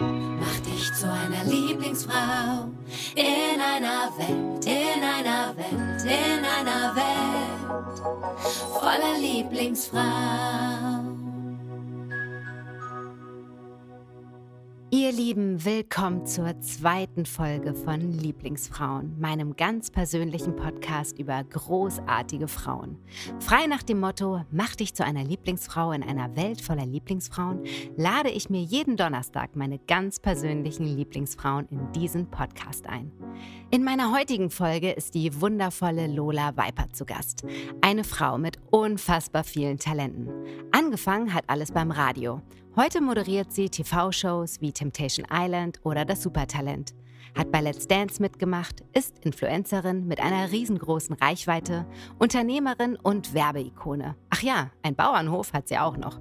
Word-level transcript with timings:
Mach 0.00 0.60
dich 0.60 0.92
zu 0.94 1.10
einer 1.10 1.42
Lieblingsfrau 1.44 2.68
in 3.16 3.60
einer 3.60 4.12
Welt, 4.16 4.64
in 4.64 5.02
einer 5.02 5.56
Welt, 5.56 6.02
in 6.04 6.44
einer 6.44 6.94
Welt 6.94 8.00
voller 8.78 9.18
Lieblingsfrau. 9.18 11.07
Ihr 15.08 15.14
Lieben, 15.14 15.64
willkommen 15.64 16.26
zur 16.26 16.60
zweiten 16.60 17.24
Folge 17.24 17.72
von 17.72 18.12
Lieblingsfrauen, 18.12 19.18
meinem 19.18 19.56
ganz 19.56 19.90
persönlichen 19.90 20.54
Podcast 20.54 21.18
über 21.18 21.42
großartige 21.44 22.46
Frauen. 22.46 22.98
Frei 23.40 23.66
nach 23.68 23.82
dem 23.82 24.00
Motto, 24.00 24.42
mach 24.50 24.76
dich 24.76 24.94
zu 24.94 25.06
einer 25.06 25.24
Lieblingsfrau 25.24 25.92
in 25.92 26.02
einer 26.02 26.36
Welt 26.36 26.60
voller 26.60 26.84
Lieblingsfrauen, 26.84 27.62
lade 27.96 28.28
ich 28.28 28.50
mir 28.50 28.60
jeden 28.60 28.98
Donnerstag 28.98 29.56
meine 29.56 29.78
ganz 29.78 30.20
persönlichen 30.20 30.84
Lieblingsfrauen 30.84 31.68
in 31.70 31.90
diesen 31.92 32.30
Podcast 32.30 32.86
ein. 32.86 33.10
In 33.70 33.84
meiner 33.84 34.12
heutigen 34.12 34.50
Folge 34.50 34.90
ist 34.90 35.14
die 35.14 35.40
wundervolle 35.40 36.06
Lola 36.06 36.54
Weiper 36.58 36.92
zu 36.92 37.06
Gast. 37.06 37.46
Eine 37.80 38.04
Frau 38.04 38.36
mit 38.36 38.58
unfassbar 38.70 39.44
vielen 39.44 39.78
Talenten. 39.78 40.28
Angefangen 40.70 41.32
hat 41.32 41.44
alles 41.46 41.72
beim 41.72 41.92
Radio. 41.92 42.42
Heute 42.78 43.00
moderiert 43.00 43.52
sie 43.52 43.68
TV-Shows 43.68 44.60
wie 44.60 44.70
Temptation 44.70 45.26
Island 45.32 45.80
oder 45.82 46.04
Das 46.04 46.22
Supertalent 46.22 46.94
hat 47.36 47.50
bei 47.50 47.60
Let's 47.60 47.86
Dance 47.86 48.22
mitgemacht, 48.22 48.84
ist 48.92 49.18
Influencerin 49.24 50.06
mit 50.06 50.20
einer 50.20 50.50
riesengroßen 50.50 51.16
Reichweite, 51.16 51.86
Unternehmerin 52.18 52.96
und 52.96 53.34
Werbeikone. 53.34 54.14
Ach 54.30 54.42
ja, 54.42 54.70
ein 54.82 54.94
Bauernhof 54.94 55.52
hat 55.52 55.68
sie 55.68 55.78
auch 55.78 55.96
noch. 55.96 56.20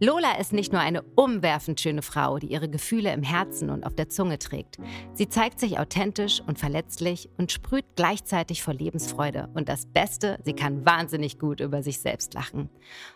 Lola 0.00 0.38
ist 0.38 0.52
nicht 0.52 0.72
nur 0.72 0.80
eine 0.80 1.02
umwerfend 1.02 1.80
schöne 1.80 2.02
Frau, 2.02 2.38
die 2.38 2.48
ihre 2.48 2.68
Gefühle 2.68 3.12
im 3.12 3.22
Herzen 3.22 3.70
und 3.70 3.84
auf 3.84 3.94
der 3.94 4.08
Zunge 4.08 4.38
trägt. 4.38 4.78
Sie 5.14 5.28
zeigt 5.28 5.60
sich 5.60 5.78
authentisch 5.78 6.42
und 6.46 6.58
verletzlich 6.58 7.28
und 7.38 7.52
sprüht 7.52 7.84
gleichzeitig 7.96 8.62
vor 8.62 8.74
Lebensfreude. 8.74 9.48
Und 9.54 9.68
das 9.68 9.86
Beste, 9.86 10.38
sie 10.44 10.54
kann 10.54 10.84
wahnsinnig 10.84 11.38
gut 11.38 11.60
über 11.60 11.82
sich 11.82 12.00
selbst 12.00 12.34
lachen. 12.34 12.68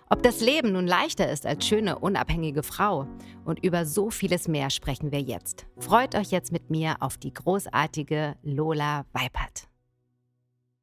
Ob 0.09 0.23
das 0.23 0.41
Leben 0.41 0.73
nun 0.73 0.87
leichter 0.87 1.31
ist 1.31 1.47
als 1.47 1.67
schöne, 1.67 1.99
unabhängige 1.99 2.63
Frau 2.63 3.07
und 3.45 3.65
über 3.65 3.87
so 3.87 4.11
vieles 4.11 4.49
mehr 4.49 4.71
sprechen 4.71 5.13
wir 5.13 5.21
jetzt. 5.21 5.67
Freut 5.79 6.15
euch 6.15 6.31
jetzt 6.31 6.53
mit 6.53 6.71
mir 6.71 6.97
auf 7.01 7.17
die 7.17 7.33
großartige 7.33 8.37
Lola 8.43 9.07
Weipert. 9.13 9.69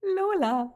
Lola, 0.01 0.73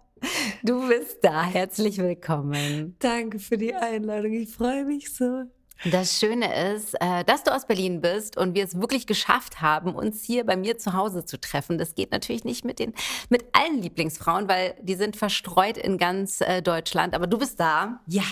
du 0.64 0.88
bist 0.88 1.20
da. 1.22 1.44
Herzlich 1.44 1.98
willkommen. 1.98 2.96
Danke 3.00 3.40
für 3.40 3.58
die 3.58 3.73
Einladung. 3.73 4.34
Ich 4.34 4.50
freue 4.50 4.86
mich 4.86 5.14
so. 5.14 5.44
Das 5.86 6.20
Schöne 6.20 6.74
ist, 6.74 6.96
äh, 7.00 7.24
dass 7.24 7.44
du 7.44 7.54
aus 7.54 7.68
Berlin 7.68 8.02
bist 8.02 8.36
und 8.36 8.56
wir 8.56 8.64
es 8.64 8.80
wirklich 8.80 9.06
geschafft 9.06 9.62
haben, 9.62 9.94
uns 9.94 10.24
hier 10.24 10.44
bei 10.44 10.58
mir 10.58 10.78
zu 10.78 10.94
Hause 10.94 11.24
zu 11.24 11.40
treffen. 11.40 11.78
Das 11.78 11.94
geht 11.94 12.12
natürlich 12.12 12.44
nicht 12.44 12.66
mit 12.66 12.80
den, 12.80 12.94
mit 13.30 13.46
allen 13.54 13.82
Lieblingsfrauen, 13.82 14.50
weil 14.50 14.76
die 14.82 14.96
sind 14.96 15.16
verstreut 15.16 15.78
in 15.78 15.98
ganz 15.98 16.42
äh, 16.42 16.62
Deutschland. 16.62 17.14
Aber 17.14 17.28
du 17.28 17.38
bist 17.38 17.59
da. 17.59 18.02
Ja. 18.08 18.24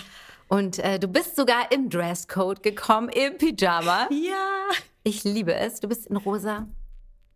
Und 0.48 0.80
äh, 0.80 1.00
du 1.00 1.08
bist 1.08 1.36
sogar 1.36 1.72
im 1.72 1.90
Dresscode 1.90 2.64
gekommen, 2.64 3.10
im 3.10 3.38
Pyjama. 3.38 4.08
Ja. 4.12 4.70
Ich 5.04 5.24
liebe 5.24 5.54
es. 5.54 5.80
Du 5.80 5.88
bist 5.88 6.08
in 6.08 6.18
rosa. 6.18 6.68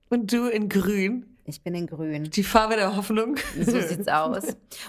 Und 0.09 0.33
du 0.33 0.47
in 0.47 0.69
grün. 0.69 1.37
Ich 1.49 1.63
bin 1.63 1.75
in 1.75 1.87
grün. 1.87 2.25
Die 2.25 2.43
Farbe 2.43 2.75
der 2.75 2.95
Hoffnung. 2.95 3.37
So 3.59 3.79
sieht's 3.81 4.07
aus. 4.07 4.43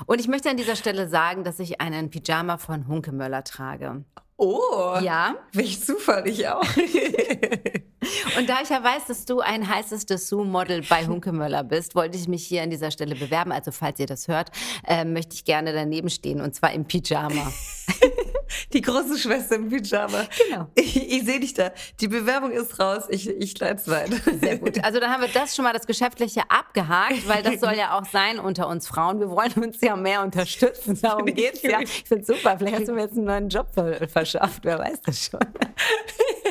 Und 0.06 0.20
ich 0.20 0.28
möchte 0.28 0.50
an 0.50 0.56
dieser 0.56 0.76
Stelle 0.76 1.08
sagen, 1.08 1.44
dass 1.44 1.58
ich 1.58 1.80
einen 1.80 2.10
Pyjama 2.10 2.58
von 2.58 2.86
Hunkemöller 2.86 3.44
trage. 3.44 4.04
Oh. 4.36 4.96
Ja. 5.02 5.36
Welch 5.52 5.82
Zufall, 5.82 6.26
ich 6.28 6.48
auch. 6.48 6.64
Und 8.38 8.48
da 8.48 8.60
ich 8.62 8.70
ja 8.70 8.82
weiß, 8.82 9.06
dass 9.06 9.24
du 9.26 9.40
ein 9.40 9.68
heißes 9.68 10.06
Dessous-Model 10.06 10.82
bei 10.88 11.06
Hunkemöller 11.08 11.64
bist, 11.64 11.94
wollte 11.94 12.16
ich 12.16 12.28
mich 12.28 12.46
hier 12.46 12.62
an 12.62 12.70
dieser 12.70 12.90
Stelle 12.90 13.14
bewerben. 13.14 13.52
Also 13.52 13.72
falls 13.72 13.98
ihr 13.98 14.06
das 14.06 14.28
hört, 14.28 14.50
äh, 14.86 15.04
möchte 15.04 15.34
ich 15.34 15.44
gerne 15.44 15.72
daneben 15.72 16.08
stehen 16.08 16.40
und 16.40 16.54
zwar 16.54 16.72
im 16.72 16.86
Pyjama. 16.86 17.52
Die 18.72 18.80
große 18.80 19.18
Schwester 19.18 19.56
im 19.56 19.68
Pyjama. 19.68 20.24
Genau. 20.48 20.66
Ich, 20.74 20.96
ich 20.96 21.24
sehe 21.24 21.40
dich 21.40 21.54
da. 21.54 21.70
Die 22.00 22.08
Bewerbung 22.08 22.50
ist 22.50 22.78
raus. 22.80 23.04
Ich, 23.08 23.28
ich 23.28 23.58
leite 23.58 23.76
es 23.76 23.88
weiter. 23.88 24.16
Sehr 24.40 24.58
gut. 24.58 24.82
Also 24.82 24.98
dann 24.98 25.10
haben 25.10 25.20
wir 25.20 25.28
das 25.28 25.54
schon 25.54 25.64
mal 25.64 25.72
das 25.72 25.86
Geschäftliche 25.86 26.42
abgehakt, 26.48 27.28
weil 27.28 27.42
das 27.42 27.60
soll 27.60 27.74
ja 27.74 27.98
auch 27.98 28.06
sein 28.06 28.38
unter 28.38 28.68
uns 28.68 28.88
Frauen. 28.88 29.20
Wir 29.20 29.30
wollen 29.30 29.52
uns 29.54 29.80
ja 29.80 29.94
mehr 29.96 30.22
unterstützen. 30.22 30.98
Darum 31.00 31.26
geht's 31.34 31.62
ja. 31.62 31.80
Ich 31.80 32.04
finde 32.06 32.24
super. 32.24 32.56
Vielleicht 32.58 32.78
hast 32.78 32.88
du 32.88 32.92
mir 32.92 33.02
jetzt 33.02 33.16
einen 33.16 33.26
neuen 33.26 33.48
Job 33.48 33.68
verschafft. 34.12 34.64
Wer 34.64 34.78
weiß 34.78 35.00
das 35.02 35.26
schon. 35.26 35.40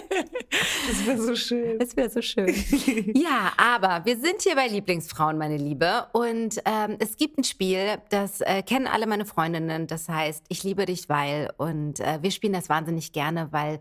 Das 0.88 1.06
wäre 1.06 1.22
so 1.22 1.36
schön. 1.36 1.80
Das 1.80 1.96
wäre 1.96 2.10
so 2.10 2.22
schön. 2.22 2.50
Ja, 3.16 3.54
aber 3.58 4.06
wir 4.06 4.18
sind 4.18 4.42
hier 4.42 4.56
bei 4.56 4.68
Lieblingsfrauen, 4.68 5.38
meine 5.38 5.58
Liebe. 5.58 6.08
Und 6.14 6.62
ähm, 6.66 6.98
es 7.00 7.18
gibt 7.18 7.38
ein 7.38 7.44
Spiel, 7.44 7.98
das 8.10 8.42
äh, 8.42 8.64
kennen 8.64 8.88
alle 8.88 9.08
meine 9.08 9.26
Freundinnen. 9.26 9.88
Das 9.88 10.10
heißt, 10.10 10.46
ich 10.50 10.64
liebe 10.64 10.86
dich, 10.86 11.10
weil. 11.10 11.52
Und 11.58 12.00
äh, 12.00 12.20
wir 12.22 12.32
spielen 12.32 12.54
das 12.54 12.70
wahnsinnig 12.70 13.12
gerne, 13.12 13.50
weil. 13.52 13.80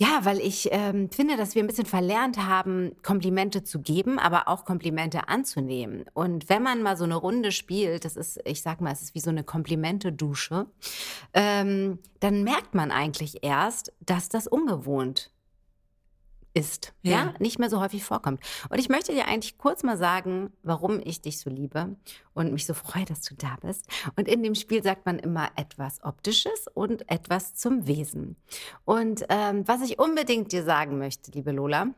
Ja, 0.00 0.20
weil 0.22 0.38
ich 0.38 0.68
ähm, 0.70 1.10
finde, 1.10 1.36
dass 1.36 1.56
wir 1.56 1.64
ein 1.64 1.66
bisschen 1.66 1.84
verlernt 1.84 2.38
haben, 2.46 2.92
Komplimente 3.02 3.64
zu 3.64 3.80
geben, 3.80 4.20
aber 4.20 4.46
auch 4.46 4.64
Komplimente 4.64 5.28
anzunehmen. 5.28 6.04
Und 6.14 6.48
wenn 6.48 6.62
man 6.62 6.82
mal 6.82 6.96
so 6.96 7.02
eine 7.02 7.16
Runde 7.16 7.50
spielt, 7.50 8.04
das 8.04 8.16
ist, 8.16 8.38
ich 8.44 8.62
sag 8.62 8.80
mal, 8.80 8.92
es 8.92 9.02
ist 9.02 9.16
wie 9.16 9.20
so 9.20 9.30
eine 9.30 9.42
Komplimente-Dusche, 9.42 10.66
ähm, 11.34 11.98
dann 12.20 12.44
merkt 12.44 12.76
man 12.76 12.92
eigentlich 12.92 13.42
erst, 13.42 13.92
dass 13.98 14.28
das 14.28 14.46
ungewohnt 14.46 15.32
ist, 16.54 16.92
ja. 17.02 17.10
Ja. 17.10 17.34
nicht 17.38 17.58
mehr 17.58 17.70
so 17.70 17.80
häufig 17.80 18.04
vorkommt. 18.04 18.40
Und 18.68 18.78
ich 18.78 18.88
möchte 18.88 19.12
dir 19.12 19.26
eigentlich 19.26 19.58
kurz 19.58 19.82
mal 19.82 19.96
sagen, 19.96 20.52
warum 20.62 21.00
ich 21.04 21.20
dich 21.20 21.38
so 21.38 21.50
liebe 21.50 21.96
und 22.34 22.52
mich 22.52 22.66
so 22.66 22.74
freue, 22.74 23.04
dass 23.04 23.20
du 23.22 23.34
da 23.34 23.56
bist. 23.60 23.86
Und 24.16 24.28
in 24.28 24.42
dem 24.42 24.54
Spiel 24.54 24.82
sagt 24.82 25.06
man 25.06 25.18
immer 25.18 25.50
etwas 25.56 26.02
Optisches 26.02 26.66
und 26.74 27.08
etwas 27.10 27.54
zum 27.54 27.86
Wesen. 27.86 28.36
Und 28.84 29.24
ähm, 29.28 29.66
was 29.66 29.82
ich 29.82 29.98
unbedingt 29.98 30.52
dir 30.52 30.64
sagen 30.64 30.98
möchte, 30.98 31.30
liebe 31.32 31.52
Lola, 31.52 31.88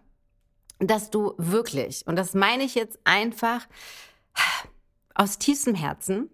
dass 0.78 1.10
du 1.10 1.34
wirklich, 1.36 2.06
und 2.06 2.16
das 2.16 2.34
meine 2.34 2.64
ich 2.64 2.74
jetzt 2.74 2.98
einfach 3.04 3.66
aus 5.14 5.38
tiefstem 5.38 5.74
Herzen, 5.74 6.30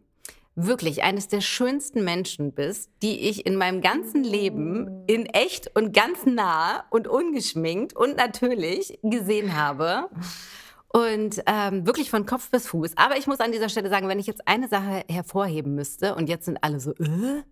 wirklich 0.56 1.02
eines 1.02 1.28
der 1.28 1.42
schönsten 1.42 2.02
Menschen 2.02 2.52
bist, 2.52 2.90
die 3.02 3.28
ich 3.28 3.46
in 3.46 3.56
meinem 3.56 3.82
ganzen 3.82 4.24
Leben 4.24 5.04
in 5.06 5.26
echt 5.26 5.70
und 5.76 5.92
ganz 5.94 6.24
nah 6.24 6.84
und 6.90 7.06
ungeschminkt 7.06 7.94
und 7.94 8.16
natürlich 8.16 8.98
gesehen 9.02 9.54
habe. 9.54 10.08
Und 10.88 11.42
ähm, 11.46 11.86
wirklich 11.86 12.10
von 12.10 12.24
Kopf 12.24 12.50
bis 12.50 12.68
Fuß. 12.68 12.92
Aber 12.96 13.18
ich 13.18 13.26
muss 13.26 13.40
an 13.40 13.52
dieser 13.52 13.68
Stelle 13.68 13.90
sagen, 13.90 14.08
wenn 14.08 14.18
ich 14.18 14.26
jetzt 14.26 14.48
eine 14.48 14.66
Sache 14.66 15.04
hervorheben 15.10 15.74
müsste, 15.74 16.14
und 16.14 16.28
jetzt 16.28 16.46
sind 16.46 16.56
alle 16.62 16.80
so, 16.80 16.92
äh? 16.92 17.42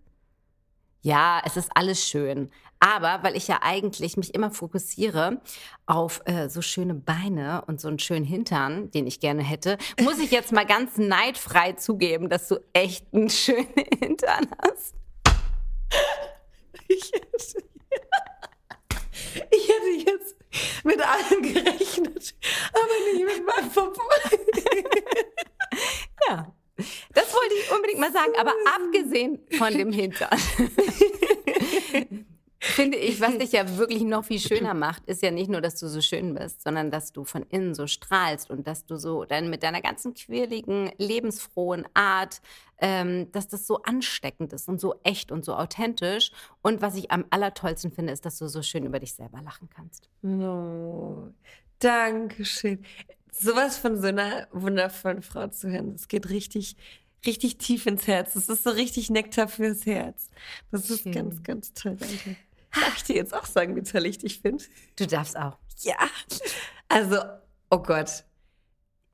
Ja, 1.05 1.39
es 1.45 1.55
ist 1.55 1.69
alles 1.75 2.07
schön. 2.07 2.49
Aber 2.79 3.21
weil 3.21 3.37
ich 3.37 3.47
ja 3.47 3.59
eigentlich 3.61 4.17
mich 4.17 4.33
immer 4.33 4.49
fokussiere 4.49 5.39
auf 5.85 6.21
äh, 6.25 6.49
so 6.49 6.63
schöne 6.63 6.95
Beine 6.95 7.63
und 7.67 7.79
so 7.79 7.87
einen 7.87 7.99
schönen 7.99 8.25
Hintern, 8.25 8.89
den 8.89 9.05
ich 9.05 9.19
gerne 9.19 9.43
hätte, 9.43 9.77
muss 10.01 10.17
ich 10.17 10.31
jetzt 10.31 10.51
mal 10.51 10.65
ganz 10.65 10.97
neidfrei 10.97 11.73
zugeben, 11.73 12.27
dass 12.27 12.47
du 12.47 12.57
echt 12.73 13.05
einen 13.13 13.29
schönen 13.29 13.67
Hintern 13.99 14.47
hast. 14.63 14.95
Ich 16.87 17.11
hätte, 17.13 17.63
ich 19.51 19.69
hätte 19.69 20.11
jetzt 20.11 20.35
mit 20.83 20.99
allem 21.01 21.41
gerechnet, 21.43 22.35
aber 22.73 23.13
nicht 23.13 23.25
mit 23.25 23.45
meinem 23.45 23.69
Popo. 23.71 24.01
Ja. 26.27 26.55
Das 26.77 27.33
wollte 27.33 27.55
ich 27.61 27.71
unbedingt 27.71 27.99
mal 27.99 28.11
sagen, 28.11 28.33
aber 28.37 28.51
abgesehen 28.75 29.39
von 29.57 29.73
dem 29.73 29.91
Hintern. 29.91 30.37
Finde 32.59 32.97
ich, 32.97 33.21
was 33.21 33.37
dich 33.37 33.51
ja 33.51 33.77
wirklich 33.77 34.01
noch 34.01 34.25
viel 34.25 34.39
schöner 34.39 34.73
macht, 34.73 35.05
ist 35.05 35.21
ja 35.21 35.29
nicht 35.29 35.51
nur, 35.51 35.61
dass 35.61 35.75
du 35.75 35.87
so 35.87 36.01
schön 36.01 36.33
bist, 36.33 36.63
sondern 36.63 36.89
dass 36.89 37.11
du 37.11 37.23
von 37.23 37.43
innen 37.49 37.75
so 37.75 37.85
strahlst 37.85 38.49
und 38.49 38.65
dass 38.65 38.85
du 38.85 38.97
so 38.97 39.23
dann 39.23 39.51
mit 39.51 39.61
deiner 39.61 39.81
ganzen 39.81 40.15
quirligen, 40.15 40.91
lebensfrohen 40.97 41.85
Art, 41.93 42.41
ähm, 42.79 43.31
dass 43.31 43.47
das 43.47 43.67
so 43.67 43.83
ansteckend 43.83 44.51
ist 44.51 44.67
und 44.67 44.81
so 44.81 44.95
echt 45.03 45.31
und 45.31 45.45
so 45.45 45.53
authentisch. 45.53 46.31
Und 46.63 46.81
was 46.81 46.95
ich 46.95 47.11
am 47.11 47.25
allertollsten 47.29 47.91
finde, 47.91 48.13
ist, 48.13 48.25
dass 48.25 48.39
du 48.39 48.47
so 48.47 48.63
schön 48.63 48.83
über 48.85 48.99
dich 48.99 49.13
selber 49.13 49.41
lachen 49.43 49.69
kannst. 49.69 50.09
No. 50.23 51.31
Dankeschön. 51.79 52.83
Sowas 53.37 53.77
von 53.77 53.99
so 53.99 54.07
einer 54.07 54.47
wundervollen 54.51 55.21
Frau 55.21 55.47
zu 55.47 55.69
hören, 55.69 55.93
das 55.93 56.07
geht 56.07 56.29
richtig, 56.29 56.77
richtig 57.25 57.57
tief 57.57 57.85
ins 57.85 58.07
Herz. 58.07 58.33
Das 58.33 58.47
ist 58.47 58.63
so 58.63 58.69
richtig 58.69 59.09
Nektar 59.09 59.47
fürs 59.47 59.85
Herz. 59.85 60.29
Das 60.71 60.89
ist 60.89 61.03
Schön. 61.03 61.11
ganz, 61.11 61.43
ganz 61.43 61.73
toll. 61.73 61.97
Danke. 61.99 62.37
Darf 62.73 62.97
ich 62.97 63.03
dir 63.03 63.15
jetzt 63.15 63.33
auch 63.33 63.45
sagen, 63.45 63.75
wie 63.75 63.83
toll 63.83 64.05
ich 64.05 64.17
dich 64.17 64.39
finde? 64.39 64.63
Du 64.95 65.07
darfst 65.07 65.37
auch. 65.37 65.57
Ja. 65.81 65.97
Also, 66.87 67.17
oh 67.69 67.79
Gott. 67.79 68.23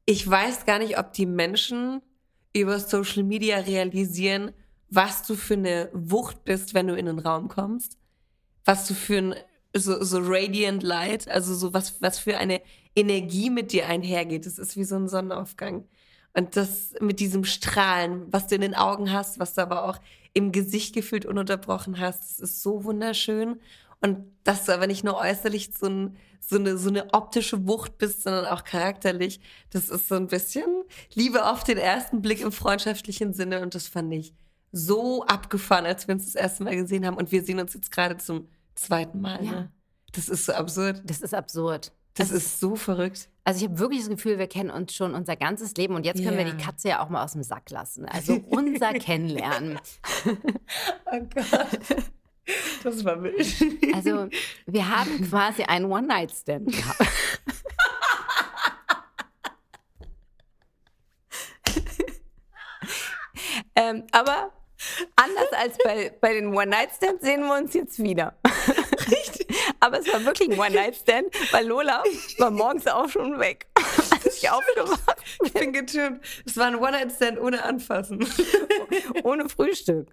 Ich 0.05 0.27
weiß 0.27 0.65
gar 0.65 0.79
nicht, 0.79 0.97
ob 0.97 1.13
die 1.13 1.25
Menschen 1.25 2.01
über 2.53 2.79
Social 2.79 3.23
Media 3.23 3.57
realisieren, 3.57 4.51
was 4.89 5.23
du 5.23 5.35
für 5.35 5.53
eine 5.53 5.89
Wucht 5.93 6.43
bist, 6.43 6.73
wenn 6.73 6.87
du 6.87 6.95
in 6.95 7.05
den 7.05 7.19
Raum 7.19 7.47
kommst. 7.47 7.97
Was 8.65 8.87
du 8.87 8.93
für 8.93 9.17
ein 9.17 9.35
so, 9.75 10.03
so 10.03 10.19
radiant 10.21 10.83
light, 10.83 11.27
also 11.27 11.55
so 11.55 11.73
was, 11.73 12.01
was 12.01 12.19
für 12.19 12.37
eine 12.37 12.61
Energie 12.95 13.49
mit 13.49 13.71
dir 13.71 13.87
einhergeht. 13.87 14.45
Das 14.45 14.59
ist 14.59 14.75
wie 14.75 14.83
so 14.83 14.95
ein 14.95 15.07
Sonnenaufgang. 15.07 15.85
Und 16.33 16.55
das 16.55 16.93
mit 17.01 17.19
diesem 17.19 17.43
Strahlen, 17.43 18.31
was 18.31 18.47
du 18.47 18.55
in 18.55 18.61
den 18.61 18.75
Augen 18.75 19.11
hast, 19.11 19.39
was 19.39 19.53
du 19.53 19.61
aber 19.61 19.85
auch 19.85 19.99
im 20.33 20.51
Gesicht 20.51 20.95
gefühlt 20.95 21.25
ununterbrochen 21.25 21.99
hast, 21.99 22.21
das 22.21 22.39
ist 22.39 22.61
so 22.61 22.83
wunderschön. 22.85 23.59
Und 23.99 24.25
dass 24.43 24.65
du 24.65 24.73
aber 24.73 24.87
nicht 24.87 25.03
nur 25.03 25.17
äußerlich 25.17 25.71
so, 25.77 25.87
ein, 25.87 26.15
so, 26.39 26.55
eine, 26.55 26.77
so 26.77 26.89
eine 26.89 27.13
optische 27.13 27.67
Wucht 27.67 27.97
bist, 27.97 28.23
sondern 28.23 28.45
auch 28.45 28.63
charakterlich, 28.63 29.41
das 29.69 29.89
ist 29.89 30.07
so 30.07 30.15
ein 30.15 30.27
bisschen 30.27 30.83
Liebe 31.13 31.45
auf 31.45 31.63
den 31.63 31.77
ersten 31.77 32.21
Blick 32.21 32.41
im 32.41 32.51
freundschaftlichen 32.51 33.33
Sinne. 33.33 33.61
Und 33.61 33.75
das 33.75 33.87
fand 33.87 34.13
ich 34.13 34.33
so 34.71 35.25
abgefahren, 35.25 35.85
als 35.85 36.07
wir 36.07 36.15
uns 36.15 36.25
das 36.25 36.35
erste 36.35 36.63
Mal 36.63 36.75
gesehen 36.75 37.05
haben. 37.05 37.17
Und 37.17 37.31
wir 37.31 37.43
sehen 37.43 37.59
uns 37.59 37.73
jetzt 37.73 37.91
gerade 37.91 38.17
zum 38.17 38.47
zweiten 38.73 39.21
Mal. 39.21 39.43
Ja. 39.43 39.51
Ne? 39.51 39.71
Das 40.13 40.29
ist 40.29 40.45
so 40.45 40.53
absurd. 40.53 41.03
Das 41.05 41.21
ist 41.21 41.33
absurd. 41.33 41.91
Das, 42.13 42.29
das 42.29 42.37
ist 42.37 42.59
so 42.59 42.75
verrückt. 42.75 43.29
Also 43.43 43.63
ich 43.63 43.69
habe 43.69 43.79
wirklich 43.79 44.01
das 44.01 44.09
Gefühl, 44.09 44.37
wir 44.37 44.47
kennen 44.47 44.69
uns 44.69 44.93
schon 44.93 45.15
unser 45.15 45.35
ganzes 45.35 45.73
Leben 45.75 45.95
und 45.95 46.05
jetzt 46.05 46.23
können 46.23 46.37
yeah. 46.37 46.45
wir 46.45 46.53
die 46.53 46.63
Katze 46.63 46.89
ja 46.89 47.03
auch 47.03 47.09
mal 47.09 47.23
aus 47.23 47.33
dem 47.33 47.43
Sack 47.43 47.69
lassen. 47.69 48.05
Also 48.05 48.33
unser 48.49 48.93
Kennenlernen. 48.93 49.79
oh 50.25 51.19
Gott. 51.33 51.79
Das 52.83 53.05
war 53.05 53.21
wild. 53.23 53.95
Also 53.95 54.27
wir 54.65 54.89
haben 54.89 55.29
quasi 55.29 55.63
einen 55.63 55.85
One-Night-Stand 55.85 56.71
gehabt. 56.71 57.07
ähm, 63.75 64.03
aber 64.11 64.51
anders 65.15 65.53
als 65.53 65.77
bei, 65.83 66.11
bei 66.19 66.33
den 66.33 66.53
One-Night-Stands 66.53 67.23
sehen 67.23 67.41
wir 67.41 67.55
uns 67.55 67.73
jetzt 67.73 68.01
wieder. 68.03 68.35
Richtig. 69.09 69.47
Aber 69.81 69.99
es 69.99 70.07
war 70.13 70.23
wirklich 70.23 70.49
ein 70.51 70.59
One-Night-Stand, 70.59 71.33
weil 71.51 71.67
Lola 71.67 72.03
war 72.37 72.51
morgens 72.51 72.85
auch 72.87 73.09
schon 73.09 73.39
weg. 73.39 73.65
Als 74.11 74.37
ich 74.37 74.49
aufgewacht 74.49 75.17
Ich 75.43 75.53
bin 75.53 75.73
getürmt. 75.73 76.23
Es 76.45 76.55
war 76.55 76.67
ein 76.67 76.75
One-Night-Stand 76.75 77.39
ohne 77.39 77.63
Anfassen. 77.63 78.25
ohne 79.23 79.49
Frühstück. 79.49 80.07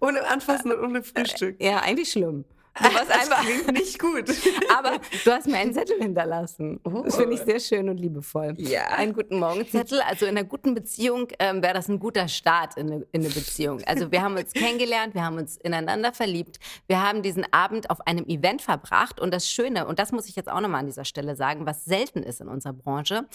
Ohne 0.00 0.26
Anfassen 0.26 0.72
und 0.72 0.84
ohne 0.84 1.02
Frühstück. 1.02 1.56
Ja, 1.60 1.78
eigentlich 1.78 2.12
schlimm. 2.12 2.44
Du 2.76 2.84
warst 2.84 3.08
das 3.08 3.10
einfach 3.10 3.44
klingt 3.44 3.72
nicht 3.72 3.98
gut. 3.98 4.24
Aber 4.76 4.98
du 5.24 5.30
hast 5.30 5.46
mir 5.46 5.58
einen 5.58 5.72
Zettel 5.72 5.98
hinterlassen. 6.00 6.80
Oh. 6.84 7.02
Das 7.04 7.16
finde 7.16 7.34
ich 7.34 7.40
sehr 7.40 7.60
schön 7.60 7.88
und 7.88 7.98
liebevoll. 7.98 8.54
Ja. 8.56 8.86
Einen 8.88 9.12
guten 9.12 9.38
Morgenzettel. 9.38 10.00
Also 10.00 10.26
in 10.26 10.36
einer 10.36 10.46
guten 10.46 10.74
Beziehung 10.74 11.28
ähm, 11.38 11.62
wäre 11.62 11.74
das 11.74 11.88
ein 11.88 12.00
guter 12.00 12.26
Start 12.26 12.76
in 12.76 12.90
eine, 12.90 13.06
in 13.12 13.20
eine 13.24 13.32
Beziehung. 13.32 13.80
Also 13.86 14.10
wir 14.10 14.22
haben 14.22 14.36
uns 14.36 14.52
kennengelernt, 14.52 15.14
wir 15.14 15.24
haben 15.24 15.36
uns 15.36 15.56
ineinander 15.56 16.12
verliebt, 16.12 16.58
wir 16.88 17.00
haben 17.00 17.22
diesen 17.22 17.44
Abend 17.52 17.90
auf 17.90 18.06
einem 18.06 18.24
Event 18.26 18.62
verbracht 18.62 19.20
und 19.20 19.32
das 19.32 19.48
Schöne, 19.48 19.86
und 19.86 19.98
das 19.98 20.10
muss 20.10 20.28
ich 20.28 20.34
jetzt 20.34 20.50
auch 20.50 20.60
nochmal 20.60 20.80
an 20.80 20.86
dieser 20.86 21.04
Stelle 21.04 21.36
sagen, 21.36 21.66
was 21.66 21.84
selten 21.84 22.22
ist 22.22 22.40
in 22.40 22.48
unserer 22.48 22.72
Branche, 22.72 23.26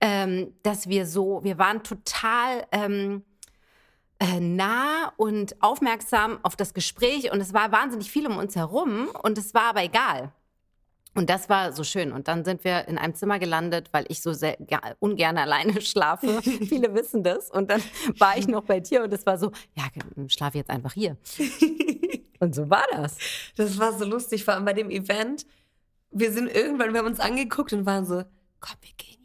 ähm, 0.00 0.54
dass 0.62 0.88
wir 0.88 1.06
so, 1.06 1.42
wir 1.42 1.58
waren 1.58 1.82
total... 1.82 2.66
Ähm, 2.72 3.24
äh, 4.22 4.38
nah 4.38 5.12
und 5.16 5.60
aufmerksam 5.60 6.38
auf 6.44 6.54
das 6.54 6.74
Gespräch 6.74 7.32
und 7.32 7.40
es 7.40 7.52
war 7.52 7.72
wahnsinnig 7.72 8.08
viel 8.08 8.28
um 8.28 8.36
uns 8.36 8.54
herum 8.54 9.08
und 9.24 9.36
es 9.36 9.52
war 9.52 9.70
aber 9.70 9.82
egal. 9.82 10.32
Und 11.14 11.28
das 11.28 11.48
war 11.50 11.72
so 11.72 11.84
schön. 11.84 12.12
Und 12.12 12.28
dann 12.28 12.44
sind 12.44 12.64
wir 12.64 12.88
in 12.88 12.96
einem 12.96 13.14
Zimmer 13.14 13.38
gelandet, 13.38 13.88
weil 13.92 14.06
ich 14.08 14.22
so 14.22 14.32
sehr 14.32 14.56
ungern 15.00 15.36
alleine 15.36 15.80
schlafe. 15.82 16.40
Viele 16.40 16.94
wissen 16.94 17.22
das. 17.22 17.50
Und 17.50 17.70
dann 17.70 17.82
war 18.18 18.38
ich 18.38 18.46
noch 18.46 18.62
bei 18.64 18.80
dir 18.80 19.02
und 19.02 19.12
es 19.12 19.26
war 19.26 19.36
so, 19.36 19.50
ja, 19.74 19.84
schlafe 20.28 20.56
jetzt 20.56 20.70
einfach 20.70 20.94
hier. 20.94 21.18
und 22.38 22.54
so 22.54 22.70
war 22.70 22.86
das. 22.92 23.18
Das 23.56 23.78
war 23.78 23.92
so 23.92 24.04
lustig, 24.04 24.44
vor 24.44 24.54
allem 24.54 24.64
bei 24.64 24.72
dem 24.72 24.88
Event. 24.88 25.44
Wir 26.12 26.32
sind 26.32 26.48
irgendwann, 26.54 26.92
wir 26.92 27.00
haben 27.00 27.08
uns 27.08 27.20
angeguckt 27.20 27.72
und 27.72 27.84
waren 27.84 28.06
so, 28.06 28.22
komm, 28.60 28.76
wir 28.80 28.92
gehen 28.96 29.21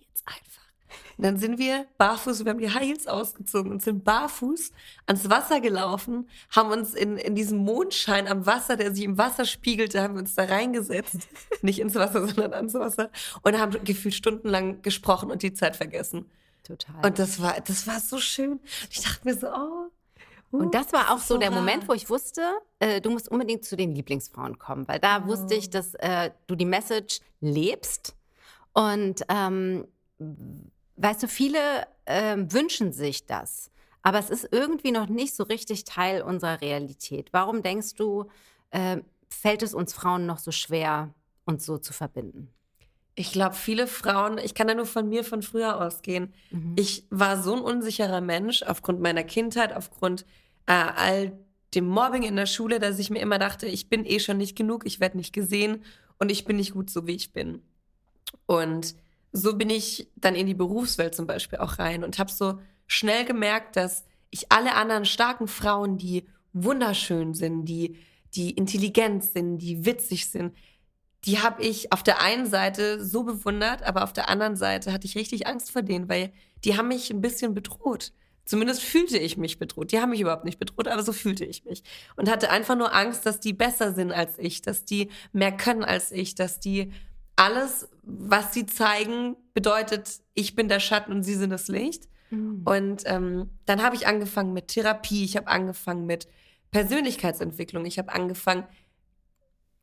und 1.17 1.23
dann 1.23 1.37
sind 1.37 1.57
wir 1.57 1.87
barfuß, 1.97 2.45
wir 2.45 2.51
haben 2.51 2.59
die 2.59 2.71
Heils 2.71 3.07
ausgezogen 3.07 3.71
und 3.71 3.81
sind 3.81 4.03
barfuß 4.03 4.71
ans 5.07 5.29
Wasser 5.29 5.59
gelaufen, 5.61 6.29
haben 6.51 6.69
uns 6.69 6.93
in, 6.93 7.17
in 7.17 7.33
diesem 7.33 7.57
Mondschein 7.57 8.27
am 8.27 8.45
Wasser, 8.45 8.77
der 8.77 8.93
sich 8.93 9.03
im 9.03 9.17
Wasser 9.17 9.45
spiegelte, 9.45 10.01
haben 10.01 10.13
wir 10.13 10.21
uns 10.21 10.35
da 10.35 10.43
reingesetzt. 10.43 11.27
Nicht 11.61 11.79
ins 11.79 11.95
Wasser, 11.95 12.27
sondern 12.27 12.53
ans 12.53 12.75
Wasser. 12.75 13.09
Und 13.41 13.57
haben 13.59 13.83
gefühlt 13.83 14.13
stundenlang 14.13 14.83
gesprochen 14.83 15.31
und 15.31 15.41
die 15.41 15.53
Zeit 15.53 15.75
vergessen. 15.75 16.29
Total. 16.63 17.03
Und 17.03 17.17
das 17.17 17.41
war, 17.41 17.59
das 17.61 17.87
war 17.87 17.99
so 17.99 18.19
schön. 18.19 18.59
Ich 18.91 19.01
dachte 19.01 19.21
mir 19.27 19.35
so, 19.35 19.47
oh, 19.47 19.89
Uh, 20.49 20.59
und 20.59 20.73
das 20.73 20.93
war 20.93 21.11
auch 21.11 21.17
so, 21.17 21.33
so 21.33 21.39
der 21.41 21.51
Moment, 21.51 21.89
wo 21.89 21.93
ich 21.93 22.09
wusste, 22.09 22.41
äh, 22.79 23.01
du 23.01 23.09
musst 23.09 23.29
unbedingt 23.29 23.65
zu 23.65 23.75
den 23.75 23.93
Lieblingsfrauen 23.93 24.57
kommen, 24.57 24.87
weil 24.87 24.97
da 24.97 25.21
oh. 25.21 25.27
wusste 25.27 25.55
ich, 25.55 25.69
dass 25.69 25.93
äh, 25.95 26.31
du 26.47 26.55
die 26.55 26.63
Message 26.63 27.19
lebst 27.41 28.15
und 28.71 29.23
ähm, 29.27 29.85
weißt 30.97 31.23
du, 31.23 31.27
viele 31.27 31.87
äh, 32.05 32.37
wünschen 32.37 32.91
sich 32.91 33.25
das, 33.25 33.71
aber 34.01 34.19
es 34.19 34.29
ist 34.29 34.49
irgendwie 34.51 34.91
noch 34.91 35.07
nicht 35.07 35.35
so 35.35 35.43
richtig 35.43 35.83
Teil 35.83 36.21
unserer 36.21 36.61
Realität. 36.61 37.29
Warum 37.31 37.61
denkst 37.61 37.95
du, 37.95 38.25
äh, 38.71 38.97
fällt 39.29 39.63
es 39.63 39.73
uns 39.73 39.93
Frauen 39.93 40.25
noch 40.25 40.39
so 40.39 40.51
schwer, 40.51 41.13
uns 41.45 41.65
so 41.65 41.77
zu 41.77 41.93
verbinden? 41.93 42.53
Ich 43.15 43.31
glaube, 43.31 43.55
viele 43.55 43.87
Frauen, 43.87 44.37
ich 44.37 44.53
kann 44.53 44.67
da 44.67 44.75
nur 44.75 44.85
von 44.85 45.09
mir 45.09 45.23
von 45.23 45.41
früher 45.41 45.81
ausgehen. 45.81 46.33
Mhm. 46.51 46.75
Ich 46.77 47.05
war 47.09 47.41
so 47.41 47.55
ein 47.55 47.61
unsicherer 47.61 48.21
Mensch 48.21 48.61
aufgrund 48.61 49.01
meiner 49.01 49.23
Kindheit, 49.23 49.73
aufgrund 49.75 50.23
äh, 50.67 50.73
all 50.73 51.37
dem 51.73 51.87
Mobbing 51.87 52.23
in 52.23 52.35
der 52.35 52.45
Schule, 52.45 52.79
dass 52.79 52.99
ich 52.99 53.09
mir 53.09 53.19
immer 53.19 53.39
dachte, 53.39 53.65
ich 53.65 53.89
bin 53.89 54.05
eh 54.05 54.19
schon 54.19 54.37
nicht 54.37 54.55
genug, 54.55 54.85
ich 54.85 54.99
werde 54.99 55.17
nicht 55.17 55.33
gesehen 55.33 55.83
und 56.19 56.31
ich 56.31 56.45
bin 56.45 56.57
nicht 56.57 56.73
gut 56.73 56.89
so, 56.89 57.07
wie 57.07 57.15
ich 57.15 57.33
bin. 57.33 57.61
Und 58.45 58.95
so 59.37 59.55
bin 59.55 59.69
ich 59.69 60.11
dann 60.15 60.35
in 60.35 60.47
die 60.47 60.53
Berufswelt 60.53 61.15
zum 61.15 61.27
Beispiel 61.27 61.59
auch 61.59 61.79
rein 61.79 62.03
und 62.03 62.19
habe 62.19 62.31
so 62.31 62.59
schnell 62.87 63.25
gemerkt, 63.25 63.75
dass 63.75 64.05
ich 64.29 64.51
alle 64.51 64.75
anderen 64.75 65.05
starken 65.05 65.47
Frauen, 65.47 65.97
die 65.97 66.25
wunderschön 66.53 67.33
sind, 67.33 67.65
die, 67.65 67.97
die 68.35 68.51
intelligent 68.51 69.23
sind, 69.23 69.59
die 69.59 69.85
witzig 69.85 70.29
sind, 70.29 70.53
die 71.25 71.39
habe 71.39 71.61
ich 71.63 71.91
auf 71.91 72.03
der 72.03 72.21
einen 72.21 72.45
Seite 72.45 73.03
so 73.03 73.23
bewundert, 73.23 73.83
aber 73.83 74.03
auf 74.03 74.13
der 74.13 74.29
anderen 74.29 74.55
Seite 74.55 74.93
hatte 74.93 75.07
ich 75.07 75.15
richtig 75.15 75.47
Angst 75.47 75.71
vor 75.71 75.81
denen, 75.81 76.09
weil 76.09 76.31
die 76.63 76.77
haben 76.77 76.87
mich 76.87 77.11
ein 77.11 77.21
bisschen 77.21 77.53
bedroht. 77.53 78.13
Zumindest 78.45 78.81
fühlte 78.81 79.17
ich 79.17 79.35
mich 79.35 79.59
bedroht. 79.59 79.91
Die 79.91 79.99
haben 79.99 80.11
mich 80.11 80.21
überhaupt 80.21 80.45
nicht 80.45 80.57
bedroht, 80.57 80.87
aber 80.87 81.03
so 81.03 81.11
fühlte 81.11 81.43
ich 81.43 81.65
mich. 81.65 81.83
Und 82.15 82.29
hatte 82.29 82.49
einfach 82.49 82.77
nur 82.77 82.95
Angst, 82.95 83.25
dass 83.25 83.41
die 83.41 83.51
besser 83.51 83.93
sind 83.93 84.13
als 84.13 84.37
ich, 84.37 84.61
dass 84.61 84.85
die 84.85 85.09
mehr 85.33 85.51
können 85.51 85.83
als 85.83 86.13
ich, 86.13 86.33
dass 86.33 86.61
die 86.61 86.93
alles, 87.35 87.89
was 88.07 88.53
sie 88.53 88.65
zeigen, 88.65 89.35
bedeutet, 89.53 90.21
ich 90.33 90.55
bin 90.55 90.69
der 90.69 90.79
Schatten 90.79 91.11
und 91.11 91.23
sie 91.23 91.35
sind 91.35 91.49
das 91.49 91.67
Licht. 91.67 92.07
Mhm. 92.29 92.61
Und 92.65 93.03
ähm, 93.05 93.49
dann 93.65 93.83
habe 93.83 93.95
ich 93.95 94.07
angefangen 94.07 94.53
mit 94.53 94.69
Therapie, 94.69 95.25
ich 95.25 95.37
habe 95.37 95.47
angefangen 95.47 96.05
mit 96.05 96.27
Persönlichkeitsentwicklung, 96.71 97.85
ich 97.85 97.99
habe 97.99 98.13
angefangen, 98.13 98.65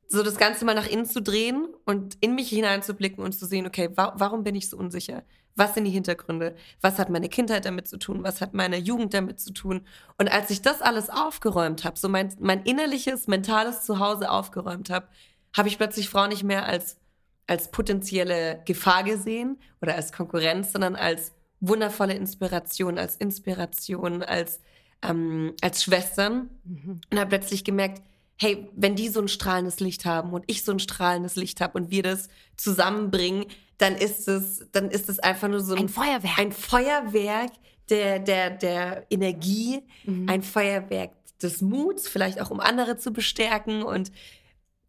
so 0.08 0.22
das 0.22 0.36
Ganze 0.36 0.64
mal 0.64 0.74
nach 0.74 0.86
innen 0.86 1.06
zu 1.06 1.22
drehen 1.22 1.68
und 1.86 2.16
in 2.20 2.34
mich 2.34 2.48
hineinzublicken 2.50 3.24
und 3.24 3.32
zu 3.32 3.46
sehen, 3.46 3.66
okay, 3.66 3.90
wa 3.94 4.14
warum 4.16 4.44
bin 4.44 4.54
ich 4.54 4.68
so 4.68 4.76
unsicher? 4.76 5.22
Was 5.56 5.74
sind 5.74 5.84
die 5.84 5.90
Hintergründe? 5.90 6.56
Was 6.80 6.98
hat 6.98 7.10
meine 7.10 7.28
Kindheit 7.28 7.64
damit 7.64 7.88
zu 7.88 7.96
tun? 7.96 8.22
Was 8.22 8.40
hat 8.40 8.54
meine 8.54 8.76
Jugend 8.76 9.14
damit 9.14 9.40
zu 9.40 9.52
tun? 9.52 9.86
Und 10.18 10.30
als 10.30 10.50
ich 10.50 10.62
das 10.62 10.82
alles 10.82 11.10
aufgeräumt 11.10 11.84
habe, 11.84 11.98
so 11.98 12.08
mein, 12.08 12.34
mein 12.40 12.62
innerliches, 12.64 13.28
mentales 13.28 13.82
Zuhause 13.82 14.30
aufgeräumt 14.30 14.90
habe, 14.90 15.08
habe 15.56 15.68
ich 15.68 15.78
plötzlich 15.78 16.08
Frau 16.08 16.26
nicht 16.26 16.42
mehr 16.42 16.66
als 16.66 16.98
als 17.46 17.70
potenzielle 17.70 18.62
Gefahr 18.64 19.04
gesehen 19.04 19.58
oder 19.80 19.94
als 19.94 20.12
Konkurrenz, 20.12 20.72
sondern 20.72 20.96
als 20.96 21.32
wundervolle 21.60 22.14
Inspiration, 22.14 22.98
als 22.98 23.16
Inspiration, 23.16 24.22
als, 24.22 24.60
ähm, 25.02 25.54
als 25.60 25.82
Schwestern. 25.82 26.50
Mhm. 26.64 27.00
Und 27.10 27.18
habe 27.18 27.30
plötzlich 27.30 27.64
gemerkt, 27.64 28.02
hey, 28.36 28.68
wenn 28.74 28.96
die 28.96 29.08
so 29.08 29.20
ein 29.20 29.28
strahlendes 29.28 29.80
Licht 29.80 30.04
haben 30.04 30.32
und 30.32 30.44
ich 30.46 30.64
so 30.64 30.72
ein 30.72 30.78
strahlendes 30.78 31.36
Licht 31.36 31.60
habe 31.60 31.78
und 31.78 31.90
wir 31.90 32.02
das 32.02 32.28
zusammenbringen, 32.56 33.46
dann 33.78 33.94
ist 33.94 34.28
es, 34.28 34.66
dann 34.72 34.90
ist 34.90 35.08
es 35.08 35.18
einfach 35.18 35.48
nur 35.48 35.60
so 35.60 35.74
ein, 35.74 35.82
ein 35.82 35.88
Feuerwerk. 35.88 36.38
Ein 36.38 36.52
Feuerwerk 36.52 37.52
der, 37.90 38.18
der, 38.18 38.50
der 38.50 39.06
Energie, 39.10 39.82
mhm. 40.04 40.28
ein 40.28 40.42
Feuerwerk 40.42 41.12
des 41.42 41.60
Muts, 41.60 42.08
vielleicht 42.08 42.40
auch 42.40 42.50
um 42.50 42.60
andere 42.60 42.96
zu 42.96 43.12
bestärken. 43.12 43.82
Und 43.82 44.10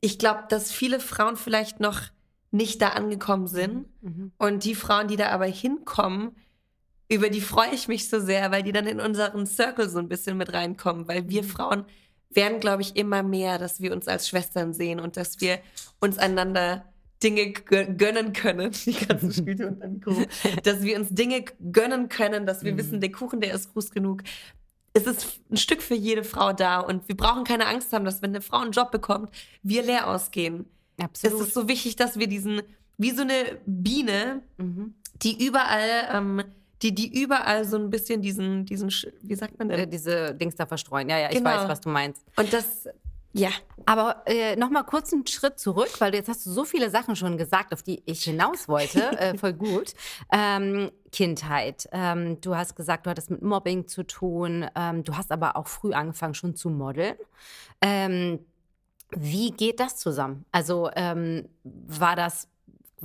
ich 0.02 0.20
glaube, 0.20 0.46
dass 0.50 0.72
viele 0.72 1.00
Frauen 1.00 1.36
vielleicht 1.36 1.80
noch 1.80 2.02
nicht 2.56 2.82
da 2.82 2.90
angekommen 2.90 3.48
sind. 3.48 3.86
Mhm. 4.02 4.32
Und 4.38 4.64
die 4.64 4.76
Frauen, 4.76 5.08
die 5.08 5.18
da 5.18 5.30
aber 5.30 5.46
hinkommen, 5.46 6.36
über 7.08 7.30
die 7.30 7.42
freue 7.42 7.74
ich 7.74 7.88
mich 7.88 8.10
so 8.10 8.20
sehr, 8.20 8.52
weil 8.52 8.64
die 8.64 8.72
dann 8.72 8.88
in 8.88 9.00
unseren 9.00 9.46
Circle 9.46 9.90
so 9.90 10.00
ein 10.00 10.10
bisschen 10.10 10.38
mit 10.38 10.54
reinkommen, 10.54 11.08
weil 11.08 11.30
wir 11.30 11.44
mhm. 11.44 11.48
Frauen 11.48 11.86
werden, 12.30 12.60
glaube 12.60 12.82
ich, 12.82 12.96
immer 12.96 13.24
mehr, 13.24 13.58
dass 13.60 13.82
wir 13.82 13.94
uns 13.94 14.08
als 14.08 14.28
Schwestern 14.28 14.74
sehen 14.74 15.00
und 15.00 15.18
dass 15.18 15.40
wir 15.40 15.60
uns 16.00 16.18
einander 16.18 16.86
Dinge 17.24 17.52
gönnen 17.52 18.34
können, 18.34 18.72
die 18.86 18.94
ganzen 18.94 19.32
Spiele 19.34 19.68
und 19.68 19.80
dann 19.80 20.02
dass 20.64 20.82
wir 20.82 20.98
uns 20.98 21.10
Dinge 21.12 21.46
gönnen 21.72 22.10
können, 22.10 22.46
dass 22.46 22.64
wir 22.64 22.74
mhm. 22.74 22.78
wissen, 22.78 23.02
der 23.02 23.12
Kuchen, 23.12 23.42
der 23.42 23.54
ist 23.54 23.74
groß 23.74 23.92
genug. 23.92 24.24
Es 24.94 25.08
ist 25.08 25.42
ein 25.52 25.58
Stück 25.58 25.82
für 25.82 25.96
jede 25.96 26.24
Frau 26.24 26.54
da 26.54 26.80
und 26.80 27.08
wir 27.10 27.18
brauchen 27.18 27.44
keine 27.44 27.68
Angst 27.68 27.92
haben, 27.92 28.06
dass 28.06 28.22
wenn 28.22 28.32
eine 28.32 28.42
Frau 28.42 28.60
einen 28.60 28.72
Job 28.72 28.92
bekommt, 28.92 29.30
wir 29.62 29.84
leer 29.84 30.08
ausgehen 30.08 30.66
Absolut. 31.02 31.42
Es 31.42 31.48
ist 31.48 31.54
so 31.54 31.68
wichtig, 31.68 31.96
dass 31.96 32.18
wir 32.18 32.28
diesen, 32.28 32.62
wie 32.98 33.12
so 33.12 33.22
eine 33.22 33.60
Biene, 33.66 34.42
mhm. 34.58 34.96
die 35.22 35.46
überall, 35.46 36.10
ähm, 36.12 36.44
die, 36.82 36.94
die 36.94 37.22
überall 37.22 37.66
so 37.66 37.78
ein 37.78 37.90
bisschen 37.90 38.22
diesen, 38.22 38.66
diesen, 38.66 38.90
wie 39.22 39.36
sagt 39.36 39.58
man 39.60 39.70
denn? 39.70 39.80
Äh, 39.80 39.88
diese 39.88 40.36
Dings 40.36 40.56
da 40.56 40.66
verstreuen. 40.66 41.10
Ja, 41.10 41.18
ja, 41.18 41.30
ich 41.30 41.38
genau. 41.38 41.50
weiß, 41.50 41.68
was 41.68 41.82
du 41.82 41.90
meinst. 41.90 42.24
Und 42.36 42.52
das, 42.54 42.88
ja. 43.36 43.50
Aber 43.86 44.24
äh, 44.26 44.56
nochmal 44.56 44.86
kurz 44.86 45.12
einen 45.12 45.28
Schritt 45.28 45.60
zurück, 45.60 45.90
weil 46.00 46.12
du 46.12 46.18
jetzt 46.18 46.30
hast 46.30 46.46
du 46.46 46.52
so 46.52 46.64
viele 46.64 46.90
Sachen 46.90 47.18
schon 47.18 47.38
gesagt, 47.38 47.74
auf 47.74 47.84
die 47.84 48.02
ich 48.06 48.24
hinaus 48.24 48.70
wollte. 48.70 49.02
äh, 49.20 49.38
voll 49.38 49.52
gut. 49.52 49.94
Ähm, 50.32 50.90
Kindheit. 51.12 51.88
Ähm, 51.92 52.40
du 52.40 52.56
hast 52.56 52.76
gesagt, 52.76 53.06
du 53.06 53.10
hattest 53.10 53.30
mit 53.30 53.42
Mobbing 53.42 53.88
zu 53.88 54.04
tun. 54.04 54.66
Ähm, 54.74 55.04
du 55.04 55.18
hast 55.18 55.34
aber 55.34 55.58
auch 55.58 55.68
früh 55.68 55.92
angefangen 55.92 56.34
schon 56.34 56.56
zu 56.56 56.70
modeln. 56.70 57.16
Ähm, 57.82 58.40
wie 59.12 59.52
geht 59.52 59.80
das 59.80 59.98
zusammen? 59.98 60.46
Also 60.52 60.90
ähm, 60.96 61.48
war 61.64 62.16
das 62.16 62.48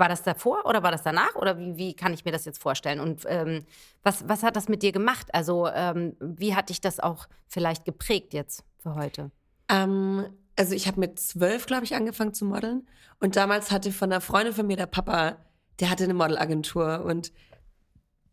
war 0.01 0.09
das 0.09 0.23
davor 0.23 0.65
oder 0.67 0.83
war 0.83 0.91
das 0.91 1.03
danach? 1.03 1.35
Oder 1.37 1.59
wie, 1.59 1.77
wie 1.77 1.95
kann 1.95 2.13
ich 2.13 2.25
mir 2.25 2.33
das 2.33 2.45
jetzt 2.45 2.61
vorstellen? 2.61 3.01
Und 3.01 3.25
ähm, 3.27 3.65
was, 4.03 4.29
was 4.29 4.43
hat 4.43 4.57
das 4.57 4.69
mit 4.69 4.83
dir 4.83 4.93
gemacht? 4.93 5.29
Also, 5.33 5.69
ähm, 5.69 6.17
wie 6.21 6.55
hat 6.55 6.71
dich 6.71 6.81
das 6.81 7.01
auch 7.01 7.29
vielleicht 7.47 7.85
geprägt 7.85 8.33
jetzt 8.33 8.65
für 8.79 8.95
heute? 8.95 9.31
Ähm, 9.69 10.27
also, 10.57 10.75
ich 10.75 10.87
habe 10.87 11.01
mit 11.01 11.21
zwölf, 11.21 11.67
glaube 11.67 11.85
ich, 11.85 11.95
angefangen 11.95 12.35
zu 12.35 12.45
modeln. 12.45 12.89
Und 13.21 13.37
damals 13.37 13.71
hatte 13.71 13.93
von 13.93 14.11
einer 14.11 14.21
Freundin 14.21 14.55
von 14.55 14.67
mir 14.67 14.77
der 14.77 14.87
Papa, 14.87 15.37
der 15.79 15.91
hatte 15.91 16.05
eine 16.05 16.15
Modelagentur. 16.15 17.05
Und 17.05 17.33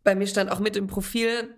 bei 0.04 0.14
mir 0.14 0.26
stand 0.26 0.50
auch 0.50 0.60
mit 0.60 0.76
im 0.76 0.86
Profil 0.86 1.54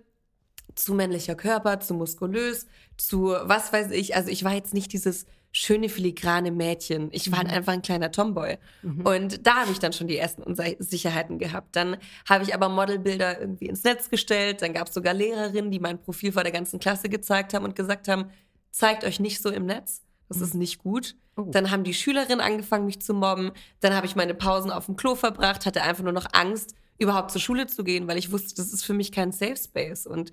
zu 0.75 0.95
männlicher 0.95 1.35
Körper, 1.35 1.81
zu 1.81 1.95
muskulös, 1.95 2.67
zu 2.97 3.35
was 3.43 3.73
weiß 3.73 3.91
ich. 3.93 4.17
Also, 4.17 4.31
ich 4.31 4.45
war 4.45 4.53
jetzt 4.53 4.75
nicht 4.75 4.93
dieses 4.93 5.27
schöne 5.53 5.89
filigrane 5.89 6.53
Mädchen. 6.53 7.09
Ich 7.13 7.33
war 7.33 7.43
mhm. 7.43 7.51
einfach 7.51 7.73
ein 7.73 7.83
kleiner 7.83 8.13
Tomboy. 8.13 8.59
Mhm. 8.83 9.01
Und 9.01 9.47
da 9.47 9.57
habe 9.57 9.73
ich 9.73 9.81
dann 9.81 9.93
schon 9.93 10.07
die 10.07 10.17
ersten 10.17 10.43
Unsicherheiten 10.43 11.39
gehabt. 11.39 11.75
Dann 11.75 11.97
habe 12.29 12.45
ich 12.45 12.55
aber 12.55 12.69
Modelbilder 12.69 13.41
irgendwie 13.41 13.67
ins 13.67 13.83
Netz 13.83 14.11
gestellt. 14.11 14.63
Dann 14.63 14.73
gab 14.73 14.89
es 14.89 14.95
sogar 14.95 15.13
Lehrerinnen, 15.13 15.71
die 15.71 15.81
mein 15.81 15.99
Profil 15.99 16.33
vor 16.33 16.45
der 16.45 16.53
ganzen 16.53 16.79
Klasse 16.79 17.09
gezeigt 17.09 17.53
haben 17.53 17.65
und 17.65 17.75
gesagt 17.75 18.07
haben, 18.07 18.27
zeigt 18.71 19.05
euch 19.05 19.19
nicht 19.19 19.43
so 19.43 19.51
im 19.51 19.67
Netz. 19.67 20.03
Das 20.29 20.39
mhm. 20.39 20.45
ist 20.45 20.55
nicht 20.55 20.79
gut. 20.79 21.17
Oh. 21.37 21.43
Dann 21.51 21.71
haben 21.73 21.83
die 21.83 21.95
Schülerinnen 21.95 22.41
angefangen, 22.41 22.87
mich 22.87 23.03
zu 23.03 23.13
mobben. 23.13 23.51
Dann 23.81 23.95
habe 23.95 24.07
ich 24.07 24.15
meine 24.15 24.35
Pausen 24.35 24.71
auf 24.71 24.87
dem 24.87 24.97
Klo 24.97 25.17
verbracht, 25.17 25.67
hatte 25.67 25.83
einfach 25.83 26.05
nur 26.05 26.13
noch 26.13 26.27
Angst, 26.33 26.75
überhaupt 26.99 27.33
zur 27.33 27.41
Schule 27.41 27.67
zu 27.67 27.83
gehen, 27.83 28.07
weil 28.07 28.19
ich 28.19 28.31
wusste, 28.31 28.55
das 28.55 28.73
ist 28.73 28.85
für 28.85 28.95
mich 28.95 29.11
kein 29.11 29.33
Safe 29.33 29.57
Space. 29.57 30.07
Und 30.07 30.33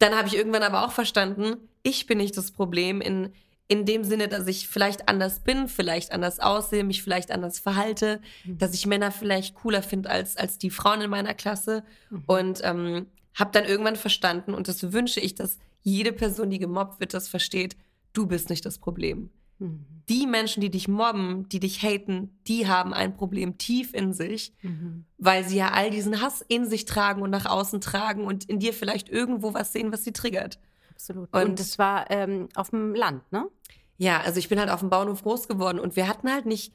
dann 0.00 0.16
habe 0.16 0.26
ich 0.26 0.36
irgendwann 0.36 0.62
aber 0.62 0.84
auch 0.84 0.92
verstanden, 0.92 1.56
ich 1.82 2.06
bin 2.06 2.18
nicht 2.18 2.36
das 2.36 2.50
Problem 2.50 3.00
in 3.00 3.32
in 3.70 3.86
dem 3.86 4.02
Sinne, 4.02 4.26
dass 4.26 4.48
ich 4.48 4.66
vielleicht 4.66 5.08
anders 5.08 5.38
bin, 5.38 5.68
vielleicht 5.68 6.10
anders 6.10 6.40
aussehe, 6.40 6.82
mich 6.82 7.04
vielleicht 7.04 7.30
anders 7.30 7.60
verhalte, 7.60 8.20
mhm. 8.44 8.58
dass 8.58 8.74
ich 8.74 8.84
Männer 8.84 9.12
vielleicht 9.12 9.54
cooler 9.54 9.80
finde 9.80 10.10
als, 10.10 10.36
als 10.36 10.58
die 10.58 10.70
Frauen 10.70 11.02
in 11.02 11.10
meiner 11.10 11.34
Klasse. 11.34 11.84
Mhm. 12.10 12.22
Und 12.26 12.60
ähm, 12.64 13.06
habe 13.32 13.52
dann 13.52 13.64
irgendwann 13.64 13.94
verstanden, 13.94 14.54
und 14.54 14.66
das 14.66 14.92
wünsche 14.92 15.20
ich, 15.20 15.36
dass 15.36 15.58
jede 15.82 16.12
Person, 16.12 16.50
die 16.50 16.58
gemobbt 16.58 16.98
wird, 16.98 17.14
das 17.14 17.28
versteht, 17.28 17.76
du 18.12 18.26
bist 18.26 18.50
nicht 18.50 18.66
das 18.66 18.78
Problem. 18.78 19.30
Mhm. 19.60 19.86
Die 20.08 20.26
Menschen, 20.26 20.60
die 20.60 20.70
dich 20.70 20.88
mobben, 20.88 21.48
die 21.48 21.60
dich 21.60 21.80
haten, 21.80 22.40
die 22.48 22.66
haben 22.66 22.92
ein 22.92 23.14
Problem 23.14 23.56
tief 23.56 23.94
in 23.94 24.12
sich, 24.12 24.52
mhm. 24.62 25.04
weil 25.16 25.44
sie 25.48 25.58
ja 25.58 25.70
all 25.70 25.90
diesen 25.90 26.20
Hass 26.20 26.44
in 26.48 26.68
sich 26.68 26.86
tragen 26.86 27.22
und 27.22 27.30
nach 27.30 27.46
außen 27.46 27.80
tragen 27.80 28.24
und 28.24 28.46
in 28.46 28.58
dir 28.58 28.72
vielleicht 28.72 29.08
irgendwo 29.08 29.54
was 29.54 29.72
sehen, 29.72 29.92
was 29.92 30.02
sie 30.02 30.12
triggert. 30.12 30.58
Absolut. 31.00 31.34
Und, 31.34 31.42
und 31.42 31.60
das 31.60 31.78
war 31.78 32.10
ähm, 32.10 32.48
auf 32.54 32.70
dem 32.70 32.94
Land, 32.94 33.30
ne? 33.32 33.48
Ja, 33.96 34.20
also 34.20 34.38
ich 34.38 34.48
bin 34.48 34.58
halt 34.58 34.70
auf 34.70 34.80
dem 34.80 34.90
Bauernhof 34.90 35.22
groß 35.22 35.48
geworden 35.48 35.78
und 35.78 35.96
wir 35.96 36.08
hatten 36.08 36.30
halt 36.32 36.46
nicht 36.46 36.72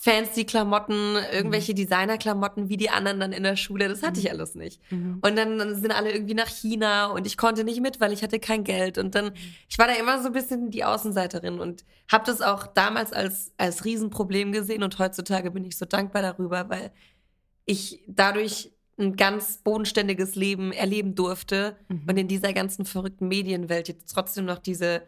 fancy 0.00 0.44
Klamotten, 0.44 1.16
irgendwelche 1.32 1.72
mhm. 1.72 1.76
Designer-Klamotten 1.76 2.68
wie 2.68 2.76
die 2.76 2.88
anderen 2.88 3.18
dann 3.20 3.32
in 3.32 3.42
der 3.42 3.56
Schule. 3.56 3.88
Das 3.88 4.02
hatte 4.02 4.20
ich 4.20 4.26
mhm. 4.26 4.30
alles 4.30 4.54
nicht. 4.54 4.80
Mhm. 4.92 5.18
Und 5.22 5.36
dann, 5.36 5.58
dann, 5.58 5.74
sind 5.74 5.90
alle 5.90 6.12
irgendwie 6.12 6.34
nach 6.34 6.46
China 6.46 7.06
und 7.06 7.26
ich 7.26 7.36
konnte 7.36 7.64
nicht 7.64 7.80
mit, 7.80 8.00
weil 8.00 8.12
ich 8.12 8.22
hatte 8.22 8.38
kein 8.38 8.64
Geld. 8.64 8.96
Und 8.96 9.14
dann, 9.14 9.26
mhm. 9.26 9.34
ich 9.68 9.78
war 9.78 9.88
da 9.88 9.94
immer 9.94 10.20
so 10.22 10.28
ein 10.28 10.32
bisschen 10.32 10.70
die 10.70 10.84
Außenseiterin 10.84 11.58
und 11.58 11.84
habe 12.10 12.24
das 12.24 12.40
auch 12.40 12.66
damals 12.66 13.12
als, 13.12 13.52
als 13.56 13.84
Riesenproblem 13.84 14.52
gesehen 14.52 14.82
und 14.82 14.98
heutzutage 14.98 15.50
bin 15.50 15.64
ich 15.64 15.76
so 15.76 15.84
dankbar 15.84 16.22
darüber, 16.22 16.68
weil 16.68 16.92
ich 17.64 18.02
dadurch 18.06 18.72
ein 18.98 19.16
ganz 19.16 19.58
bodenständiges 19.58 20.34
Leben 20.34 20.72
erleben 20.72 21.14
durfte 21.14 21.76
mhm. 21.88 22.02
und 22.08 22.16
in 22.16 22.28
dieser 22.28 22.52
ganzen 22.52 22.84
verrückten 22.84 23.28
Medienwelt 23.28 23.88
jetzt 23.88 24.12
trotzdem 24.12 24.44
noch 24.44 24.58
diese 24.58 25.02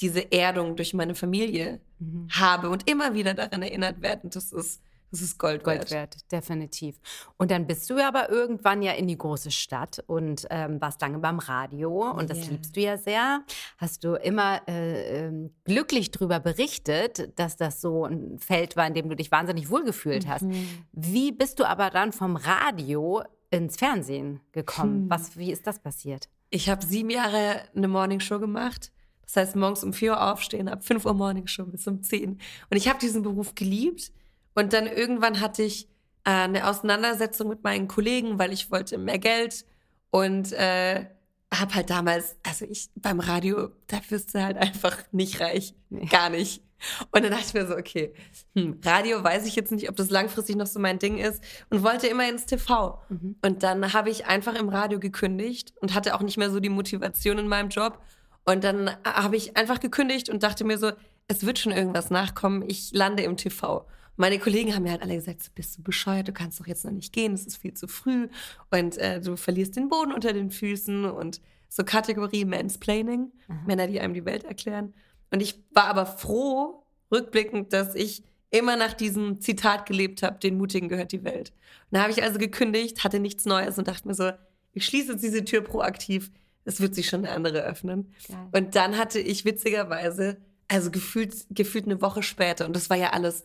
diese 0.00 0.30
Erdung 0.32 0.76
durch 0.76 0.94
meine 0.94 1.14
Familie 1.14 1.80
mhm. 1.98 2.28
habe 2.30 2.70
und 2.70 2.88
immer 2.88 3.14
wieder 3.14 3.34
daran 3.34 3.62
erinnert 3.62 4.00
werde. 4.00 4.28
das 4.28 4.52
ist, 4.52 4.82
das 5.10 5.22
ist 5.22 5.38
Gold 5.38 5.64
wert. 5.66 5.78
Gold 5.78 5.90
wert, 5.90 6.32
definitiv. 6.32 7.00
Und 7.36 7.50
dann 7.50 7.66
bist 7.66 7.88
du 7.90 8.04
aber 8.04 8.30
irgendwann 8.30 8.82
ja 8.82 8.92
in 8.92 9.06
die 9.06 9.16
große 9.16 9.50
Stadt 9.50 10.02
und 10.06 10.46
ähm, 10.50 10.80
warst 10.80 11.00
lange 11.00 11.18
beim 11.18 11.38
Radio 11.38 12.10
und 12.10 12.30
das 12.30 12.48
liebst 12.48 12.76
du 12.76 12.80
ja 12.80 12.96
sehr. 12.96 13.42
Hast 13.78 14.04
du 14.04 14.14
immer 14.14 14.60
äh, 14.68 15.26
äh, 15.26 15.50
glücklich 15.64 16.10
darüber 16.10 16.40
berichtet, 16.40 17.32
dass 17.38 17.56
das 17.56 17.80
so 17.80 18.04
ein 18.04 18.38
Feld 18.38 18.76
war, 18.76 18.86
in 18.86 18.94
dem 18.94 19.08
du 19.08 19.16
dich 19.16 19.30
wahnsinnig 19.30 19.70
wohlgefühlt 19.70 20.26
mhm. 20.26 20.30
hast. 20.30 20.46
Wie 20.92 21.32
bist 21.32 21.58
du 21.60 21.64
aber 21.64 21.90
dann 21.90 22.12
vom 22.12 22.36
Radio 22.36 23.22
ins 23.50 23.76
Fernsehen 23.76 24.40
gekommen? 24.52 25.02
Hm. 25.02 25.10
Was, 25.10 25.36
wie 25.38 25.50
ist 25.50 25.66
das 25.66 25.78
passiert? 25.78 26.28
Ich 26.50 26.68
habe 26.68 26.84
sieben 26.84 27.10
Jahre 27.10 27.62
eine 27.74 27.88
Morningshow 27.88 28.38
gemacht 28.38 28.92
das 29.28 29.36
heißt, 29.36 29.56
morgens 29.56 29.84
um 29.84 29.92
4 29.92 30.12
Uhr 30.12 30.32
aufstehen, 30.32 30.68
ab 30.68 30.82
5 30.82 31.04
Uhr 31.04 31.12
Morning 31.12 31.46
Show 31.46 31.66
bis 31.66 31.86
um 31.86 32.02
10. 32.02 32.30
Und 32.30 32.76
ich 32.76 32.88
habe 32.88 32.98
diesen 32.98 33.22
Beruf 33.22 33.54
geliebt. 33.54 34.10
Und 34.54 34.72
dann 34.72 34.86
irgendwann 34.86 35.40
hatte 35.40 35.62
ich 35.62 35.86
äh, 36.24 36.30
eine 36.30 36.66
Auseinandersetzung 36.66 37.48
mit 37.48 37.64
meinen 37.64 37.88
Kollegen, 37.88 38.38
weil 38.38 38.52
ich 38.52 38.70
wollte 38.70 38.98
mehr 38.98 39.18
Geld 39.18 39.64
und 40.10 40.52
äh, 40.52 41.06
habe 41.52 41.74
halt 41.74 41.90
damals, 41.90 42.36
also 42.46 42.64
ich 42.66 42.90
beim 42.96 43.20
Radio, 43.20 43.70
da 43.86 43.98
wirst 44.08 44.34
du 44.34 44.42
halt 44.42 44.56
einfach 44.58 44.96
nicht 45.12 45.40
reich. 45.40 45.74
Nee. 45.90 46.06
Gar 46.06 46.30
nicht. 46.30 46.62
Und 47.10 47.24
dann 47.24 47.32
dachte 47.32 47.44
ich 47.48 47.54
mir 47.54 47.66
so, 47.66 47.76
okay, 47.76 48.14
hm, 48.54 48.80
Radio 48.84 49.24
weiß 49.24 49.46
ich 49.46 49.56
jetzt 49.56 49.72
nicht, 49.72 49.88
ob 49.88 49.96
das 49.96 50.10
langfristig 50.10 50.54
noch 50.54 50.66
so 50.66 50.78
mein 50.78 51.00
Ding 51.00 51.18
ist 51.18 51.42
und 51.70 51.82
wollte 51.82 52.06
immer 52.06 52.28
ins 52.28 52.46
TV. 52.46 53.02
Mhm. 53.08 53.36
Und 53.42 53.62
dann 53.62 53.92
habe 53.92 54.10
ich 54.10 54.26
einfach 54.26 54.54
im 54.54 54.68
Radio 54.68 55.00
gekündigt 55.00 55.72
und 55.80 55.94
hatte 55.94 56.14
auch 56.14 56.22
nicht 56.22 56.36
mehr 56.36 56.50
so 56.50 56.60
die 56.60 56.68
Motivation 56.68 57.38
in 57.38 57.48
meinem 57.48 57.70
Job 57.70 58.00
und 58.48 58.64
dann 58.64 58.90
habe 59.04 59.36
ich 59.36 59.58
einfach 59.58 59.78
gekündigt 59.78 60.30
und 60.30 60.42
dachte 60.42 60.64
mir 60.64 60.78
so, 60.78 60.92
es 61.26 61.44
wird 61.44 61.58
schon 61.58 61.72
irgendwas 61.72 62.08
nachkommen, 62.08 62.64
ich 62.66 62.92
lande 62.92 63.22
im 63.22 63.36
TV. 63.36 63.84
Meine 64.18 64.38
Kollegen 64.38 64.74
haben 64.74 64.82
mir 64.82 64.90
halt 64.90 65.02
alle 65.02 65.14
gesagt, 65.14 65.54
bist 65.54 65.78
du 65.78 65.82
bescheuert, 65.82 66.28
du 66.28 66.32
kannst 66.32 66.60
doch 66.60 66.66
jetzt 66.66 66.84
noch 66.84 66.92
nicht 66.92 67.12
gehen, 67.12 67.32
es 67.32 67.46
ist 67.46 67.56
viel 67.56 67.74
zu 67.74 67.88
früh 67.88 68.28
und 68.70 68.98
äh, 68.98 69.20
du 69.20 69.36
verlierst 69.36 69.76
den 69.76 69.88
Boden 69.88 70.12
unter 70.12 70.32
den 70.32 70.50
Füßen 70.50 71.06
und 71.06 71.40
so 71.68 71.84
Kategorie 71.84 72.44
Mansplaining, 72.44 73.32
Aha. 73.48 73.62
Männer, 73.66 73.86
die 73.86 74.00
einem 74.00 74.14
die 74.14 74.24
Welt 74.24 74.44
erklären. 74.44 74.94
Und 75.30 75.40
ich 75.40 75.62
war 75.72 75.84
aber 75.84 76.06
froh, 76.06 76.84
rückblickend, 77.10 77.72
dass 77.72 77.94
ich 77.94 78.24
immer 78.50 78.76
nach 78.76 78.92
diesem 78.92 79.40
Zitat 79.40 79.86
gelebt 79.86 80.22
habe, 80.22 80.38
den 80.38 80.56
Mutigen 80.56 80.88
gehört 80.88 81.12
die 81.12 81.24
Welt. 81.24 81.52
Und 81.90 81.96
da 81.96 82.02
habe 82.02 82.12
ich 82.12 82.22
also 82.22 82.38
gekündigt, 82.38 83.04
hatte 83.04 83.20
nichts 83.20 83.44
Neues 83.44 83.78
und 83.78 83.88
dachte 83.88 84.08
mir 84.08 84.14
so, 84.14 84.30
ich 84.72 84.84
schließe 84.84 85.12
jetzt 85.12 85.22
diese 85.24 85.44
Tür 85.44 85.62
proaktiv 85.62 86.30
es 86.68 86.80
wird 86.80 86.94
sich 86.94 87.08
schon 87.08 87.24
eine 87.24 87.34
andere 87.34 87.62
öffnen. 87.62 88.12
Geil. 88.28 88.36
Und 88.52 88.76
dann 88.76 88.98
hatte 88.98 89.18
ich 89.18 89.46
witzigerweise, 89.46 90.36
also 90.68 90.90
gefühlt, 90.90 91.34
gefühlt 91.50 91.86
eine 91.86 92.02
Woche 92.02 92.22
später, 92.22 92.66
und 92.66 92.76
das 92.76 92.90
war 92.90 92.96
ja 92.98 93.10
alles, 93.10 93.44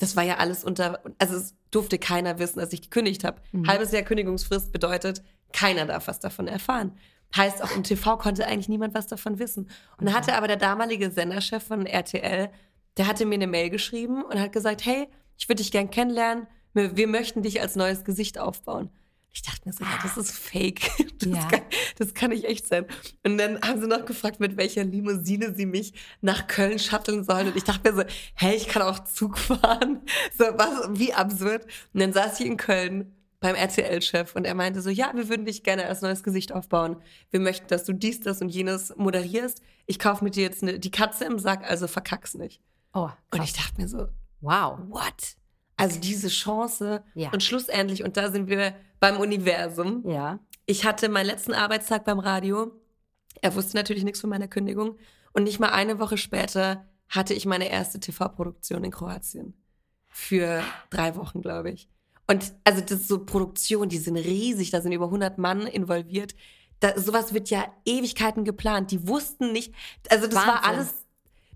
das 0.00 0.16
war 0.16 0.24
ja 0.24 0.38
alles 0.38 0.64
unter, 0.64 1.00
also 1.18 1.36
es 1.36 1.54
durfte 1.70 1.98
keiner 1.98 2.38
wissen, 2.38 2.58
dass 2.58 2.72
ich 2.72 2.82
gekündigt 2.82 3.22
habe. 3.22 3.40
Mhm. 3.52 3.68
Halbes 3.68 3.92
Jahr 3.92 4.02
Kündigungsfrist 4.02 4.72
bedeutet, 4.72 5.22
keiner 5.52 5.84
darf 5.84 6.08
was 6.08 6.18
davon 6.20 6.48
erfahren. 6.48 6.92
Heißt, 7.36 7.62
auch 7.62 7.76
im 7.76 7.84
TV 7.84 8.16
konnte 8.16 8.46
eigentlich 8.46 8.68
niemand 8.68 8.94
was 8.94 9.06
davon 9.06 9.38
wissen. 9.38 9.70
Und 9.98 10.06
dann 10.06 10.14
hatte 10.14 10.34
aber 10.34 10.48
der 10.48 10.56
damalige 10.56 11.10
Senderchef 11.10 11.62
von 11.62 11.86
RTL, 11.86 12.50
der 12.96 13.06
hatte 13.06 13.26
mir 13.26 13.34
eine 13.34 13.46
Mail 13.46 13.70
geschrieben 13.70 14.24
und 14.24 14.40
hat 14.40 14.52
gesagt, 14.52 14.84
hey, 14.84 15.06
ich 15.36 15.48
würde 15.48 15.62
dich 15.62 15.70
gern 15.70 15.90
kennenlernen, 15.90 16.46
wir 16.72 17.06
möchten 17.06 17.42
dich 17.42 17.60
als 17.60 17.76
neues 17.76 18.04
Gesicht 18.04 18.38
aufbauen. 18.38 18.90
Ich 19.32 19.42
dachte 19.42 19.60
mir 19.64 19.72
so, 19.72 19.84
ja, 19.84 19.98
das 20.02 20.16
ist 20.16 20.32
fake. 20.32 20.90
Das, 21.20 21.28
ja. 21.28 21.48
kann, 21.48 21.60
das 21.98 22.14
kann 22.14 22.30
nicht 22.30 22.44
echt 22.46 22.66
sein. 22.66 22.86
Und 23.24 23.36
dann 23.36 23.60
haben 23.60 23.78
sie 23.78 23.86
noch 23.86 24.06
gefragt, 24.06 24.40
mit 24.40 24.56
welcher 24.56 24.84
Limousine 24.84 25.54
sie 25.54 25.66
mich 25.66 25.92
nach 26.22 26.46
Köln 26.46 26.78
shutteln 26.78 27.24
sollen. 27.24 27.48
Und 27.48 27.56
ich 27.56 27.64
dachte 27.64 27.92
mir 27.92 27.94
so, 27.94 28.04
hey, 28.34 28.56
ich 28.56 28.68
kann 28.68 28.80
auch 28.80 29.04
Zug 29.04 29.36
fahren. 29.38 30.00
So, 30.38 30.44
was, 30.44 30.98
wie 30.98 31.12
absurd. 31.12 31.66
Und 31.92 32.00
dann 32.00 32.14
saß 32.14 32.40
ich 32.40 32.46
in 32.46 32.56
Köln 32.56 33.14
beim 33.40 33.54
RTL-Chef 33.54 34.34
und 34.34 34.46
er 34.46 34.54
meinte 34.54 34.80
so, 34.80 34.90
ja, 34.90 35.12
wir 35.14 35.28
würden 35.28 35.46
dich 35.46 35.62
gerne 35.62 35.86
als 35.86 36.02
neues 36.02 36.22
Gesicht 36.22 36.52
aufbauen. 36.52 36.96
Wir 37.30 37.40
möchten, 37.40 37.66
dass 37.68 37.84
du 37.84 37.92
dies, 37.92 38.20
das 38.20 38.40
und 38.40 38.50
jenes 38.50 38.94
moderierst. 38.96 39.62
Ich 39.86 39.98
kaufe 39.98 40.24
mit 40.24 40.36
dir 40.36 40.42
jetzt 40.42 40.62
eine, 40.62 40.78
die 40.78 40.90
Katze 40.90 41.24
im 41.24 41.38
Sack, 41.38 41.68
also 41.68 41.86
verkack's 41.86 42.34
nicht. 42.34 42.62
Oh, 42.92 43.08
krass. 43.08 43.16
Und 43.32 43.42
ich 43.42 43.52
dachte 43.52 43.80
mir 43.80 43.88
so, 43.88 44.08
wow, 44.40 44.78
what? 44.88 45.36
Also 45.80 46.00
diese 46.00 46.28
Chance. 46.28 47.02
Ja. 47.14 47.30
Und 47.32 47.42
schlussendlich, 47.42 48.04
und 48.04 48.16
da 48.16 48.30
sind 48.30 48.48
wir 48.48 48.74
beim 49.00 49.18
Universum. 49.18 50.04
Ja. 50.08 50.38
Ich 50.66 50.84
hatte 50.84 51.08
meinen 51.08 51.26
letzten 51.26 51.54
Arbeitstag 51.54 52.04
beim 52.04 52.18
Radio. 52.18 52.72
Er 53.42 53.54
wusste 53.54 53.76
natürlich 53.76 54.04
nichts 54.04 54.20
von 54.20 54.30
meiner 54.30 54.48
Kündigung. 54.48 54.96
Und 55.32 55.44
nicht 55.44 55.60
mal 55.60 55.70
eine 55.70 55.98
Woche 55.98 56.16
später 56.18 56.86
hatte 57.08 57.34
ich 57.34 57.46
meine 57.46 57.70
erste 57.70 57.98
TV-Produktion 58.00 58.84
in 58.84 58.90
Kroatien. 58.90 59.54
für 60.12 60.62
drei 60.90 61.16
Wochen, 61.16 61.40
glaube 61.40 61.70
ich. 61.70 61.88
Und 62.26 62.52
also 62.64 62.80
das 62.80 63.00
ist 63.00 63.08
so 63.08 63.24
Produktion, 63.24 63.88
die 63.88 63.98
sind 63.98 64.16
riesig, 64.16 64.70
da 64.70 64.80
sind 64.80 64.92
über 64.92 65.06
100 65.06 65.38
Mann 65.38 65.66
involviert. 65.66 66.34
Da, 66.80 66.98
sowas 66.98 67.34
wird 67.34 67.50
ja 67.50 67.64
Ewigkeiten 67.84 68.44
geplant. 68.44 68.90
Die 68.90 69.06
wussten 69.08 69.52
nicht, 69.52 69.74
also 70.08 70.26
das 70.26 70.36
Wahnsinn. 70.36 70.54
war 70.54 70.64
alles, 70.64 71.06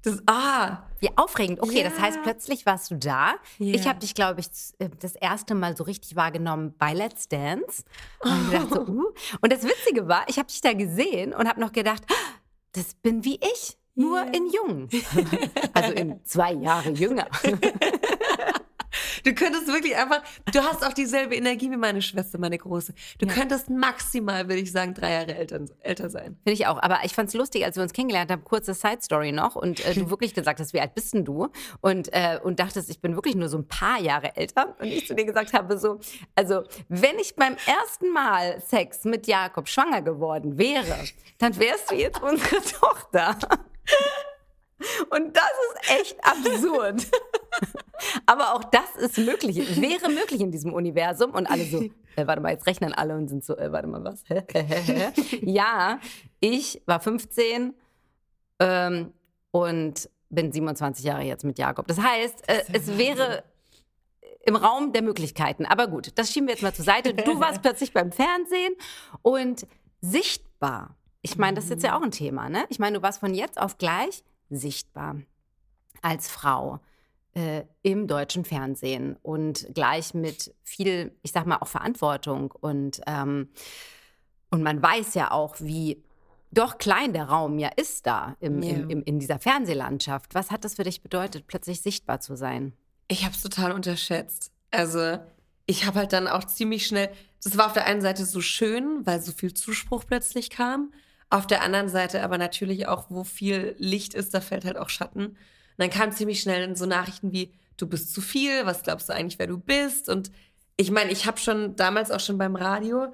das, 0.05 0.23
ah, 0.27 0.79
Wie 1.01 1.11
aufregend. 1.17 1.61
Okay, 1.61 1.83
Ja. 1.83 1.91
das 1.91 1.99
heißt, 2.01 2.23
plötzlich 2.23 2.65
warst 2.67 2.91
du 2.91 2.95
da. 2.97 3.35
Ja. 3.59 3.75
Ich 3.75 3.87
habe 3.89 3.99
dich, 3.99 4.15
glaube 4.15 4.41
ich, 4.41 4.47
äh, 4.79 4.89
das 5.01 5.15
erste 5.17 5.55
Mal 5.55 5.77
so 5.77 5.85
richtig 5.85 6.17
wahrgenommen 6.17 6.75
bei 6.79 6.93
Let's 6.95 7.29
Dance. 7.29 7.85
Und 8.21 8.51
gedacht 8.51 8.69
so, 8.73 8.81
uh. 8.89 9.05
Und 9.41 9.53
das 9.53 9.63
Witzige 9.65 10.07
war, 10.09 10.25
ich 10.29 10.39
habe 10.39 10.49
dich 10.49 10.61
da 10.61 10.73
gesehen 10.73 11.35
und 11.35 11.49
habe 11.49 11.61
noch 11.61 11.73
gedacht, 11.73 12.03
"Ah, 12.11 12.39
das 12.73 12.95
bin 12.95 13.25
wie 13.25 13.37
ich, 13.37 13.77
nur 13.97 14.19
Ja. 14.25 14.31
in 14.33 14.51
jung. 14.51 14.89
also 15.75 15.93
in 15.93 16.25
zwei 16.25 16.53
Jahre 16.53 16.91
jünger. 16.91 17.27
Du 19.25 19.35
könntest 19.35 19.67
wirklich 19.67 19.97
einfach, 19.97 20.23
du 20.53 20.61
hast 20.61 20.87
auch 20.87 20.93
dieselbe 20.93 21.35
Energie 21.35 21.71
wie 21.71 21.77
meine 21.77 22.03
Schwester, 22.03 22.39
meine 22.39 22.59
Große. 22.59 22.95
Du 23.19 23.27
könntest 23.27 23.71
maximal, 23.71 24.49
würde 24.49 24.61
ich 24.61 24.71
sagen, 24.71 24.93
drei 24.93 25.13
Jahre 25.13 25.35
älter, 25.35 25.61
älter 25.81 26.11
sein. 26.11 26.37
Finde 26.45 26.53
ich 26.53 26.67
auch. 26.67 26.81
Aber 26.83 26.99
ich 27.05 27.15
fand 27.15 27.29
es 27.29 27.35
lustig, 27.35 27.65
als 27.65 27.77
wir 27.77 27.83
uns 27.83 27.95
kennengelernt 27.95 28.31
haben, 28.31 28.45
kurze 28.45 28.75
Side-Story 28.75 29.33
noch 29.33 29.57
und 29.57 29.85
äh, 29.85 29.95
du 29.95 30.11
wirklich 30.15 30.35
gesagt 30.35 30.61
hast, 30.61 30.75
wie 30.75 30.81
alt 30.81 30.95
bist 30.95 31.15
denn 31.15 31.25
du? 31.25 31.49
Und, 31.81 32.13
äh, 32.13 32.39
und 32.43 32.61
dachtest, 32.61 32.91
ich 32.91 33.01
bin 33.01 33.15
wirklich 33.15 33.35
nur 33.35 33.49
so 33.49 33.59
ein 33.59 33.67
paar 33.67 33.99
Jahre 33.99 34.37
älter. 34.37 34.77
Und 34.79 34.89
ich 34.89 35.07
zu 35.07 35.15
dir 35.15 35.25
gesagt 35.25 35.55
habe, 35.55 35.79
so, 35.79 35.99
also 36.35 36.63
wenn 36.89 37.19
ich 37.19 37.35
beim 37.35 37.57
ersten 37.67 38.13
Mal 38.13 38.61
Sex 38.61 39.05
mit 39.05 39.27
Jakob 39.27 39.69
schwanger 39.69 40.03
geworden 40.03 40.59
wäre, 40.59 40.99
dann 41.39 41.59
wärst 41.59 41.91
du 41.91 41.95
jetzt 41.95 42.23
unsere 42.23 42.61
Tochter. 42.81 43.39
Und 45.11 45.37
das 45.37 45.53
ist 45.69 46.01
echt 46.01 46.25
absurd. 46.25 47.07
Aber 48.27 48.55
auch 48.55 48.65
das 48.65 48.97
ist 48.99 49.19
möglich, 49.19 49.57
wäre 49.81 50.09
möglich 50.09 50.41
in 50.41 50.51
diesem 50.51 50.73
Universum. 50.73 51.31
Und 51.31 51.47
alle 51.47 51.65
so, 51.65 51.83
äh, 52.17 52.27
warte 52.27 52.41
mal, 52.41 52.53
jetzt 52.53 52.67
rechnen 52.67 52.93
alle 52.93 53.15
und 53.15 53.29
sind 53.29 53.45
so, 53.45 53.57
äh, 53.57 53.73
warte 53.73 53.87
mal, 53.87 54.05
was? 54.05 54.25
ja, 55.41 56.01
ich 56.41 56.83
war 56.87 57.01
15 57.01 57.75
ähm, 58.61 59.13
und 59.53 60.11
bin 60.31 60.53
27 60.53 61.05
Jahre 61.05 61.23
jetzt 61.23 61.45
mit 61.45 61.59
Jakob. 61.59 61.87
Das 61.87 62.01
heißt, 62.01 62.49
äh, 62.49 62.65
es 62.73 62.99
wäre 62.99 63.45
im 64.47 64.57
Raum 64.57 64.93
der 64.93 65.03
Möglichkeiten. 65.03 65.65
Aber 65.65 65.87
gut, 65.87 66.13
das 66.17 66.31
schieben 66.31 66.49
wir 66.49 66.55
jetzt 66.55 66.63
mal 66.63 66.75
zur 66.75 66.85
Seite. 66.85 67.15
Du 67.15 67.41
warst 67.41 67.63
plötzlich 67.63 67.93
beim 67.93 68.13
Fernsehen 68.13 68.75
und 69.23 69.67
sichtbar. 70.01 70.97
Ich 71.23 71.39
meine, 71.39 71.55
das 71.55 71.65
ist 71.65 71.71
jetzt 71.71 71.85
ja 71.85 71.97
auch 71.97 72.03
ein 72.03 72.11
Thema, 72.11 72.51
ne? 72.51 72.67
Ich 72.69 72.79
meine, 72.79 72.99
du 72.99 73.03
warst 73.03 73.21
von 73.21 73.33
jetzt 73.33 73.59
auf 73.59 73.79
gleich 73.79 74.23
sichtbar 74.51 75.17
als 76.03 76.29
Frau 76.29 76.81
äh, 77.35 77.65
im 77.83 78.07
deutschen 78.07 78.45
Fernsehen 78.45 79.17
und 79.23 79.67
gleich 79.75 80.15
mit 80.15 80.55
viel, 80.63 81.17
ich 81.23 81.33
sag 81.33 81.47
mal, 81.47 81.59
auch 81.59 81.67
Verantwortung 81.69 82.51
und, 82.53 83.01
ähm, 83.07 83.49
und 84.51 84.63
man 84.63 84.81
weiß 84.83 85.15
ja 85.15 85.31
auch, 85.33 85.57
wie 85.61 86.03
doch 86.53 86.79
klein 86.79 87.13
der 87.13 87.25
Raum 87.25 87.59
ja 87.59 87.69
ist 87.75 88.07
da 88.07 88.37
im, 88.39 88.63
Ja. 88.63 88.71
im, 88.75 88.89
im, 88.91 89.03
in 89.03 89.19
dieser 89.19 89.41
Fernsehlandschaft. 89.41 90.35
Was 90.35 90.53
hat 90.53 90.65
das 90.65 90.75
für 90.75 90.85
dich 90.85 91.03
bedeutet, 91.03 91.49
plötzlich 91.49 91.81
sichtbar 91.81 92.21
zu 92.21 92.37
sein? 92.37 92.73
Ich 93.09 93.25
habe 93.25 93.35
es 93.35 93.43
total 93.43 93.73
unterschätzt. 93.73 94.53
Also 94.71 95.19
ich 95.67 95.85
habe 95.87 95.99
halt 96.01 96.13
dann 96.13 96.29
auch 96.29 96.45
ziemlich 96.45 96.87
schnell, 96.87 97.11
das 97.43 97.57
war 97.59 97.67
auf 97.67 97.73
der 97.73 97.87
einen 97.87 98.03
Seite 98.03 98.25
so 98.25 98.41
schön, 98.41 99.05
weil 99.05 99.21
so 99.21 99.33
viel 99.33 99.53
Zuspruch 99.55 100.05
plötzlich 100.07 100.51
kam. 100.51 100.93
Auf 101.35 101.49
der 101.49 101.63
anderen 101.63 101.89
Seite 101.89 102.23
aber 102.23 102.39
natürlich 102.39 102.87
auch, 102.87 103.07
wo 103.09 103.25
viel 103.25 103.75
Licht 103.77 104.15
ist, 104.15 104.35
da 104.35 104.41
fällt 104.41 104.65
halt 104.65 104.79
auch 104.79 104.89
Schatten. 104.89 105.27
Und 105.27 105.37
dann 105.79 105.91
kamen 105.91 106.13
ziemlich 106.13 106.41
schnell 106.41 106.77
so 106.77 106.87
Nachrichten 106.87 107.33
wie, 107.33 107.53
du 107.77 107.89
bist 107.89 108.15
zu 108.15 108.21
viel, 108.21 108.67
was 108.67 108.85
glaubst 108.85 109.09
du 109.09 109.15
eigentlich, 109.15 109.41
wer 109.41 109.49
du 109.49 109.59
bist? 109.59 110.09
Und 110.09 110.31
ich 110.77 110.93
meine, 110.93 111.11
ich 111.11 111.27
habe 111.27 111.39
schon 111.39 111.75
damals 111.75 112.13
auch 112.13 112.21
schon 112.21 112.39
beim 112.39 112.55
Radio, 112.55 113.13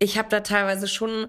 ich 0.00 0.18
habe 0.18 0.28
da 0.28 0.40
teilweise 0.40 0.88
schon 0.88 1.28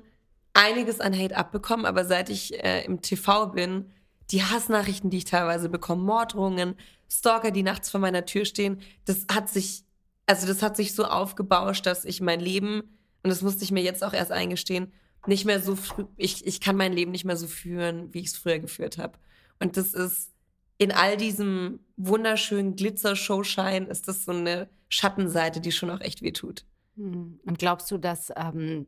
einiges 0.55 0.99
an 0.99 1.15
Hate 1.15 1.37
abbekommen, 1.37 1.85
aber 1.85 2.05
seit 2.05 2.31
ich 2.31 2.55
äh, 2.63 2.85
im 2.85 3.03
TV 3.03 3.49
bin, 3.49 3.91
die 4.31 4.41
Hassnachrichten, 4.41 5.11
die 5.11 5.17
ich 5.17 5.25
teilweise 5.25 5.69
bekomme, 5.69 6.01
Morddrohungen, 6.01 6.73
Stalker, 7.07 7.51
die 7.51 7.61
nachts 7.61 7.91
vor 7.91 7.99
meiner 7.99 8.25
Tür 8.25 8.45
stehen, 8.45 8.81
das 9.05 9.27
hat 9.31 9.47
sich, 9.47 9.83
also 10.25 10.47
das 10.47 10.63
hat 10.63 10.75
sich 10.75 10.95
so 10.95 11.05
aufgebauscht, 11.05 11.85
dass 11.85 12.03
ich 12.03 12.19
mein 12.19 12.39
Leben, 12.39 12.81
und 13.21 13.29
das 13.29 13.43
musste 13.43 13.63
ich 13.63 13.69
mir 13.69 13.83
jetzt 13.83 14.03
auch 14.03 14.13
erst 14.13 14.31
eingestehen, 14.31 14.91
nicht 15.27 15.45
mehr 15.45 15.59
so 15.59 15.75
früh, 15.75 16.05
ich, 16.17 16.45
ich 16.45 16.61
kann 16.61 16.75
mein 16.75 16.93
Leben 16.93 17.11
nicht 17.11 17.25
mehr 17.25 17.37
so 17.37 17.47
führen, 17.47 18.13
wie 18.13 18.19
ich 18.19 18.27
es 18.27 18.37
früher 18.37 18.59
geführt 18.59 18.97
habe. 18.97 19.17
Und 19.59 19.77
das 19.77 19.93
ist 19.93 20.31
in 20.77 20.91
all 20.91 21.15
diesem 21.15 21.79
wunderschönen 21.95 22.75
Glitzer-Showschein 22.75 23.85
ist 23.85 24.07
das 24.07 24.25
so 24.25 24.31
eine 24.31 24.67
Schattenseite, 24.89 25.61
die 25.61 25.71
schon 25.71 25.91
auch 25.91 26.01
echt 26.01 26.23
wehtut. 26.23 26.65
Hm. 26.95 27.39
Und 27.45 27.59
glaubst 27.59 27.91
du, 27.91 27.99
dass, 27.99 28.31
ähm, 28.35 28.87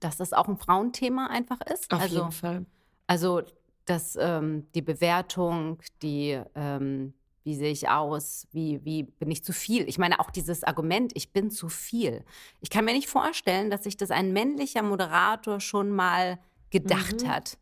dass 0.00 0.18
das 0.18 0.34
auch 0.34 0.46
ein 0.46 0.58
Frauenthema 0.58 1.28
einfach 1.28 1.60
ist? 1.62 1.90
Auf 1.90 2.02
also, 2.02 2.18
jeden 2.18 2.32
Fall. 2.32 2.66
Also, 3.06 3.42
dass 3.86 4.16
ähm, 4.20 4.66
die 4.74 4.82
Bewertung, 4.82 5.78
die, 6.02 6.38
ähm, 6.54 7.14
wie 7.46 7.54
sehe 7.54 7.70
ich 7.70 7.88
aus, 7.88 8.46
wie, 8.52 8.84
wie 8.84 9.04
bin 9.04 9.30
ich 9.30 9.42
zu 9.44 9.52
viel? 9.52 9.88
Ich 9.88 9.96
meine, 9.98 10.20
auch 10.20 10.30
dieses 10.30 10.64
Argument, 10.64 11.12
ich 11.14 11.32
bin 11.32 11.50
zu 11.50 11.68
viel. 11.68 12.24
Ich 12.60 12.68
kann 12.70 12.84
mir 12.84 12.92
nicht 12.92 13.08
vorstellen, 13.08 13.70
dass 13.70 13.84
sich 13.84 13.96
das 13.96 14.10
ein 14.10 14.32
männlicher 14.32 14.82
Moderator 14.82 15.60
schon 15.60 15.90
mal 15.90 16.38
gedacht 16.70 17.22
Mhm. 17.22 17.28
hat. 17.28 17.58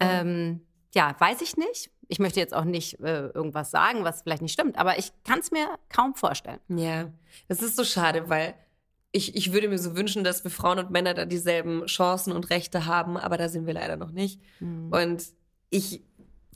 Ähm, 0.00 0.60
ja, 0.94 1.14
weiß 1.18 1.42
ich 1.42 1.56
nicht. 1.56 1.90
Ich 2.06 2.18
möchte 2.20 2.38
jetzt 2.38 2.54
auch 2.54 2.64
nicht 2.64 3.00
äh, 3.00 3.26
irgendwas 3.28 3.70
sagen, 3.70 4.04
was 4.04 4.22
vielleicht 4.22 4.42
nicht 4.42 4.52
stimmt, 4.52 4.78
aber 4.78 4.98
ich 4.98 5.10
kann 5.24 5.40
es 5.40 5.50
mir 5.50 5.66
kaum 5.88 6.14
vorstellen. 6.14 6.60
Ja, 6.68 7.10
das 7.48 7.60
ist 7.60 7.76
so 7.76 7.82
schade, 7.84 8.28
weil 8.28 8.54
ich, 9.10 9.34
ich 9.36 9.52
würde 9.52 9.68
mir 9.68 9.78
so 9.78 9.96
wünschen, 9.96 10.22
dass 10.22 10.44
wir 10.44 10.50
Frauen 10.50 10.78
und 10.78 10.90
Männer 10.90 11.14
da 11.14 11.24
dieselben 11.24 11.86
Chancen 11.86 12.32
und 12.32 12.50
Rechte 12.50 12.86
haben, 12.86 13.16
aber 13.16 13.36
da 13.36 13.48
sind 13.48 13.66
wir 13.66 13.74
leider 13.74 13.96
noch 13.96 14.10
nicht. 14.12 14.40
Und 14.60 15.24
ich 15.70 16.02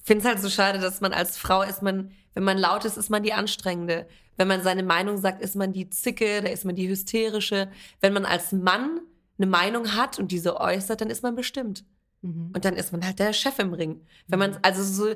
finde 0.02 0.22
es 0.22 0.28
halt 0.28 0.40
so 0.40 0.48
schade, 0.48 0.78
dass 0.78 1.00
man 1.00 1.12
als 1.12 1.37
Frau 1.37 1.62
ist 1.62 1.82
man, 1.82 2.12
wenn 2.34 2.44
man 2.44 2.58
laut 2.58 2.84
ist, 2.84 2.96
ist 2.96 3.11
man 3.11 3.22
die 3.22 3.32
Anstrengende. 3.32 4.08
Wenn 4.37 4.48
man 4.48 4.62
seine 4.62 4.82
Meinung 4.82 5.18
sagt, 5.18 5.42
ist 5.42 5.56
man 5.56 5.72
die 5.72 5.90
Zicke, 5.90 6.42
da 6.42 6.48
ist 6.48 6.64
man 6.64 6.76
die 6.76 6.88
Hysterische. 6.88 7.70
Wenn 8.00 8.12
man 8.12 8.24
als 8.24 8.52
Mann 8.52 9.00
eine 9.38 9.46
Meinung 9.46 9.94
hat 9.94 10.18
und 10.18 10.30
diese 10.32 10.61
äußert, 10.61 11.00
dann 11.00 11.11
ist 11.11 11.22
man 11.22 11.34
bestimmt. 11.34 11.84
Mhm. 12.22 12.52
Und 12.54 12.64
dann 12.64 12.74
ist 12.74 12.92
man 12.92 13.04
halt 13.04 13.18
der 13.18 13.32
Chef 13.32 13.58
im 13.58 13.72
Ring. 13.72 14.00
Wenn 14.26 14.38
man, 14.38 14.58
also 14.62 14.82
so, 14.82 15.14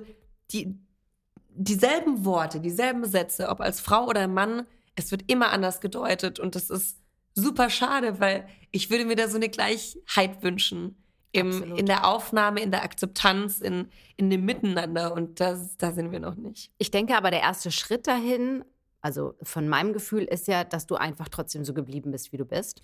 die, 0.51 0.75
dieselben 1.55 2.25
Worte, 2.25 2.61
dieselben 2.61 3.05
Sätze, 3.05 3.49
ob 3.49 3.61
als 3.61 3.81
Frau 3.81 4.07
oder 4.07 4.29
Mann, 4.29 4.67
es 4.95 5.11
wird 5.11 5.31
immer 5.31 5.51
anders 5.51 5.81
gedeutet 5.81 6.39
und 6.39 6.55
das 6.55 6.71
ist 6.71 6.99
super 7.35 7.71
schade, 7.71 8.21
weil 8.21 8.47
ich 8.71 8.91
würde 8.91 9.05
mir 9.05 9.17
da 9.17 9.29
so 9.29 9.37
eine 9.37 9.49
Gleichheit 9.49 10.43
wünschen. 10.43 10.97
Im, 11.33 11.49
Absolut. 11.49 11.79
in 11.79 11.87
der 11.87 12.07
Aufnahme, 12.07 12.61
in 12.61 12.71
der 12.71 12.83
Akzeptanz, 12.83 13.61
in, 13.61 13.89
in 14.17 14.29
dem 14.29 14.45
Miteinander 14.45 15.15
und 15.15 15.41
das, 15.41 15.77
da 15.79 15.93
sind 15.93 16.13
wir 16.13 16.21
noch 16.21 16.35
nicht. 16.37 16.71
Ich 16.79 16.91
denke 16.91 17.17
aber, 17.17 17.31
der 17.31 17.41
erste 17.41 17.71
Schritt 17.71 18.07
dahin, 18.07 18.65
also 19.01 19.35
von 19.43 19.67
meinem 19.69 19.93
Gefühl, 19.95 20.25
ist 20.25 20.47
ja, 20.47 20.63
dass 20.65 20.87
du 20.87 20.95
einfach 20.97 21.29
trotzdem 21.31 21.65
so 21.65 21.73
geblieben 21.73 22.11
bist, 22.13 22.33
wie 22.33 22.37
du 22.37 22.45
bist. 22.45 22.83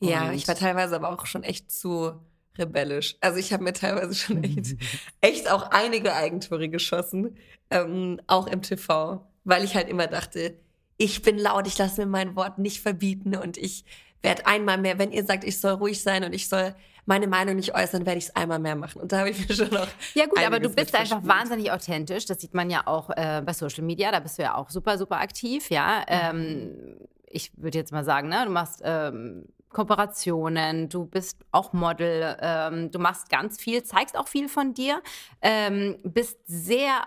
Ja, 0.00 0.28
Und- 0.28 0.34
ich 0.34 0.48
war 0.48 0.54
teilweise 0.54 0.96
aber 0.96 1.10
auch 1.10 1.26
schon 1.26 1.42
echt 1.44 1.70
zu 1.70 2.12
rebellisch. 2.58 3.16
Also 3.20 3.38
ich 3.38 3.52
habe 3.52 3.62
mir 3.64 3.72
teilweise 3.74 4.14
schon 4.14 4.42
echt, 4.44 4.74
echt 5.20 5.50
auch 5.50 5.70
einige 5.70 6.14
Eigentore 6.14 6.68
geschossen, 6.68 7.36
ähm, 7.70 8.20
auch 8.26 8.46
im 8.46 8.62
TV, 8.62 9.26
weil 9.44 9.64
ich 9.64 9.74
halt 9.74 9.88
immer 9.88 10.06
dachte, 10.06 10.58
ich 10.96 11.22
bin 11.22 11.38
laut, 11.38 11.66
ich 11.66 11.76
lasse 11.78 12.00
mir 12.02 12.06
mein 12.06 12.36
Wort 12.36 12.58
nicht 12.58 12.80
verbieten 12.80 13.36
und 13.36 13.56
ich 13.58 13.84
werde 14.22 14.46
einmal 14.46 14.78
mehr, 14.78 14.98
wenn 14.98 15.12
ihr 15.12 15.24
sagt, 15.24 15.44
ich 15.44 15.60
soll 15.60 15.72
ruhig 15.74 16.00
sein 16.02 16.24
und 16.24 16.32
ich 16.32 16.48
soll 16.48 16.74
meine 17.04 17.26
Meinung 17.26 17.56
nicht 17.56 17.74
äußern, 17.74 18.06
werde 18.06 18.18
ich 18.18 18.26
es 18.26 18.36
einmal 18.36 18.58
mehr 18.58 18.76
machen. 18.76 19.02
Und 19.02 19.12
da 19.12 19.20
habe 19.20 19.30
ich 19.30 19.48
mir 19.48 19.54
schon 19.54 19.70
noch. 19.70 19.88
Ja 20.14 20.26
gut, 20.26 20.38
aber 20.44 20.60
du 20.60 20.68
bist 20.68 20.94
einfach 20.94 21.24
wahnsinnig 21.24 21.72
authentisch. 21.72 22.26
Das 22.26 22.40
sieht 22.40 22.54
man 22.54 22.70
ja 22.70 22.86
auch 22.86 23.10
äh, 23.10 23.42
bei 23.44 23.52
Social 23.52 23.82
Media. 23.82 24.12
Da 24.12 24.20
bist 24.20 24.38
du 24.38 24.42
ja 24.42 24.54
auch 24.54 24.70
super, 24.70 24.98
super 24.98 25.20
aktiv. 25.20 25.68
Ja, 25.70 26.04
ähm, 26.06 26.96
ich 27.26 27.50
würde 27.56 27.78
jetzt 27.78 27.92
mal 27.92 28.04
sagen, 28.04 28.28
ne, 28.28 28.44
du 28.44 28.52
machst 28.52 28.82
ähm, 28.84 29.46
Kooperationen, 29.70 30.88
du 30.88 31.06
bist 31.06 31.38
auch 31.50 31.72
Model, 31.72 32.36
ähm, 32.40 32.90
du 32.90 32.98
machst 32.98 33.30
ganz 33.30 33.60
viel, 33.60 33.82
zeigst 33.82 34.16
auch 34.16 34.28
viel 34.28 34.48
von 34.48 34.74
dir, 34.74 35.02
ähm, 35.40 35.96
bist 36.04 36.38
sehr, 36.44 37.02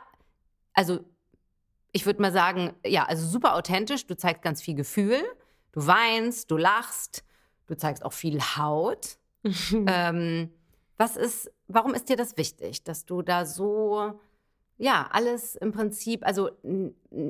also 0.73 0.99
ich 1.91 2.05
würde 2.05 2.21
mal 2.21 2.33
sagen, 2.33 2.73
ja, 2.85 3.05
also 3.05 3.25
super 3.25 3.55
authentisch. 3.55 4.05
Du 4.05 4.17
zeigst 4.17 4.41
ganz 4.41 4.61
viel 4.61 4.75
Gefühl, 4.75 5.23
du 5.71 5.87
weinst, 5.87 6.51
du 6.51 6.57
lachst, 6.57 7.23
du 7.67 7.77
zeigst 7.77 8.03
auch 8.03 8.11
viel 8.11 8.41
Haut. 8.41 9.17
ähm, 9.87 10.49
was 10.97 11.17
ist, 11.17 11.51
warum 11.67 11.93
ist 11.93 12.09
dir 12.09 12.15
das 12.15 12.37
wichtig, 12.37 12.83
dass 12.83 13.05
du 13.05 13.21
da 13.21 13.45
so, 13.45 14.19
ja, 14.77 15.07
alles 15.11 15.55
im 15.55 15.71
Prinzip, 15.71 16.25
also 16.25 16.49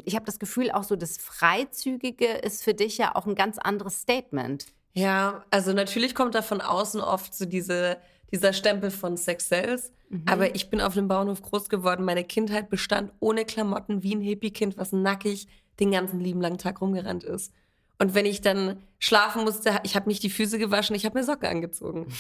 ich 0.04 0.16
habe 0.16 0.26
das 0.26 0.40
Gefühl, 0.40 0.72
auch 0.72 0.84
so 0.84 0.96
das 0.96 1.18
Freizügige 1.18 2.28
ist 2.28 2.64
für 2.64 2.74
dich 2.74 2.98
ja 2.98 3.16
auch 3.16 3.26
ein 3.26 3.36
ganz 3.36 3.58
anderes 3.58 4.02
Statement. 4.02 4.68
Ja, 4.94 5.44
also 5.52 5.74
natürlich 5.74 6.16
kommt 6.16 6.36
da 6.36 6.42
von 6.42 6.62
außen 6.62 7.02
oft 7.02 7.34
so 7.34 7.46
diese, 7.46 7.98
dieser 8.32 8.54
Stempel 8.54 8.92
von 8.92 9.18
Sex 9.18 9.50
Sales. 9.50 9.92
Mhm. 10.10 10.24
Aber 10.26 10.56
ich 10.56 10.70
bin 10.70 10.80
auf 10.82 10.98
einem 10.98 11.08
Bauernhof 11.08 11.42
groß 11.42 11.70
geworden. 11.70 12.06
Meine 12.06 12.24
Kindheit 12.24 12.70
bestand 12.70 13.12
ohne 13.20 13.46
Klamotten 13.46 14.04
wie 14.04 14.16
ein 14.16 14.22
Hippie-Kind, 14.22 14.78
was 14.78 14.92
nackig 14.92 15.48
den 15.80 15.92
ganzen 15.92 16.20
lieben 16.20 16.42
langen 16.42 16.58
Tag 16.58 16.82
rumgerannt 16.82 17.24
ist. 17.24 17.52
Und 17.98 18.14
wenn 18.14 18.26
ich 18.26 18.42
dann 18.42 18.78
schlafen 19.00 19.44
musste, 19.44 19.80
ich 19.84 19.96
habe 19.96 20.10
nicht 20.10 20.24
die 20.24 20.30
Füße 20.30 20.58
gewaschen, 20.58 20.96
ich 20.96 21.06
habe 21.06 21.18
mir 21.18 21.24
Socken 21.24 21.48
angezogen. 21.48 22.08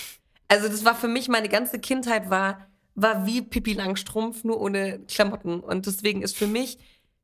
Also 0.47 0.67
das 0.67 0.85
war 0.85 0.93
für 0.93 1.07
mich, 1.07 1.27
meine 1.27 1.49
ganze 1.49 1.79
Kindheit 1.79 2.29
war, 2.29 2.67
war 2.93 3.25
wie 3.25 3.41
Pippi 3.41 3.73
Langstrumpf, 3.73 4.43
nur 4.43 4.61
ohne 4.61 4.99
Klamotten. 5.07 5.59
Und 5.59 5.87
deswegen 5.87 6.21
ist 6.21 6.37
für 6.37 6.45
mich, 6.45 6.77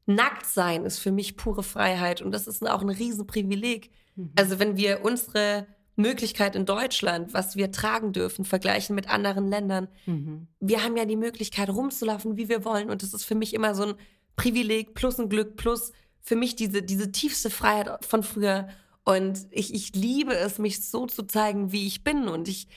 nackt 0.08 0.48
sein 0.48 0.86
ist 0.86 0.98
für 0.98 1.12
mich 1.12 1.38
pure 1.38 1.62
Freiheit. 1.62 2.24
Und 2.24 2.32
das 2.32 2.48
ist 2.48 2.68
auch 2.68 2.82
ein 2.82 2.90
Riesenprivileg. 2.90 3.92
Mhm. 4.16 4.32
Also 4.36 4.58
wenn 4.58 4.76
wir 4.76 5.06
unsere 5.06 5.68
Möglichkeit 5.96 6.56
in 6.56 6.66
Deutschland, 6.66 7.34
was 7.34 7.56
wir 7.56 7.72
tragen 7.72 8.12
dürfen, 8.14 8.46
vergleichen 8.46 8.96
mit 8.96 9.10
anderen 9.10 9.48
Ländern. 9.48 9.88
Mhm. 10.06 10.48
Wir 10.60 10.84
haben 10.84 10.98
ja 10.98 11.06
die 11.06 11.18
Möglichkeit, 11.18 11.70
rumzulaufen, 11.70 12.38
wie 12.38 12.50
wir 12.50 12.66
wollen. 12.66 12.90
Und 12.90 13.04
das 13.04 13.14
ist 13.14 13.26
für 13.26 13.36
mich 13.36 13.54
immer 13.54 13.76
so 13.76 13.84
ein 13.84 13.94
Privileg 14.36 14.94
plus 14.94 15.20
ein 15.20 15.30
Glück 15.30 15.58
plus 15.58 15.92
für 16.22 16.36
mich 16.36 16.56
diese, 16.56 16.82
diese 16.82 17.12
tiefste 17.12 17.50
Freiheit 17.50 18.06
von 18.06 18.24
früher. 18.24 18.68
Und 19.04 19.48
ich, 19.52 19.74
ich 19.74 19.96
liebe 19.96 20.36
es, 20.36 20.60
mich 20.60 20.88
so 20.88 21.08
zu 21.08 21.24
zeigen, 21.24 21.72
wie 21.72 21.88
ich 21.88 22.04
bin. 22.04 22.28
Und 22.28 22.48
ich 22.48 22.68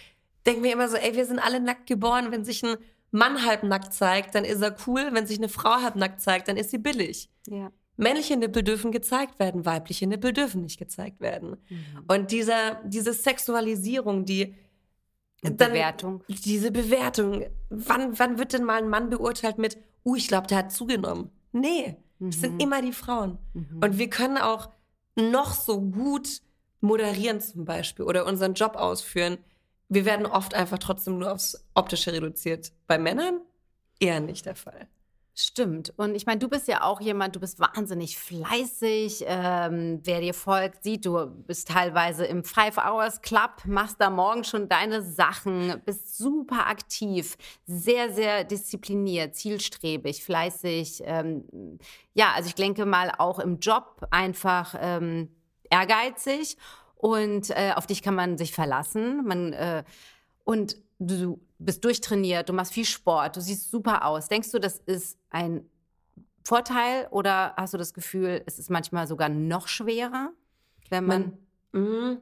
denke 0.46 0.62
mir 0.62 0.72
immer 0.72 0.88
so, 0.88 0.96
ey, 0.96 1.14
wir 1.14 1.26
sind 1.26 1.38
alle 1.38 1.61
nackt 1.61 1.87
geboren. 1.87 2.30
Wenn 2.30 2.44
sich 2.44 2.62
ein 2.62 2.76
Mann 3.11 3.44
halb 3.44 3.62
nackt 3.62 3.92
zeigt, 3.92 4.35
dann 4.35 4.44
ist 4.44 4.62
er 4.62 4.76
cool. 4.87 5.11
Wenn 5.12 5.26
sich 5.26 5.38
eine 5.38 5.48
Frau 5.48 5.83
halb 5.83 5.96
nackt 5.96 6.20
zeigt, 6.20 6.48
dann 6.48 6.57
ist 6.57 6.70
sie 6.70 6.78
billig. 6.78 7.30
Ja. 7.46 7.70
Männliche 7.96 8.37
Nippel 8.37 8.64
dürfen 8.64 8.90
gezeigt 8.90 9.38
werden, 9.38 9.64
weibliche 9.64 10.09
Nippel 10.09 10.33
dürfen 10.33 10.62
nicht 10.62 10.78
gezeigt 10.78 11.20
werden. 11.20 11.57
Mhm. 11.68 12.04
Und 12.09 12.33
dieser, 12.33 12.83
diese 12.85 13.12
Sexualisierung, 13.12 14.24
die 14.24 14.57
dann, 15.42 15.57
Bewertung. 15.57 16.24
Diese 16.26 16.72
Bewertung. 16.72 17.44
Wann, 17.68 18.18
wann 18.18 18.38
wird 18.38 18.52
denn 18.52 18.64
mal 18.64 18.83
ein 18.83 18.88
Mann 18.88 19.11
beurteilt 19.11 19.59
mit, 19.59 19.78
uh, 20.04 20.16
ich 20.16 20.26
glaube, 20.26 20.46
der 20.46 20.59
hat 20.59 20.72
zugenommen? 20.72 21.30
Nee, 21.52 21.96
mhm. 22.18 22.29
es 22.29 22.40
sind 22.40 22.55
mhm. 22.55 22.61
immer 22.61 22.83
die 22.83 22.92
Frauen. 22.92 23.38
Mhm. 23.53 23.81
Und 23.83 23.98
wir 23.98 24.11
können 24.11 24.38
auch 24.38 24.70
noch 25.16 25.53
so 25.53 25.81
gut 25.81 26.40
moderieren 26.81 27.40
zum 27.40 27.64
Beispiel 27.64 28.05
oder 28.05 28.27
unseren 28.27 28.55
Job 28.55 28.77
ausführen. 28.77 29.38
Wir 29.88 30.05
werden 30.05 30.27
oft 30.27 30.55
einfach 30.55 30.79
trotzdem 30.79 31.18
nur 31.18 31.33
aufs 31.33 31.66
Optische 31.74 32.12
reduziert. 32.12 32.72
Bei 32.87 32.98
Männern 32.98 33.40
eher 34.00 34.20
nicht 34.20 34.46
der 34.46 34.57
Fall. 34.57 34.88
Stimmt. 35.37 35.92
Und 35.97 36.14
ich 36.14 36.27
meine, 36.27 36.38
du 36.38 36.49
bist 36.49 36.68
ja 36.68 36.83
auch 36.85 37.01
jemand, 37.01 37.35
du 37.35 37.40
bist 37.40 37.59
wahnsinnig 37.59 38.16
fleißig. 38.16 39.25
Ähm, 39.27 40.01
wer 40.05 40.20
dir 40.20 40.33
folgt, 40.33 40.85
sieht, 40.85 41.05
du 41.05 41.27
bist 41.27 41.66
teilweise 41.66 42.25
im 42.25 42.44
Five 42.44 42.79
Hours 42.79 43.20
Club, 43.20 43.51
machst 43.66 43.97
da 43.99 44.11
morgen 44.11 44.44
schon 44.44 44.68
deine 44.68 45.03
Sachen, 45.03 45.83
bist 45.85 46.16
super 46.16 46.68
aktiv, 46.68 47.37
sehr, 47.66 48.12
sehr 48.12 48.44
diszipliniert, 48.44 49.35
zielstrebig, 49.35 50.23
fleißig. 50.23 51.03
Ähm, 51.05 51.81
ja, 52.12 52.31
also 52.37 52.47
ich 52.47 52.55
denke 52.55 52.87
mal 52.87 53.11
auch 53.18 53.40
im 53.40 53.59
Job 53.59 54.07
einfach 54.12 54.77
ähm, 54.81 55.35
ehrgeizig 55.68 56.57
und 56.94 57.51
äh, 57.51 57.73
auf 57.75 57.88
dich 57.88 58.03
kann 58.03 58.14
man 58.14 58.38
sich 58.38 58.53
verlassen. 58.53 59.25
Man, 59.25 59.53
äh, 59.53 59.83
und 60.44 60.77
du 61.05 61.40
bist 61.59 61.85
durchtrainiert, 61.85 62.49
du 62.49 62.53
machst 62.53 62.73
viel 62.73 62.85
Sport, 62.85 63.37
du 63.37 63.40
siehst 63.40 63.71
super 63.71 64.05
aus. 64.05 64.29
Denkst 64.29 64.51
du, 64.51 64.59
das 64.59 64.79
ist 64.79 65.19
ein 65.31 65.64
Vorteil 66.45 67.09
oder 67.11 67.55
hast 67.57 67.75
du 67.75 67.79
das 67.79 67.95
Gefühl, 67.95 68.43
es 68.47 68.59
ist 68.59 68.71
manchmal 68.71 69.07
sogar 69.07 69.29
noch 69.29 69.69
schwerer, 69.69 70.33
wenn 70.90 71.07
man. 71.07 71.38
man 71.73 71.83
mm, 72.12 72.19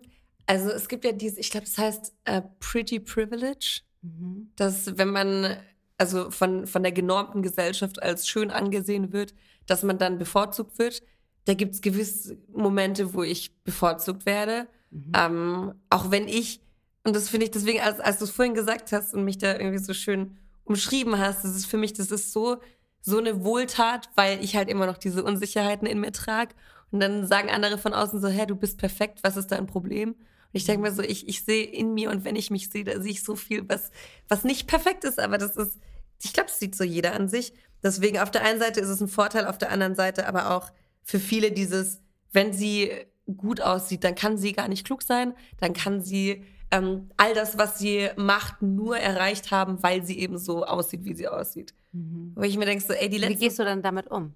also 0.46 0.70
es 0.70 0.88
gibt 0.88 1.04
ja 1.04 1.12
dieses, 1.12 1.38
ich 1.38 1.50
glaube, 1.50 1.66
es 1.66 1.78
heißt 1.78 2.12
uh, 2.28 2.42
Pretty 2.60 3.00
Privilege, 3.00 3.80
mhm. 4.02 4.50
dass 4.56 4.98
wenn 4.98 5.10
man 5.10 5.56
also 6.02 6.30
von, 6.30 6.66
von 6.66 6.82
der 6.82 6.90
genormten 6.90 7.42
Gesellschaft 7.42 8.02
als 8.02 8.26
schön 8.26 8.50
angesehen 8.50 9.12
wird, 9.12 9.34
dass 9.66 9.84
man 9.84 9.98
dann 9.98 10.18
bevorzugt 10.18 10.78
wird. 10.78 11.02
Da 11.44 11.54
gibt 11.54 11.74
es 11.74 11.80
gewisse 11.80 12.36
Momente, 12.52 13.14
wo 13.14 13.22
ich 13.22 13.56
bevorzugt 13.62 14.26
werde. 14.26 14.66
Mhm. 14.90 15.12
Ähm, 15.16 15.74
auch 15.90 16.10
wenn 16.10 16.26
ich 16.26 16.60
und 17.04 17.16
das 17.16 17.28
finde 17.28 17.46
ich 17.46 17.50
deswegen, 17.50 17.80
als, 17.80 18.00
als 18.00 18.18
du 18.18 18.24
es 18.24 18.30
vorhin 18.30 18.54
gesagt 18.54 18.92
hast 18.92 19.14
und 19.14 19.24
mich 19.24 19.38
da 19.38 19.52
irgendwie 19.54 19.82
so 19.82 19.94
schön 19.94 20.38
umschrieben 20.64 21.18
hast, 21.18 21.44
das 21.44 21.56
ist 21.56 21.66
für 21.66 21.76
mich, 21.76 21.92
das 21.92 22.10
ist 22.10 22.32
so, 22.32 22.58
so 23.00 23.18
eine 23.18 23.42
Wohltat, 23.42 24.10
weil 24.14 24.42
ich 24.42 24.54
halt 24.54 24.68
immer 24.68 24.86
noch 24.86 24.96
diese 24.96 25.24
Unsicherheiten 25.24 25.86
in 25.86 26.00
mir 26.00 26.12
trage. 26.12 26.54
Und 26.92 27.00
dann 27.00 27.26
sagen 27.26 27.50
andere 27.50 27.78
von 27.78 27.94
außen 27.94 28.20
so, 28.20 28.28
hä, 28.28 28.46
du 28.46 28.54
bist 28.54 28.78
perfekt, 28.78 29.20
was 29.22 29.36
ist 29.36 29.48
dein 29.48 29.66
Problem? 29.66 30.10
Und 30.10 30.18
ich 30.52 30.64
denke 30.64 30.82
mir 30.82 30.94
so, 30.94 31.02
ich, 31.02 31.26
ich 31.26 31.44
sehe 31.44 31.64
in 31.64 31.94
mir 31.94 32.10
und 32.10 32.24
wenn 32.24 32.36
ich 32.36 32.50
mich 32.50 32.70
sehe, 32.70 32.84
da 32.84 33.00
sehe 33.00 33.12
ich 33.12 33.24
so 33.24 33.34
viel, 33.34 33.68
was, 33.68 33.90
was 34.28 34.44
nicht 34.44 34.68
perfekt 34.68 35.02
ist, 35.04 35.18
aber 35.18 35.38
das 35.38 35.56
ist, 35.56 35.78
ich 36.22 36.32
glaube, 36.32 36.48
das 36.48 36.60
sieht 36.60 36.76
so 36.76 36.84
jeder 36.84 37.14
an 37.14 37.28
sich. 37.28 37.52
Deswegen 37.82 38.18
auf 38.18 38.30
der 38.30 38.44
einen 38.44 38.60
Seite 38.60 38.80
ist 38.80 38.88
es 38.88 39.00
ein 39.00 39.08
Vorteil, 39.08 39.46
auf 39.46 39.58
der 39.58 39.72
anderen 39.72 39.96
Seite 39.96 40.28
aber 40.28 40.50
auch 40.54 40.70
für 41.02 41.18
viele 41.18 41.50
dieses, 41.50 42.00
wenn 42.30 42.52
sie 42.52 42.92
gut 43.36 43.60
aussieht, 43.60 44.04
dann 44.04 44.14
kann 44.14 44.36
sie 44.36 44.52
gar 44.52 44.68
nicht 44.68 44.86
klug 44.86 45.02
sein, 45.02 45.34
dann 45.58 45.72
kann 45.72 46.00
sie 46.00 46.44
ähm, 46.72 47.10
all 47.18 47.34
das, 47.34 47.58
was 47.58 47.78
sie 47.78 48.08
macht, 48.16 48.62
nur 48.62 48.96
erreicht 48.96 49.50
haben, 49.50 49.82
weil 49.82 50.02
sie 50.04 50.18
eben 50.18 50.38
so 50.38 50.64
aussieht, 50.64 51.04
wie 51.04 51.14
sie 51.14 51.28
aussieht. 51.28 51.74
Mhm. 51.92 52.32
Wo 52.34 52.42
ich 52.42 52.56
mir 52.56 52.64
denke, 52.64 52.82
so, 52.82 52.94
ey, 52.94 53.10
die 53.10 53.18
letzte. 53.18 53.36
Wie 53.36 53.44
gehst 53.44 53.58
du 53.58 53.64
dann 53.64 53.82
damit 53.82 54.10
um? 54.10 54.34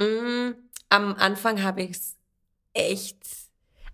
Mm, 0.00 0.54
am 0.88 1.14
Anfang 1.14 1.62
habe 1.62 1.82
ich 1.82 1.92
es 1.92 2.16
echt. 2.74 3.18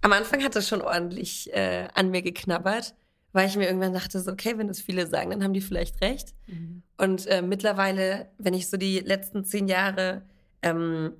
Am 0.00 0.12
Anfang 0.12 0.42
hat 0.42 0.56
es 0.56 0.66
schon 0.66 0.80
ordentlich 0.80 1.52
äh, 1.52 1.86
an 1.94 2.10
mir 2.10 2.22
geknabbert, 2.22 2.94
weil 3.32 3.46
ich 3.46 3.56
mir 3.56 3.66
irgendwann 3.66 3.92
dachte, 3.92 4.18
so, 4.18 4.32
okay, 4.32 4.56
wenn 4.56 4.68
das 4.68 4.80
viele 4.80 5.06
sagen, 5.06 5.30
dann 5.30 5.44
haben 5.44 5.52
die 5.52 5.60
vielleicht 5.60 6.00
recht. 6.00 6.34
Mhm. 6.46 6.82
Und 6.96 7.26
äh, 7.26 7.42
mittlerweile, 7.42 8.30
wenn 8.38 8.54
ich 8.54 8.70
so 8.70 8.78
die 8.78 9.00
letzten 9.00 9.44
zehn 9.44 9.68
Jahre 9.68 10.22
ähm, 10.62 11.12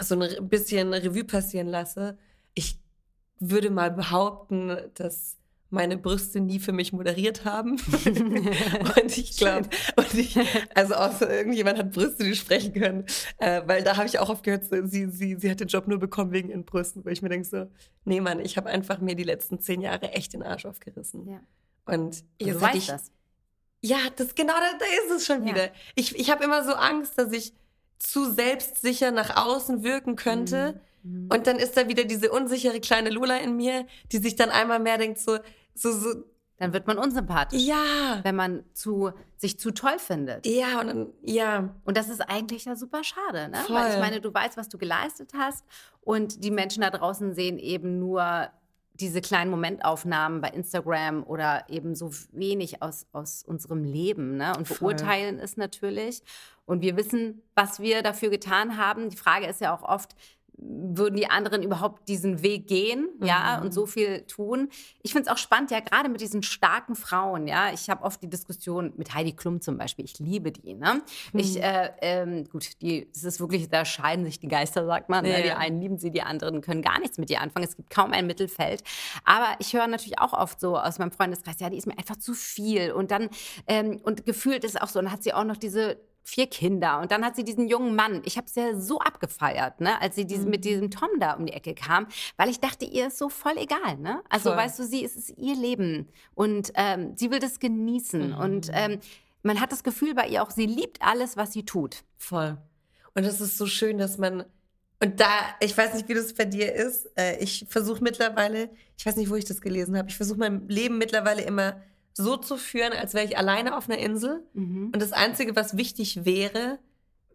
so 0.00 0.18
ein 0.18 0.48
bisschen 0.48 0.94
Revue 0.94 1.24
passieren 1.24 1.66
lasse, 1.66 2.16
ich 2.54 2.78
würde 3.40 3.70
mal 3.70 3.90
behaupten, 3.90 4.76
dass 4.94 5.38
meine 5.70 5.96
Brüste 5.96 6.40
nie 6.40 6.60
für 6.60 6.72
mich 6.72 6.92
moderiert 6.92 7.44
haben. 7.44 7.72
und 8.96 9.18
ich 9.18 9.36
glaube, 9.36 9.68
also 10.74 10.94
außer 10.94 11.30
irgendjemand 11.30 11.78
hat 11.78 11.92
Brüste, 11.92 12.24
die 12.24 12.36
sprechen 12.36 12.72
können, 12.74 13.04
äh, 13.38 13.62
weil 13.66 13.82
da 13.82 13.96
habe 13.96 14.06
ich 14.06 14.18
auch 14.18 14.30
oft 14.30 14.44
gehört, 14.44 14.64
so, 14.64 14.86
sie, 14.86 15.06
sie, 15.06 15.36
sie 15.36 15.50
hat 15.50 15.60
den 15.60 15.68
Job 15.68 15.88
nur 15.88 15.98
bekommen 15.98 16.32
wegen 16.32 16.50
ihren 16.50 16.64
Brüsten, 16.64 17.04
wo 17.04 17.08
ich 17.08 17.22
mir 17.22 17.28
denke 17.28 17.46
so, 17.46 17.66
nee 18.04 18.20
Mann, 18.20 18.40
ich 18.40 18.56
habe 18.56 18.68
einfach 18.68 19.00
mir 19.00 19.16
die 19.16 19.24
letzten 19.24 19.58
zehn 19.58 19.80
Jahre 19.80 20.12
echt 20.12 20.32
den 20.32 20.42
Arsch 20.42 20.64
aufgerissen. 20.64 21.28
Ja. 21.28 21.40
Und 21.86 22.24
jetzt 22.38 22.60
weißt 22.60 22.76
ich, 22.76 22.86
das. 22.86 23.10
Ja, 23.80 23.98
das 24.16 24.34
genau 24.34 24.54
da, 24.54 24.78
da 24.78 24.84
ist 25.04 25.16
es 25.16 25.26
schon 25.26 25.46
ja. 25.46 25.54
wieder. 25.54 25.70
Ich, 25.94 26.18
ich 26.18 26.30
habe 26.30 26.44
immer 26.44 26.64
so 26.64 26.72
Angst, 26.72 27.18
dass 27.18 27.32
ich 27.32 27.52
zu 27.98 28.30
selbstsicher 28.30 29.10
nach 29.10 29.36
außen 29.36 29.82
wirken 29.82 30.16
könnte. 30.16 30.72
Mhm. 30.72 30.80
Und 31.04 31.46
dann 31.46 31.58
ist 31.58 31.76
da 31.76 31.86
wieder 31.86 32.04
diese 32.04 32.30
unsichere 32.30 32.80
kleine 32.80 33.10
Lola 33.10 33.36
in 33.36 33.56
mir, 33.56 33.86
die 34.10 34.18
sich 34.18 34.36
dann 34.36 34.50
einmal 34.50 34.80
mehr 34.80 34.98
denkt 34.98 35.18
so, 35.18 35.38
so, 35.74 35.92
so. 35.92 36.24
Dann 36.56 36.72
wird 36.72 36.86
man 36.86 36.98
unsympathisch. 36.98 37.62
Ja. 37.62 38.20
Wenn 38.22 38.36
man 38.36 38.64
zu, 38.74 39.10
sich 39.36 39.58
zu 39.58 39.72
toll 39.72 39.98
findet. 39.98 40.46
Ja, 40.46 40.80
und 40.80 40.86
dann, 40.86 41.12
ja. 41.22 41.74
Und 41.84 41.96
das 41.96 42.08
ist 42.08 42.20
eigentlich 42.20 42.64
ja 42.64 42.76
super 42.76 43.02
schade, 43.02 43.48
ne? 43.48 43.56
Voll. 43.66 43.74
Weil 43.74 43.92
ich 43.92 43.98
meine, 43.98 44.20
du 44.20 44.32
weißt, 44.32 44.56
was 44.56 44.68
du 44.68 44.78
geleistet 44.78 45.32
hast 45.36 45.64
und 46.00 46.44
die 46.44 46.52
Menschen 46.52 46.82
da 46.82 46.90
draußen 46.90 47.34
sehen 47.34 47.58
eben 47.58 47.98
nur 47.98 48.48
diese 48.94 49.20
kleinen 49.20 49.50
Momentaufnahmen 49.50 50.40
bei 50.40 50.50
Instagram 50.50 51.24
oder 51.24 51.64
eben 51.68 51.96
so 51.96 52.12
wenig 52.30 52.80
aus, 52.82 53.06
aus 53.12 53.42
unserem 53.42 53.82
Leben. 53.82 54.36
Ne? 54.36 54.52
Und 54.56 54.68
beurteilen 54.68 55.40
ist 55.40 55.58
natürlich. 55.58 56.22
Und 56.64 56.80
wir 56.80 56.96
wissen, 56.96 57.42
was 57.56 57.80
wir 57.80 58.02
dafür 58.02 58.30
getan 58.30 58.78
haben. 58.78 59.10
Die 59.10 59.16
Frage 59.16 59.46
ist 59.46 59.60
ja 59.60 59.74
auch 59.76 59.82
oft, 59.82 60.14
würden 60.56 61.16
die 61.16 61.28
anderen 61.28 61.62
überhaupt 61.62 62.08
diesen 62.08 62.42
Weg 62.42 62.68
gehen, 62.68 63.08
ja, 63.20 63.56
mhm. 63.58 63.66
und 63.66 63.74
so 63.74 63.86
viel 63.86 64.22
tun. 64.22 64.68
Ich 65.02 65.12
finde 65.12 65.28
es 65.28 65.32
auch 65.32 65.38
spannend, 65.38 65.70
ja, 65.70 65.80
gerade 65.80 66.08
mit 66.08 66.20
diesen 66.20 66.42
starken 66.42 66.94
Frauen, 66.94 67.48
ja. 67.48 67.72
Ich 67.72 67.90
habe 67.90 68.04
oft 68.04 68.22
die 68.22 68.30
Diskussion 68.30 68.92
mit 68.96 69.14
Heidi 69.14 69.32
Klum 69.32 69.60
zum 69.60 69.78
Beispiel. 69.78 70.04
Ich 70.04 70.18
liebe 70.18 70.52
die, 70.52 70.74
ne? 70.74 71.02
Mhm. 71.32 71.40
Ich, 71.40 71.62
äh, 71.62 71.90
ähm, 72.00 72.44
gut, 72.44 72.80
die, 72.82 73.08
es 73.14 73.24
ist 73.24 73.40
wirklich, 73.40 73.68
da 73.68 73.84
scheiden 73.84 74.24
sich 74.24 74.38
die 74.38 74.48
Geister, 74.48 74.86
sagt 74.86 75.08
man. 75.08 75.24
Ja. 75.24 75.38
Ne? 75.38 75.42
Die 75.42 75.52
einen 75.52 75.80
lieben 75.80 75.98
sie, 75.98 76.10
die 76.10 76.22
anderen 76.22 76.60
können 76.60 76.82
gar 76.82 77.00
nichts 77.00 77.18
mit 77.18 77.30
ihr 77.30 77.40
anfangen. 77.40 77.66
Es 77.66 77.76
gibt 77.76 77.90
kaum 77.90 78.12
ein 78.12 78.26
Mittelfeld. 78.26 78.82
Aber 79.24 79.56
ich 79.58 79.72
höre 79.72 79.86
natürlich 79.86 80.18
auch 80.18 80.32
oft 80.32 80.60
so 80.60 80.78
aus 80.78 80.98
meinem 80.98 81.12
Freundeskreis, 81.12 81.58
ja, 81.60 81.70
die 81.70 81.78
ist 81.78 81.86
mir 81.86 81.98
einfach 81.98 82.16
zu 82.16 82.34
viel. 82.34 82.92
Und 82.92 83.10
dann, 83.10 83.28
ähm, 83.66 84.00
und 84.02 84.24
gefühlt 84.24 84.64
ist 84.64 84.80
auch 84.80 84.88
so, 84.88 84.98
und 85.00 85.10
hat 85.10 85.22
sie 85.22 85.34
auch 85.34 85.44
noch 85.44 85.56
diese 85.56 85.96
vier 86.24 86.46
Kinder 86.46 87.00
und 87.00 87.12
dann 87.12 87.24
hat 87.24 87.36
sie 87.36 87.44
diesen 87.44 87.68
jungen 87.68 87.94
Mann. 87.94 88.22
Ich 88.24 88.36
habe 88.38 88.46
es 88.46 88.54
ja 88.54 88.74
so 88.74 88.98
abgefeiert, 88.98 89.80
ne, 89.80 90.00
als 90.00 90.16
sie 90.16 90.26
diese, 90.26 90.44
mhm. 90.44 90.50
mit 90.50 90.64
diesem 90.64 90.90
Tom 90.90 91.10
da 91.20 91.34
um 91.34 91.46
die 91.46 91.52
Ecke 91.52 91.74
kam, 91.74 92.06
weil 92.36 92.48
ich 92.48 92.60
dachte, 92.60 92.86
ihr 92.86 93.08
ist 93.08 93.18
so 93.18 93.28
voll 93.28 93.56
egal, 93.58 93.98
ne? 93.98 94.22
Also 94.30 94.48
voll. 94.48 94.58
weißt 94.58 94.78
du, 94.78 94.84
sie 94.84 95.04
es 95.04 95.16
ist 95.16 95.34
ihr 95.36 95.54
Leben 95.54 96.08
und 96.34 96.72
ähm, 96.74 97.12
sie 97.16 97.30
will 97.30 97.38
das 97.38 97.60
genießen 97.60 98.30
mhm. 98.30 98.38
und 98.38 98.70
ähm, 98.72 98.98
man 99.42 99.60
hat 99.60 99.70
das 99.70 99.84
Gefühl 99.84 100.14
bei 100.14 100.26
ihr 100.26 100.42
auch, 100.42 100.50
sie 100.50 100.66
liebt 100.66 101.02
alles, 101.02 101.36
was 101.36 101.52
sie 101.52 101.64
tut. 101.64 102.02
Voll. 102.16 102.56
Und 103.14 103.24
es 103.24 103.40
ist 103.42 103.58
so 103.58 103.66
schön, 103.66 103.98
dass 103.98 104.16
man 104.16 104.44
und 105.00 105.20
da, 105.20 105.28
ich 105.60 105.76
weiß 105.76 105.92
nicht, 105.94 106.08
wie 106.08 106.14
das 106.14 106.32
bei 106.32 106.46
dir 106.46 106.72
ist. 106.72 107.10
Äh, 107.18 107.36
ich 107.38 107.66
versuche 107.68 108.02
mittlerweile, 108.02 108.70
ich 108.96 109.04
weiß 109.04 109.16
nicht, 109.16 109.28
wo 109.28 109.34
ich 109.34 109.44
das 109.44 109.60
gelesen 109.60 109.98
habe, 109.98 110.08
ich 110.08 110.16
versuche 110.16 110.38
mein 110.38 110.66
Leben 110.68 110.96
mittlerweile 110.96 111.42
immer 111.42 111.82
so 112.14 112.36
zu 112.36 112.56
führen, 112.56 112.92
als 112.92 113.12
wäre 113.12 113.24
ich 113.24 113.36
alleine 113.36 113.76
auf 113.76 113.88
einer 113.88 113.98
Insel. 113.98 114.42
Mhm. 114.54 114.90
Und 114.92 115.02
das 115.02 115.12
Einzige, 115.12 115.56
was 115.56 115.76
wichtig 115.76 116.24
wäre, 116.24 116.78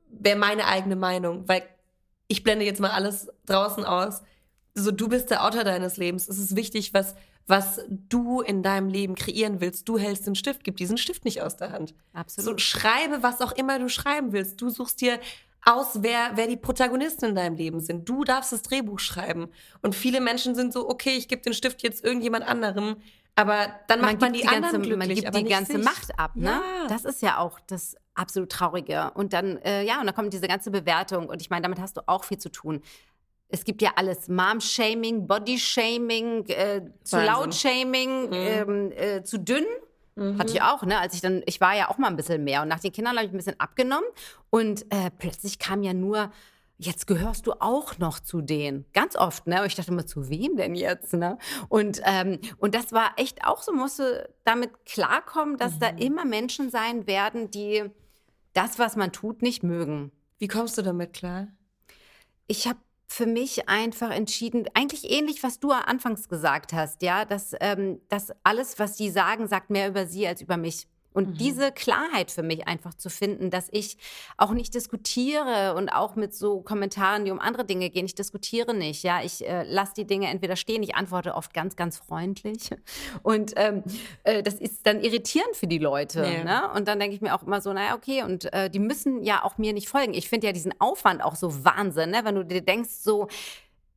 wäre 0.10 0.38
meine 0.38 0.66
eigene 0.66 0.96
Meinung. 0.96 1.48
Weil 1.48 1.64
ich 2.28 2.44
blende 2.44 2.66
jetzt 2.66 2.80
mal 2.80 2.92
alles 2.92 3.28
draußen 3.46 3.84
aus. 3.84 4.22
So, 4.74 4.92
du 4.92 5.10
bist 5.10 5.32
der 5.32 5.46
Autor 5.46 5.66
deines 5.66 5.98
Lebens. 5.98 6.30
Es 6.30 6.38
ist 6.38 6.56
wichtig, 6.56 6.94
was, 6.94 7.16
was 7.46 7.82
du 7.90 8.40
in 8.40 8.64
deinem 8.64 8.88
Leben 8.88 9.16
kreieren 9.16 9.60
willst. 9.60 9.90
Du 9.90 9.98
hältst 9.98 10.26
den 10.28 10.36
Stift, 10.36 10.64
gib 10.64 10.78
diesen 10.78 10.98
Stift 10.98 11.26
nicht 11.26 11.42
aus 11.42 11.58
der 11.58 11.72
Hand. 11.72 11.94
Absolut. 12.14 12.52
So, 12.52 12.58
schreibe, 12.58 13.22
was 13.22 13.42
auch 13.42 13.52
immer 13.52 13.80
du 13.80 13.90
schreiben 13.90 14.32
willst. 14.32 14.62
Du 14.62 14.70
suchst 14.70 15.02
dir 15.02 15.20
aus, 15.66 16.04
wer, 16.04 16.32
wer 16.36 16.48
die 16.48 16.56
Protagonisten 16.56 17.26
in 17.26 17.36
deinem 17.36 17.56
Leben 17.56 17.82
sind. 17.82 18.08
Du 18.08 18.24
darfst 18.24 18.54
das 18.54 18.62
Drehbuch 18.62 19.00
schreiben. 19.00 19.50
Und 19.82 19.94
viele 19.94 20.22
Menschen 20.22 20.56
sind 20.56 20.72
so, 20.72 20.90
okay, 20.90 21.18
ich 21.18 21.28
gebe 21.28 21.42
den 21.42 21.54
Stift 21.54 21.84
jetzt 21.84 22.04
irgendjemand 22.04 22.48
anderem, 22.48 22.96
aber 23.40 23.68
dann 23.88 24.02
macht 24.02 24.20
man, 24.20 24.32
man 24.32 24.34
die, 24.34 24.42
die 24.42 24.48
ganze, 24.48 24.80
glücklich. 24.80 24.98
Man 24.98 25.08
gibt 25.10 25.36
die 25.36 25.44
ganze 25.44 25.74
sich. 25.74 25.84
Macht 25.84 26.20
ab, 26.20 26.32
ne? 26.36 26.50
Ja. 26.50 26.88
Das 26.88 27.06
ist 27.06 27.22
ja 27.22 27.38
auch 27.38 27.60
das 27.68 27.96
absolut 28.14 28.52
Traurige. 28.52 29.12
Und 29.16 29.34
dann, 29.34 29.58
äh, 29.58 29.84
ja, 29.84 30.00
und 30.00 30.06
dann 30.06 30.16
kommt 30.16 30.34
diese 30.34 30.48
ganze 30.48 30.72
Bewertung. 30.72 31.30
Und 31.30 31.42
ich 31.42 31.50
meine, 31.50 31.64
damit 31.64 31.80
hast 31.80 31.98
du 31.98 32.02
auch 32.06 32.24
viel 32.24 32.38
zu 32.38 32.50
tun. 32.50 32.82
Es 33.48 33.64
gibt 33.64 33.82
ja 33.82 33.92
alles: 33.96 34.28
Mom-Shaming, 34.28 35.28
Body-Shaming, 35.28 36.46
äh, 36.48 36.82
zu 37.04 37.18
laut-Shaming, 37.18 38.30
ähm, 38.32 38.92
äh, 38.92 39.24
zu 39.24 39.40
dünn. 39.40 39.66
Hatte 40.38 40.52
ich 40.52 40.62
auch, 40.62 40.84
ne? 40.84 41.00
Als 41.00 41.14
ich 41.14 41.22
dann, 41.22 41.44
ich 41.46 41.62
war 41.62 41.78
ja 41.78 41.90
auch 41.90 41.98
mal 41.98 42.08
ein 42.08 42.18
bisschen 42.18 42.44
mehr 42.44 42.62
und 42.62 42.68
nach 42.68 42.82
den 42.82 42.92
Kindern 42.92 43.16
habe 43.16 43.26
ich 43.26 43.32
ein 43.32 43.38
bisschen 43.38 43.58
abgenommen 43.58 44.10
und 44.50 44.84
äh, 44.92 45.10
plötzlich 45.18 45.60
kam 45.60 45.82
ja 45.82 45.94
nur, 45.94 46.30
jetzt 46.80 47.08
gehörst 47.08 47.46
du 47.46 47.54
auch 47.60 47.98
noch 48.00 48.20
zu 48.20 48.42
denen. 48.42 48.86
Ganz 48.94 49.16
oft, 49.16 49.48
ne? 49.48 49.60
Und 49.62 49.68
ich 49.68 49.76
dachte 49.76 49.92
immer, 49.92 50.08
zu 50.08 50.30
wem 50.30 50.56
denn 50.56 50.76
jetzt, 50.76 51.14
ne? 51.14 51.38
Und, 51.68 52.02
ähm, 52.06 52.40
und 52.58 52.74
das 52.74 52.94
war 52.94 53.12
echt 53.18 53.46
auch 53.46 53.62
so, 53.62 53.74
musste 53.74 54.34
damit 54.46 54.86
klarkommen, 54.86 55.58
dass 55.58 55.78
da 55.78 55.90
immer 55.90 56.26
Menschen 56.26 56.72
sein 56.72 57.06
werden, 57.06 57.52
die 57.52 57.84
das, 58.54 58.80
was 58.80 58.96
man 58.96 59.12
tut, 59.12 59.42
nicht 59.42 59.62
mögen. 59.62 60.12
Wie 60.38 60.48
kommst 60.48 60.78
du 60.78 60.82
damit 60.82 61.14
klar? 61.14 61.50
Ich 62.48 62.66
habe 62.66 62.80
für 63.08 63.26
mich 63.26 63.68
einfach 63.68 64.12
entschieden, 64.12 64.66
eigentlich 64.74 65.12
ähnlich, 65.12 65.44
was 65.44 65.60
du 65.60 65.72
anfangs 65.72 66.30
gesagt 66.30 66.72
hast, 66.72 67.02
ja, 67.02 67.26
dass, 67.26 67.54
ähm, 67.60 68.00
dass 68.08 68.32
alles, 68.44 68.80
was 68.80 68.98
sie 68.98 69.10
sagen, 69.10 69.48
sagt 69.48 69.70
mehr 69.70 69.90
über 69.90 70.06
sie 70.06 70.28
als 70.28 70.42
über 70.42 70.56
mich. 70.58 70.88
Und 71.12 71.42
diese 71.42 71.72
Klarheit 71.72 72.30
für 72.32 72.44
mich 72.44 72.68
einfach 72.68 72.94
zu 72.94 73.10
finden, 73.10 73.50
dass 73.50 73.68
ich 73.72 73.98
auch 74.38 74.52
nicht 74.52 74.76
diskutiere 74.76 75.74
und 75.76 75.90
auch 75.90 76.16
mit 76.16 76.36
so 76.36 76.62
Kommentaren, 76.62 77.26
die 77.26 77.32
um 77.32 77.40
andere 77.40 77.66
Dinge 77.66 77.90
gehen, 77.90 78.06
ich 78.06 78.16
diskutiere 78.16 78.74
nicht, 78.76 79.04
ja, 79.04 79.22
ich 79.24 79.46
äh, 79.48 79.64
lasse 79.64 79.94
die 79.98 80.06
Dinge 80.06 80.28
entweder 80.28 80.56
stehen, 80.56 80.84
ich 80.84 80.96
antworte 80.96 81.34
oft 81.36 81.54
ganz, 81.54 81.76
ganz 81.76 81.98
freundlich 81.98 82.70
und 83.24 83.54
ähm, 83.56 83.84
äh, 84.24 84.44
das 84.44 84.56
ist 84.56 84.86
dann 84.86 85.02
irritierend 85.02 85.56
für 85.56 85.68
die 85.68 85.80
Leute, 85.80 86.22
Ja. 86.22 86.44
ne? 86.44 86.72
Und 86.76 86.88
dann 86.88 87.00
denke 87.00 87.16
ich 87.16 87.22
mir 87.22 87.34
auch 87.36 87.44
immer 87.44 87.60
so, 87.62 87.74
naja, 87.74 87.96
okay, 87.96 88.24
und 88.24 88.52
äh, 88.54 88.70
die 88.70 88.80
müssen 88.80 89.24
ja 89.24 89.44
auch 89.44 89.58
mir 89.58 89.74
nicht 89.74 89.90
folgen. 89.90 90.14
Ich 90.14 90.30
finde 90.30 90.48
ja 90.48 90.54
diesen 90.54 90.80
Aufwand 90.80 91.24
auch 91.24 91.36
so 91.36 91.66
Wahnsinn, 91.66 92.12
ne? 92.12 92.22
wenn 92.24 92.36
du 92.36 92.46
dir 92.46 92.62
denkst, 92.62 92.90
so, 92.92 93.28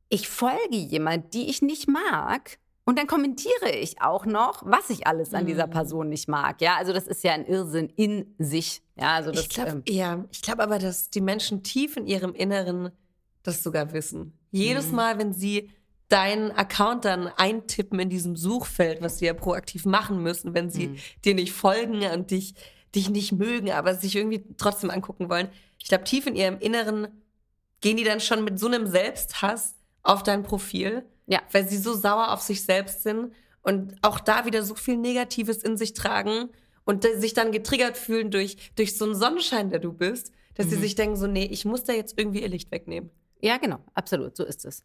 ich 0.09 0.29
folge 0.29 0.77
jemand, 0.77 1.35
die 1.35 1.49
ich 1.49 1.63
nicht 1.63 1.89
mag. 1.89 2.59
Und 2.85 2.99
dann 2.99 3.07
kommentiere 3.07 3.71
ich 3.71 4.03
auch 4.03 4.27
noch, 4.27 4.63
was 4.67 4.91
ich 4.91 5.07
alles 5.07 5.35
an 5.35 5.45
Mhm. 5.45 5.49
dieser 5.49 5.67
Person 5.69 6.09
nicht 6.09 6.29
mag. 6.29 6.61
Ja, 6.61 6.77
also 6.77 6.93
das 6.93 7.07
ist 7.07 7.23
ja 7.23 7.33
ein 7.33 7.47
Irrsinn 7.47 7.89
in 7.97 8.35
sich. 8.39 8.83
Ja, 8.97 9.15
also 9.15 9.31
das, 9.31 9.43
ich 9.43 9.49
glaube, 9.51 9.71
ähm, 9.71 9.83
ja, 9.89 10.25
ich 10.33 10.43
glaube 10.43 10.63
aber, 10.65 10.79
dass 10.81 11.09
die 11.11 11.21
Menschen 11.21 11.63
tief 11.63 11.97
in 11.97 12.07
ihrem 12.07 12.35
Inneren 12.35 12.91
das 13.45 13.63
sogar 13.63 13.93
wissen. 13.93 14.37
Jedes 14.51 14.89
Mhm. 14.91 14.97
Mal, 14.97 15.19
wenn 15.19 15.33
sie 15.33 15.71
deinen 16.09 16.51
Account 16.51 17.05
dann 17.05 17.29
eintippen 17.29 17.99
in 18.01 18.11
diesem 18.11 18.37
Suchfeld, 18.37 19.01
was 19.01 19.19
sie 19.19 19.27
ja 19.27 19.33
proaktiv 19.35 19.85
machen 19.87 20.23
müssen, 20.23 20.53
wenn 20.53 20.69
sie 20.69 20.89
Mhm. 20.89 20.97
dir 21.25 21.35
nicht 21.35 21.53
folgen 21.53 22.03
und 22.13 22.31
dich, 22.33 22.55
dich 22.95 23.09
nicht 23.09 23.33
mögen, 23.33 23.71
aber 23.71 23.95
sich 23.95 24.17
irgendwie 24.17 24.45
trotzdem 24.59 24.91
angucken 24.91 25.31
wollen. 25.31 25.49
Ich 25.79 25.89
glaube, 25.89 26.05
tief 26.05 26.27
in 26.27 26.35
ihrem 26.35 26.59
Inneren 26.59 27.09
gehen 27.81 27.97
die 27.97 28.05
dann 28.05 28.21
schon 28.21 28.45
mit 28.45 28.59
so 28.59 28.67
einem 28.67 28.87
Selbsthass 28.87 29.77
auf 30.03 30.23
dein 30.23 30.43
Profil, 30.43 31.05
Ja. 31.27 31.41
weil 31.53 31.69
sie 31.69 31.79
so 31.79 31.95
sauer 31.95 32.33
auf 32.33 32.41
sich 32.41 32.65
selbst 32.65 33.03
sind 33.03 33.33
und 33.63 33.95
auch 34.03 34.21
da 34.21 34.45
wieder 34.45 34.63
so 34.63 34.75
viel 34.75 34.97
Negatives 34.97 35.59
in 35.59 35.77
sich 35.77 35.95
tragen 35.95 36.51
und 36.85 37.05
sich 37.05 37.33
dann 37.33 37.53
getriggert 37.53 37.97
fühlen 37.97 38.31
durch, 38.31 38.73
durch 38.77 38.97
so 38.99 39.05
einen 39.05 39.15
Sonnenschein, 39.15 39.71
der 39.71 39.79
du 39.79 39.93
bist, 39.93 40.33
dass 40.55 40.69
sie 40.69 40.77
sich 40.77 40.95
denken 40.97 41.17
so, 41.17 41.27
nee, 41.27 41.45
ich 41.45 41.65
muss 41.65 41.85
da 41.85 41.93
jetzt 41.93 42.19
irgendwie 42.19 42.43
ihr 42.43 42.49
Licht 42.49 42.71
wegnehmen. 42.71 43.11
ja, 43.41 43.57
genau, 43.57 43.79
absolut, 43.95 44.37
so 44.37 44.45
ist 44.45 44.65
es. 44.65 44.85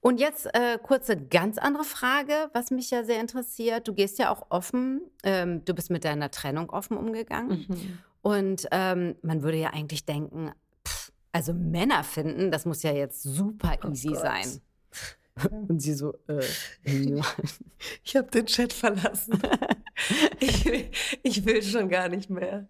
Und 0.00 0.20
jetzt 0.20 0.46
äh, 0.54 0.78
kurze 0.80 1.16
ganz 1.16 1.58
andere 1.58 1.82
Frage, 1.84 2.50
was 2.52 2.70
mich 2.70 2.90
ja 2.90 3.02
sehr 3.02 3.20
interessiert. 3.20 3.88
Du 3.88 3.94
gehst 3.94 4.18
ja 4.18 4.30
auch 4.30 4.46
offen, 4.50 5.00
ähm, 5.24 5.64
du 5.64 5.74
bist 5.74 5.90
mit 5.90 6.04
deiner 6.04 6.30
Trennung 6.30 6.70
offen 6.70 6.96
umgegangen. 6.96 7.66
Und 8.22 8.66
ähm, 8.72 9.16
man 9.22 9.42
würde 9.42 9.58
ja 9.58 9.70
eigentlich 9.70 10.04
denken, 10.04 10.52
pff, 10.86 11.12
also 11.32 11.54
Männer 11.54 12.04
finden, 12.04 12.50
das 12.50 12.66
muss 12.66 12.82
ja 12.82 12.92
jetzt 12.92 13.22
super 13.22 13.78
easy 13.90 14.10
Oh 14.12 14.14
sein. 14.14 14.60
Und 15.68 15.80
sie 15.80 15.94
so, 15.94 16.14
äh, 16.28 16.42
nein. 16.84 17.22
Ich 18.04 18.16
habe 18.16 18.30
den 18.30 18.46
Chat 18.46 18.72
verlassen. 18.72 19.40
ich, 20.40 20.90
ich 21.22 21.44
will 21.44 21.62
schon 21.62 21.88
gar 21.88 22.08
nicht 22.08 22.30
mehr. 22.30 22.68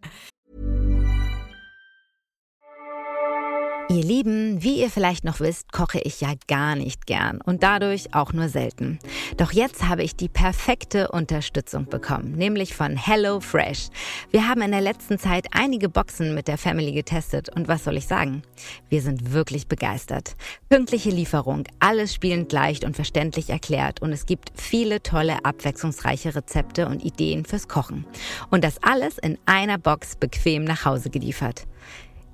Ihr 3.88 4.03
Lieben, 4.03 4.64
wie 4.64 4.81
ihr 4.81 4.90
vielleicht 4.90 5.22
noch 5.22 5.38
wisst, 5.38 5.70
koche 5.70 6.01
ich 6.01 6.20
ja 6.20 6.33
gar 6.49 6.75
nicht 6.75 7.07
gern 7.07 7.40
und 7.40 7.62
dadurch 7.62 8.14
auch 8.14 8.33
nur 8.33 8.49
selten. 8.49 8.99
Doch 9.37 9.53
jetzt 9.53 9.87
habe 9.87 10.03
ich 10.03 10.16
die 10.16 10.29
perfekte 10.29 11.12
Unterstützung 11.12 11.87
bekommen, 11.87 12.33
nämlich 12.33 12.75
von 12.75 12.96
Hello 12.96 13.38
Fresh. 13.38 13.90
Wir 14.33 14.49
haben 14.49 14.62
in 14.62 14.72
der 14.72 14.81
letzten 14.81 15.20
Zeit 15.20 15.46
einige 15.53 15.88
Boxen 15.88 16.35
mit 16.35 16.49
der 16.49 16.59
Family 16.59 16.90
getestet 16.90 17.49
und 17.55 17.68
was 17.68 17.85
soll 17.85 17.96
ich 17.96 18.09
sagen? 18.09 18.42
Wir 18.88 19.03
sind 19.03 19.33
wirklich 19.33 19.68
begeistert. 19.68 20.35
Pünktliche 20.68 21.11
Lieferung, 21.11 21.62
alles 21.79 22.12
spielend 22.12 22.51
leicht 22.51 22.83
und 22.83 22.96
verständlich 22.96 23.51
erklärt 23.51 24.03
und 24.03 24.11
es 24.11 24.27
gibt 24.27 24.51
viele 24.57 25.01
tolle, 25.01 25.44
abwechslungsreiche 25.44 26.35
Rezepte 26.35 26.88
und 26.88 27.05
Ideen 27.05 27.44
fürs 27.44 27.68
Kochen. 27.68 28.05
Und 28.51 28.64
das 28.64 28.83
alles 28.83 29.16
in 29.18 29.38
einer 29.46 29.79
Box 29.79 30.16
bequem 30.16 30.64
nach 30.64 30.85
Hause 30.85 31.09
geliefert. 31.09 31.68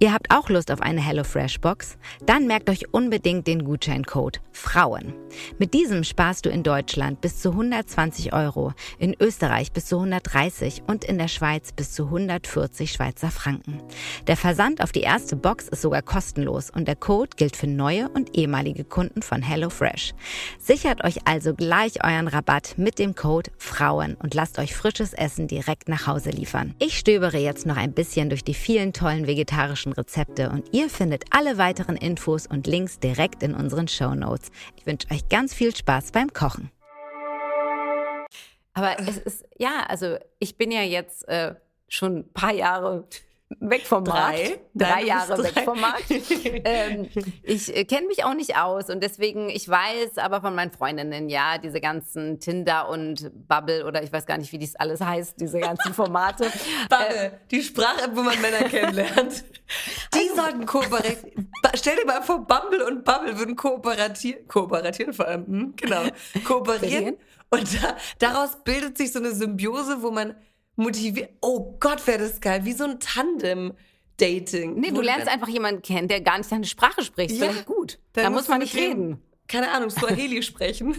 Ihr 0.03 0.12
habt 0.12 0.35
auch 0.35 0.49
Lust 0.49 0.73
auf 0.73 0.81
eine 0.81 1.01
HelloFresh 1.01 1.61
Box? 1.61 1.97
Dann 2.27 2.49
merkt 2.49 2.69
euch 2.69 2.93
unbedingt 2.93 3.47
den 3.47 3.62
Gutscheincode 3.62 4.41
Frauen. 4.51 5.15
Mit 5.61 5.75
diesem 5.75 6.03
sparst 6.03 6.45
du 6.45 6.51
in 6.51 6.65
Deutschland 6.65 7.21
bis 7.21 7.41
zu 7.41 7.51
120 7.51 8.33
Euro, 8.33 8.73
in 8.99 9.15
Österreich 9.21 9.71
bis 9.71 9.87
zu 9.87 9.99
130 9.99 10.83
und 10.88 11.05
in 11.05 11.19
der 11.19 11.29
Schweiz 11.29 11.71
bis 11.71 11.93
zu 11.93 12.07
140 12.07 12.91
Schweizer 12.91 13.31
Franken. 13.31 13.81
Der 14.27 14.37
Versand 14.37 14.83
auf 14.83 14.91
die 14.91 15.03
erste 15.03 15.37
Box 15.37 15.69
ist 15.69 15.83
sogar 15.83 16.03
kostenlos 16.03 16.69
und 16.71 16.88
der 16.88 16.97
Code 16.97 17.31
gilt 17.37 17.55
für 17.55 17.69
neue 17.69 18.09
und 18.09 18.37
ehemalige 18.37 18.83
Kunden 18.83 19.23
von 19.23 19.41
HelloFresh. 19.41 20.15
Sichert 20.59 21.05
euch 21.05 21.29
also 21.29 21.55
gleich 21.55 22.03
euren 22.03 22.27
Rabatt 22.27 22.75
mit 22.77 22.99
dem 22.99 23.15
Code 23.15 23.53
Frauen 23.57 24.17
und 24.17 24.35
lasst 24.35 24.59
euch 24.59 24.75
frisches 24.75 25.12
Essen 25.12 25.47
direkt 25.47 25.88
nach 25.88 26.09
Hause 26.09 26.31
liefern. 26.31 26.75
Ich 26.81 26.99
stöbere 26.99 27.38
jetzt 27.38 27.67
noch 27.67 27.77
ein 27.77 27.93
bisschen 27.93 28.31
durch 28.31 28.43
die 28.43 28.55
vielen 28.55 28.93
tollen 28.93 29.29
vegetarischen 29.29 29.91
Rezepte 29.92 30.50
und 30.50 30.72
ihr 30.74 30.90
findet 30.90 31.24
alle 31.31 31.59
weiteren 31.59 31.96
Infos 31.96 32.46
und 32.46 32.66
Links 32.66 32.98
direkt 32.98 33.42
in 33.42 33.55
unseren 33.55 33.88
Show 33.88 34.14
Notes. 34.14 34.50
Ich 34.76 34.87
wünsche 34.87 35.11
euch 35.11 35.28
ganz 35.28 35.55
viel 35.55 35.74
Spaß 35.74 36.12
beim 36.12 36.33
Kochen. 36.33 36.70
Aber 38.74 38.98
es 38.98 39.18
ist, 39.18 39.44
ja, 39.59 39.85
also 39.88 40.16
ich 40.38 40.57
bin 40.57 40.70
ja 40.70 40.83
jetzt 40.83 41.28
äh, 41.28 41.55
schon 41.88 42.18
ein 42.18 42.33
paar 42.33 42.52
Jahre 42.52 43.07
weg 43.61 43.87
vom 43.87 44.05
Markt. 44.05 44.61
Drei 44.75 44.91
Nein, 44.91 45.07
Jahre 45.07 45.37
bist 45.37 45.45
weg 45.45 45.55
drei. 45.55 45.65
vom 45.65 45.81
Markt. 45.81 46.05
ähm, 46.65 47.09
ich 47.43 47.75
äh, 47.75 47.85
kenne 47.85 48.07
mich 48.07 48.25
auch 48.25 48.35
nicht 48.35 48.57
aus 48.57 48.91
und 48.91 49.03
deswegen, 49.03 49.49
ich 49.49 49.69
weiß 49.69 50.19
aber 50.19 50.41
von 50.41 50.55
meinen 50.55 50.71
Freundinnen, 50.71 51.29
ja, 51.29 51.59
diese 51.59 51.81
ganzen 51.81 52.41
Tinder 52.41 52.88
und 52.88 53.31
Bubble 53.49 53.87
oder 53.87 54.03
ich 54.03 54.12
weiß 54.12 54.27
gar 54.27 54.38
nicht, 54.38 54.53
wie 54.53 54.59
dies 54.59 54.77
alles 54.77 55.01
heißt, 55.01 55.41
diese 55.41 55.61
ganzen 55.61 55.95
Formate. 55.95 56.51
Bubble, 56.88 57.41
die 57.51 57.62
Sprache, 57.62 58.11
wo 58.15 58.23
man 58.23 58.41
Männer 58.41 58.69
kennenlernt. 58.69 59.45
Die 60.15 60.29
sollten 60.37 60.67
kooperieren. 60.67 61.51
Stell 61.75 61.97
dir 61.97 62.05
mal 62.05 62.21
vor, 62.23 62.47
Bumble 62.47 62.83
und 62.85 63.05
Bubble 63.05 63.38
würden 63.38 63.57
kooperatieren, 63.57 64.47
kooperieren 64.47 65.15
vor 65.15 65.27
allem, 65.27 65.47
hm, 65.47 65.75
genau, 65.77 66.03
kooperieren. 66.45 66.45
Kooperieren. 66.45 67.17
Und 67.53 67.83
da, 67.83 67.97
daraus 68.19 68.62
bildet 68.65 68.97
sich 68.97 69.12
so 69.12 69.19
eine 69.19 69.33
Symbiose, 69.33 70.03
wo 70.03 70.11
man 70.11 70.35
motiviert. 70.77 71.31
Oh 71.41 71.77
Gott, 71.81 72.07
wäre 72.07 72.19
das 72.19 72.41
geil, 72.41 72.65
wie 72.65 72.73
so 72.73 72.85
ein 72.85 73.01
Tandem-Dating. 73.01 74.75
Nee, 74.75 74.91
Wo 74.91 74.97
du 74.97 75.01
lernst 75.03 75.29
einfach 75.29 75.49
jemanden 75.49 75.83
kennen, 75.83 76.09
der 76.09 76.21
gar 76.21 76.39
nicht 76.39 76.51
deine 76.51 76.67
Sprache 76.67 77.03
spricht. 77.03 77.37
Ja, 77.37 77.53
gut. 77.65 77.99
Da 78.13 78.31
muss 78.31 78.49
man 78.49 78.61
nicht 78.61 78.75
dem, 78.75 78.81
reden. 78.81 79.23
Keine 79.49 79.71
Ahnung, 79.73 79.91
Swahili 79.91 80.43
sprechen. 80.43 80.97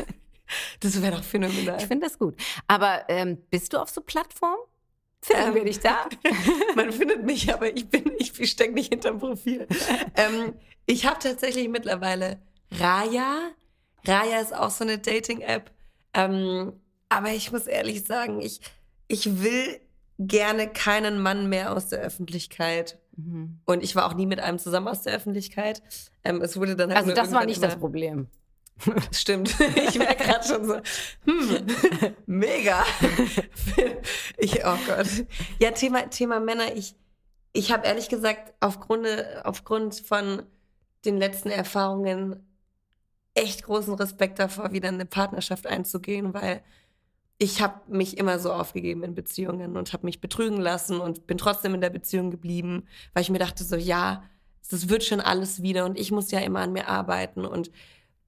Das 0.79 1.01
wäre 1.01 1.17
doch 1.17 1.23
phänomenal. 1.23 1.77
Ich 1.79 1.87
finde 1.87 2.07
das 2.07 2.19
gut. 2.19 2.35
Aber 2.67 3.05
ähm, 3.07 3.37
bist 3.49 3.73
du 3.73 3.77
auf 3.77 3.89
so 3.89 4.01
Plattformen? 4.01 4.57
Finden 5.21 5.47
Ähm, 5.47 5.55
wir 5.55 5.63
dich 5.63 5.79
da? 5.79 6.07
Man 6.75 6.91
findet 6.91 7.23
mich, 7.23 7.51
aber 7.53 7.75
ich 7.75 7.87
bin, 7.87 8.11
ich, 8.19 8.37
ich 8.39 8.51
stecke 8.51 8.73
nicht 8.73 8.89
hinterm 8.89 9.19
Profil. 9.19 9.67
ähm, 10.15 10.53
ich 10.85 11.05
habe 11.05 11.17
tatsächlich 11.19 11.69
mittlerweile 11.69 12.41
Raya. 12.71 13.51
Raya 14.05 14.41
ist 14.41 14.53
auch 14.53 14.69
so 14.69 14.83
eine 14.83 14.97
Dating-App. 14.97 15.71
Ähm, 16.13 16.73
aber 17.07 17.29
ich 17.29 17.51
muss 17.53 17.67
ehrlich 17.67 18.03
sagen, 18.03 18.41
ich, 18.41 18.59
ich 19.13 19.43
will 19.43 19.79
gerne 20.17 20.67
keinen 20.67 21.21
Mann 21.21 21.47
mehr 21.47 21.73
aus 21.73 21.87
der 21.87 21.99
Öffentlichkeit. 21.99 22.97
Mhm. 23.15 23.59
Und 23.65 23.83
ich 23.83 23.95
war 23.95 24.07
auch 24.07 24.15
nie 24.15 24.25
mit 24.25 24.39
einem 24.39 24.57
zusammen 24.57 24.87
aus 24.87 25.03
der 25.03 25.13
Öffentlichkeit. 25.13 25.83
Ähm, 26.23 26.41
es 26.41 26.57
wurde 26.57 26.75
dann 26.75 26.89
halt 26.89 26.97
also 26.97 27.13
das 27.13 27.31
war 27.31 27.45
nicht 27.45 27.61
das 27.61 27.75
Problem. 27.75 28.27
Stimmt. 29.11 29.55
Ich 29.87 29.99
merke 29.99 30.23
gerade 30.23 30.47
schon 30.47 30.65
so, 30.65 30.75
hm, 31.25 31.67
mega. 32.25 32.83
Ich, 34.37 34.65
oh 34.65 34.77
Gott. 34.87 35.07
Ja, 35.59 35.71
Thema, 35.71 36.09
Thema 36.09 36.39
Männer. 36.39 36.75
Ich, 36.75 36.95
ich 37.53 37.71
habe 37.71 37.85
ehrlich 37.85 38.09
gesagt 38.09 38.53
aufgrund, 38.59 39.07
aufgrund 39.43 39.95
von 39.95 40.41
den 41.05 41.17
letzten 41.17 41.49
Erfahrungen 41.49 42.45
echt 43.35 43.63
großen 43.63 43.93
Respekt 43.93 44.39
davor, 44.39 44.73
wieder 44.73 44.89
eine 44.89 45.05
Partnerschaft 45.05 45.67
einzugehen, 45.67 46.33
weil 46.33 46.63
ich 47.37 47.61
habe 47.61 47.81
mich 47.87 48.17
immer 48.17 48.39
so 48.39 48.53
aufgegeben 48.53 49.03
in 49.03 49.15
Beziehungen 49.15 49.75
und 49.75 49.93
habe 49.93 50.05
mich 50.05 50.21
betrügen 50.21 50.61
lassen 50.61 50.99
und 50.99 51.27
bin 51.27 51.37
trotzdem 51.37 51.73
in 51.73 51.81
der 51.81 51.89
Beziehung 51.89 52.31
geblieben, 52.31 52.85
weil 53.13 53.23
ich 53.23 53.29
mir 53.29 53.39
dachte 53.39 53.63
so, 53.63 53.75
ja, 53.75 54.23
das 54.69 54.87
wird 54.87 55.03
schon 55.03 55.19
alles 55.19 55.61
wieder 55.61 55.85
und 55.85 55.99
ich 55.99 56.11
muss 56.11 56.31
ja 56.31 56.39
immer 56.39 56.61
an 56.61 56.73
mir 56.73 56.87
arbeiten 56.87 57.45
und 57.45 57.69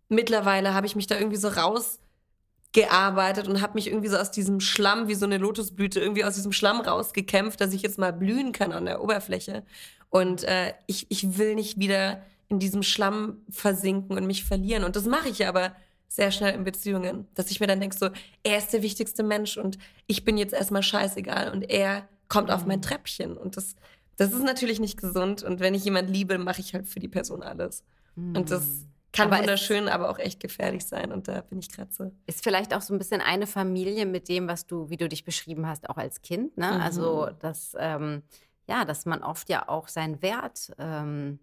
mittlerweile 0.10 0.74
habe 0.74 0.88
ich 0.88 0.96
mich 0.96 1.08
da 1.08 1.18
irgendwie 1.18 1.38
so 1.38 1.48
rausgearbeitet 1.48 3.48
und 3.48 3.62
habe 3.62 3.76
mich 3.76 3.88
irgendwie 3.88 4.10
so 4.10 4.18
aus 4.18 4.32
diesem 4.32 4.60
Schlamm, 4.60 5.08
wie 5.08 5.16
so 5.16 5.26
eine 5.26 5.38
Lotusblüte, 5.38 6.00
irgendwie 6.00 6.26
aus 6.26 6.36
diesem 6.36 6.52
Schlamm 6.52 6.82
rausgekämpft, 6.82 7.60
dass 7.62 7.74
ich 7.74 7.82
jetzt 7.82 7.98
mal 7.98 8.14
blühen 8.14 8.52
kann 8.52 8.72
an 8.72 8.86
der 8.86 9.02
Oberfläche. 9.02 9.64
Und 10.10 10.44
äh, 10.44 10.74
ich, 10.88 11.08
ich 11.10 11.38
will 11.38 11.56
nicht 11.56 11.80
wieder 11.80 12.22
in 12.48 12.60
diesem 12.60 12.84
Schlamm 12.84 13.42
versinken 13.50 14.18
und 14.18 14.28
mich 14.28 14.44
verlieren. 14.44 14.84
Und 14.84 14.96
das 14.96 15.06
mache 15.06 15.30
ich 15.30 15.48
aber 15.48 15.76
sehr 16.16 16.32
schnell 16.32 16.54
in 16.54 16.64
Beziehungen, 16.64 17.28
dass 17.36 17.52
ich 17.52 17.60
mir 17.60 17.68
dann 17.68 17.80
denke, 17.80 17.98
so, 17.98 18.10
er 18.44 18.58
ist 18.58 18.72
der 18.74 18.82
wichtigste 18.82 19.24
Mensch 19.24 19.58
und 19.58 19.78
ich 20.08 20.24
bin 20.24 20.38
jetzt 20.38 20.54
erstmal 20.54 20.84
scheißegal 20.84 21.52
und 21.52 21.70
er 21.70 22.08
kommt 22.28 22.52
auf 22.52 22.66
mein 22.66 22.80
mhm. 22.80 22.84
Treppchen. 22.84 23.38
Und 23.38 23.58
das, 23.58 23.76
das 24.18 24.32
ist 24.32 24.44
natürlich 24.44 24.80
nicht 24.80 25.00
gesund. 25.00 25.44
Und 25.44 25.60
wenn 25.60 25.74
ich 25.74 25.86
jemand 25.86 26.10
liebe, 26.10 26.38
mache 26.38 26.62
ich 26.62 26.74
halt 26.74 26.88
für 26.88 27.00
die 27.00 27.08
Person 27.08 27.44
alles. 27.44 27.84
Und 28.16 28.50
das 28.50 28.64
mhm. 28.64 28.88
kann 29.12 29.28
aber 29.28 29.40
wunderschön, 29.40 29.90
aber 29.90 30.10
auch 30.10 30.18
echt 30.18 30.40
gefährlich 30.40 30.86
sein. 30.86 31.12
Und 31.12 31.28
da 31.28 31.42
bin 31.42 31.60
ich 31.60 31.70
gerade 31.70 31.92
so. 31.92 32.12
Ist 32.26 32.44
vielleicht 32.44 32.74
auch 32.74 32.82
so 32.82 32.94
ein 32.94 32.98
bisschen 32.98 33.22
eine 33.22 33.46
Familie 33.46 34.06
mit 34.06 34.30
dem, 34.30 34.48
was 34.48 34.66
du, 34.66 34.90
wie 34.90 34.98
du 34.98 35.10
dich 35.10 35.26
beschrieben 35.26 35.68
hast, 35.68 35.90
auch 35.90 35.98
als 35.98 36.22
Kind. 36.22 36.58
Ne? 36.58 36.72
Mhm. 36.72 36.82
Also, 36.82 37.30
dass, 37.40 37.76
ähm, 37.78 38.24
ja, 38.68 38.86
dass 38.86 39.06
man 39.06 39.22
oft 39.22 39.50
ja 39.50 39.68
auch 39.68 39.90
seinen 39.90 40.22
Wert 40.22 40.72
ähm, 40.78 41.40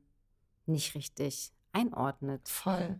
nicht 0.64 0.94
richtig 0.94 1.52
einordnet. 1.72 2.48
Voll. 2.48 2.98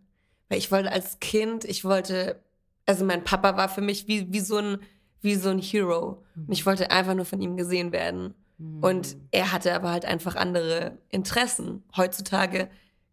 Weil 0.53 0.59
ich 0.59 0.71
wollte 0.71 0.93
als 0.93 1.19
Kind, 1.19 1.65
ich 1.65 1.83
wollte, 1.83 2.39
also 2.85 3.07
mein 3.07 3.25
Papa 3.25 3.57
war 3.57 3.71
für 3.71 3.81
mich 3.81 4.07
wie, 4.07 4.31
wie, 4.35 4.41
so, 4.41 4.59
ein, 4.59 4.81
wie 5.23 5.35
so 5.35 5.49
ein 5.49 5.59
Hero. 5.59 6.23
Mhm. 6.35 6.45
Und 6.45 6.53
ich 6.53 6.67
wollte 6.67 6.91
einfach 6.91 7.15
nur 7.15 7.25
von 7.25 7.41
ihm 7.41 7.57
gesehen 7.57 7.91
werden. 7.91 8.35
Mhm. 8.59 8.85
Und 8.85 9.17
er 9.31 9.51
hatte 9.51 9.73
aber 9.73 9.91
halt 9.91 10.05
einfach 10.05 10.37
andere 10.37 10.99
Interessen. 11.09 11.83
Heutzutage 11.97 12.69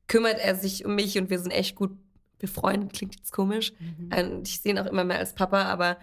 kümmert 0.07 0.37
er 0.37 0.55
sich 0.55 0.83
um 0.83 0.95
mich 0.95 1.17
und 1.17 1.29
wir 1.29 1.39
sind 1.39 1.51
echt 1.51 1.77
gut 1.77 1.91
befreundet, 2.39 2.91
klingt 2.91 3.15
jetzt 3.15 3.31
komisch. 3.31 3.71
Mhm. 3.79 4.09
Und 4.19 4.47
ich 4.49 4.59
sehe 4.59 4.73
ihn 4.73 4.79
auch 4.79 4.85
immer 4.85 5.05
mehr 5.05 5.19
als 5.19 5.33
Papa, 5.33 5.61
aber 5.61 5.95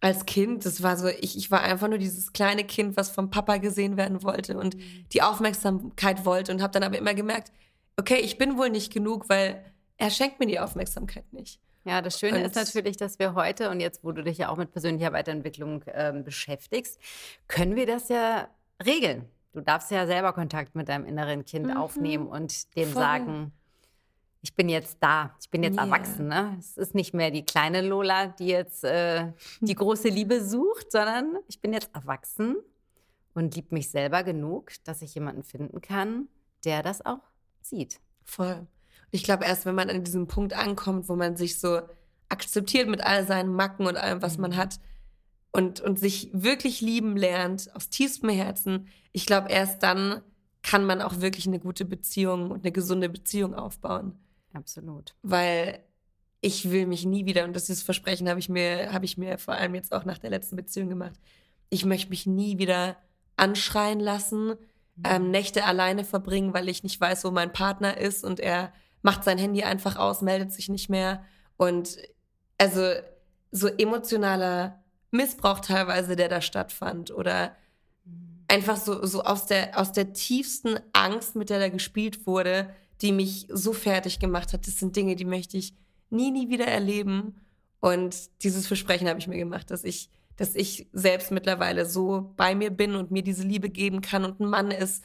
als 0.00 0.26
Kind, 0.26 0.66
das 0.66 0.82
war 0.82 0.96
so, 0.96 1.06
ich, 1.06 1.36
ich 1.36 1.52
war 1.52 1.60
einfach 1.60 1.86
nur 1.86 1.98
dieses 1.98 2.32
kleine 2.32 2.64
Kind, 2.64 2.96
was 2.96 3.08
vom 3.08 3.30
Papa 3.30 3.58
gesehen 3.58 3.96
werden 3.96 4.24
wollte 4.24 4.58
und 4.58 4.74
mhm. 4.74 5.06
die 5.12 5.22
Aufmerksamkeit 5.22 6.24
wollte 6.24 6.50
und 6.50 6.60
habe 6.60 6.72
dann 6.72 6.82
aber 6.82 6.98
immer 6.98 7.14
gemerkt, 7.14 7.52
okay, 7.96 8.18
ich 8.20 8.36
bin 8.36 8.58
wohl 8.58 8.70
nicht 8.70 8.92
genug, 8.92 9.28
weil 9.28 9.64
er 10.02 10.10
schenkt 10.10 10.40
mir 10.40 10.46
die 10.46 10.58
Aufmerksamkeit 10.58 11.32
nicht. 11.32 11.60
Ja, 11.84 12.02
das 12.02 12.18
Schöne 12.18 12.38
und 12.38 12.44
ist 12.44 12.56
natürlich, 12.56 12.96
dass 12.96 13.20
wir 13.20 13.34
heute 13.34 13.70
und 13.70 13.78
jetzt, 13.78 14.02
wo 14.02 14.10
du 14.10 14.24
dich 14.24 14.38
ja 14.38 14.48
auch 14.48 14.56
mit 14.56 14.72
persönlicher 14.72 15.12
Weiterentwicklung 15.12 15.84
ähm, 15.86 16.24
beschäftigst, 16.24 17.00
können 17.46 17.76
wir 17.76 17.86
das 17.86 18.08
ja 18.08 18.48
regeln. 18.84 19.28
Du 19.52 19.60
darfst 19.60 19.92
ja 19.92 20.06
selber 20.06 20.32
Kontakt 20.32 20.74
mit 20.74 20.88
deinem 20.88 21.04
inneren 21.04 21.44
Kind 21.44 21.66
mhm. 21.66 21.76
aufnehmen 21.76 22.26
und 22.26 22.74
dem 22.76 22.88
Voll. 22.88 23.02
sagen, 23.02 23.52
ich 24.40 24.56
bin 24.56 24.68
jetzt 24.68 24.96
da, 24.98 25.36
ich 25.40 25.50
bin 25.50 25.62
jetzt 25.62 25.76
yeah. 25.76 25.84
erwachsen. 25.84 26.26
Ne? 26.26 26.56
Es 26.58 26.76
ist 26.76 26.96
nicht 26.96 27.14
mehr 27.14 27.30
die 27.30 27.44
kleine 27.44 27.80
Lola, 27.80 28.26
die 28.26 28.48
jetzt 28.48 28.82
äh, 28.82 29.32
die 29.60 29.74
große 29.74 30.08
Liebe 30.08 30.44
sucht, 30.44 30.90
sondern 30.90 31.38
ich 31.46 31.60
bin 31.60 31.72
jetzt 31.72 31.90
erwachsen 31.94 32.56
und 33.34 33.54
liebe 33.54 33.72
mich 33.72 33.88
selber 33.88 34.24
genug, 34.24 34.72
dass 34.82 35.00
ich 35.00 35.14
jemanden 35.14 35.44
finden 35.44 35.80
kann, 35.80 36.26
der 36.64 36.82
das 36.82 37.06
auch 37.06 37.20
sieht. 37.60 38.00
Voll. 38.24 38.66
Ich 39.12 39.22
glaube, 39.22 39.44
erst 39.44 39.64
wenn 39.66 39.76
man 39.76 39.88
an 39.88 40.02
diesem 40.02 40.26
Punkt 40.26 40.54
ankommt, 40.54 41.08
wo 41.08 41.14
man 41.14 41.36
sich 41.36 41.60
so 41.60 41.80
akzeptiert 42.28 42.88
mit 42.88 43.02
all 43.02 43.26
seinen 43.26 43.54
Macken 43.54 43.86
und 43.86 43.96
allem, 43.96 44.22
was 44.22 44.38
man 44.38 44.52
mhm. 44.52 44.56
hat 44.56 44.80
und, 45.52 45.80
und 45.80 46.00
sich 46.00 46.30
wirklich 46.32 46.80
lieben 46.80 47.16
lernt, 47.16 47.70
aus 47.76 47.90
tiefstem 47.90 48.30
Herzen, 48.30 48.88
ich 49.12 49.26
glaube, 49.26 49.50
erst 49.50 49.82
dann 49.82 50.22
kann 50.62 50.84
man 50.84 51.02
auch 51.02 51.20
wirklich 51.20 51.46
eine 51.46 51.58
gute 51.58 51.84
Beziehung 51.84 52.50
und 52.50 52.64
eine 52.64 52.72
gesunde 52.72 53.08
Beziehung 53.08 53.54
aufbauen. 53.54 54.18
Absolut. 54.52 55.14
Weil 55.22 55.80
ich 56.40 56.70
will 56.70 56.86
mich 56.86 57.04
nie 57.04 57.26
wieder, 57.26 57.44
und 57.44 57.54
das 57.54 57.68
ist 57.68 57.80
das 57.80 57.82
Versprechen, 57.82 58.28
habe 58.28 58.40
ich 58.40 58.48
mir, 58.48 58.92
habe 58.92 59.04
ich 59.04 59.18
mir 59.18 59.38
vor 59.38 59.54
allem 59.54 59.74
jetzt 59.74 59.92
auch 59.92 60.04
nach 60.04 60.18
der 60.18 60.30
letzten 60.30 60.56
Beziehung 60.56 60.88
gemacht. 60.88 61.14
Ich 61.70 61.84
möchte 61.84 62.10
mich 62.10 62.26
nie 62.26 62.58
wieder 62.58 62.96
anschreien 63.36 64.00
lassen, 64.00 64.54
ähm, 65.04 65.30
Nächte 65.30 65.64
alleine 65.64 66.04
verbringen, 66.04 66.52
weil 66.52 66.68
ich 66.68 66.82
nicht 66.82 67.00
weiß, 67.00 67.24
wo 67.24 67.30
mein 67.30 67.52
Partner 67.52 67.96
ist 67.96 68.24
und 68.24 68.40
er 68.40 68.72
macht 69.02 69.24
sein 69.24 69.38
Handy 69.38 69.62
einfach 69.62 69.96
aus, 69.96 70.22
meldet 70.22 70.52
sich 70.52 70.68
nicht 70.68 70.88
mehr. 70.88 71.24
Und 71.56 71.98
also 72.58 72.92
so 73.50 73.68
emotionaler 73.68 74.82
Missbrauch 75.10 75.60
teilweise, 75.60 76.16
der 76.16 76.28
da 76.28 76.40
stattfand 76.40 77.10
oder 77.10 77.54
einfach 78.48 78.76
so, 78.76 79.04
so 79.04 79.22
aus, 79.22 79.46
der, 79.46 79.78
aus 79.78 79.92
der 79.92 80.12
tiefsten 80.12 80.78
Angst, 80.92 81.36
mit 81.36 81.50
der 81.50 81.58
da 81.58 81.68
gespielt 81.68 82.26
wurde, 82.26 82.70
die 83.00 83.12
mich 83.12 83.46
so 83.50 83.72
fertig 83.72 84.20
gemacht 84.20 84.52
hat. 84.52 84.66
Das 84.66 84.78
sind 84.78 84.96
Dinge, 84.96 85.16
die 85.16 85.24
möchte 85.24 85.56
ich 85.56 85.74
nie, 86.10 86.30
nie 86.30 86.48
wieder 86.48 86.66
erleben. 86.66 87.40
Und 87.80 88.42
dieses 88.42 88.66
Versprechen 88.66 89.08
habe 89.08 89.18
ich 89.18 89.26
mir 89.26 89.38
gemacht, 89.38 89.70
dass 89.70 89.84
ich 89.84 90.08
dass 90.36 90.54
ich 90.54 90.88
selbst 90.92 91.30
mittlerweile 91.30 91.86
so 91.86 92.32
bei 92.36 92.54
mir 92.54 92.70
bin 92.70 92.94
und 92.94 93.10
mir 93.10 93.22
diese 93.22 93.44
Liebe 93.44 93.68
geben 93.68 94.00
kann. 94.00 94.24
Und 94.24 94.40
ein 94.40 94.48
Mann 94.48 94.70
ist 94.70 95.04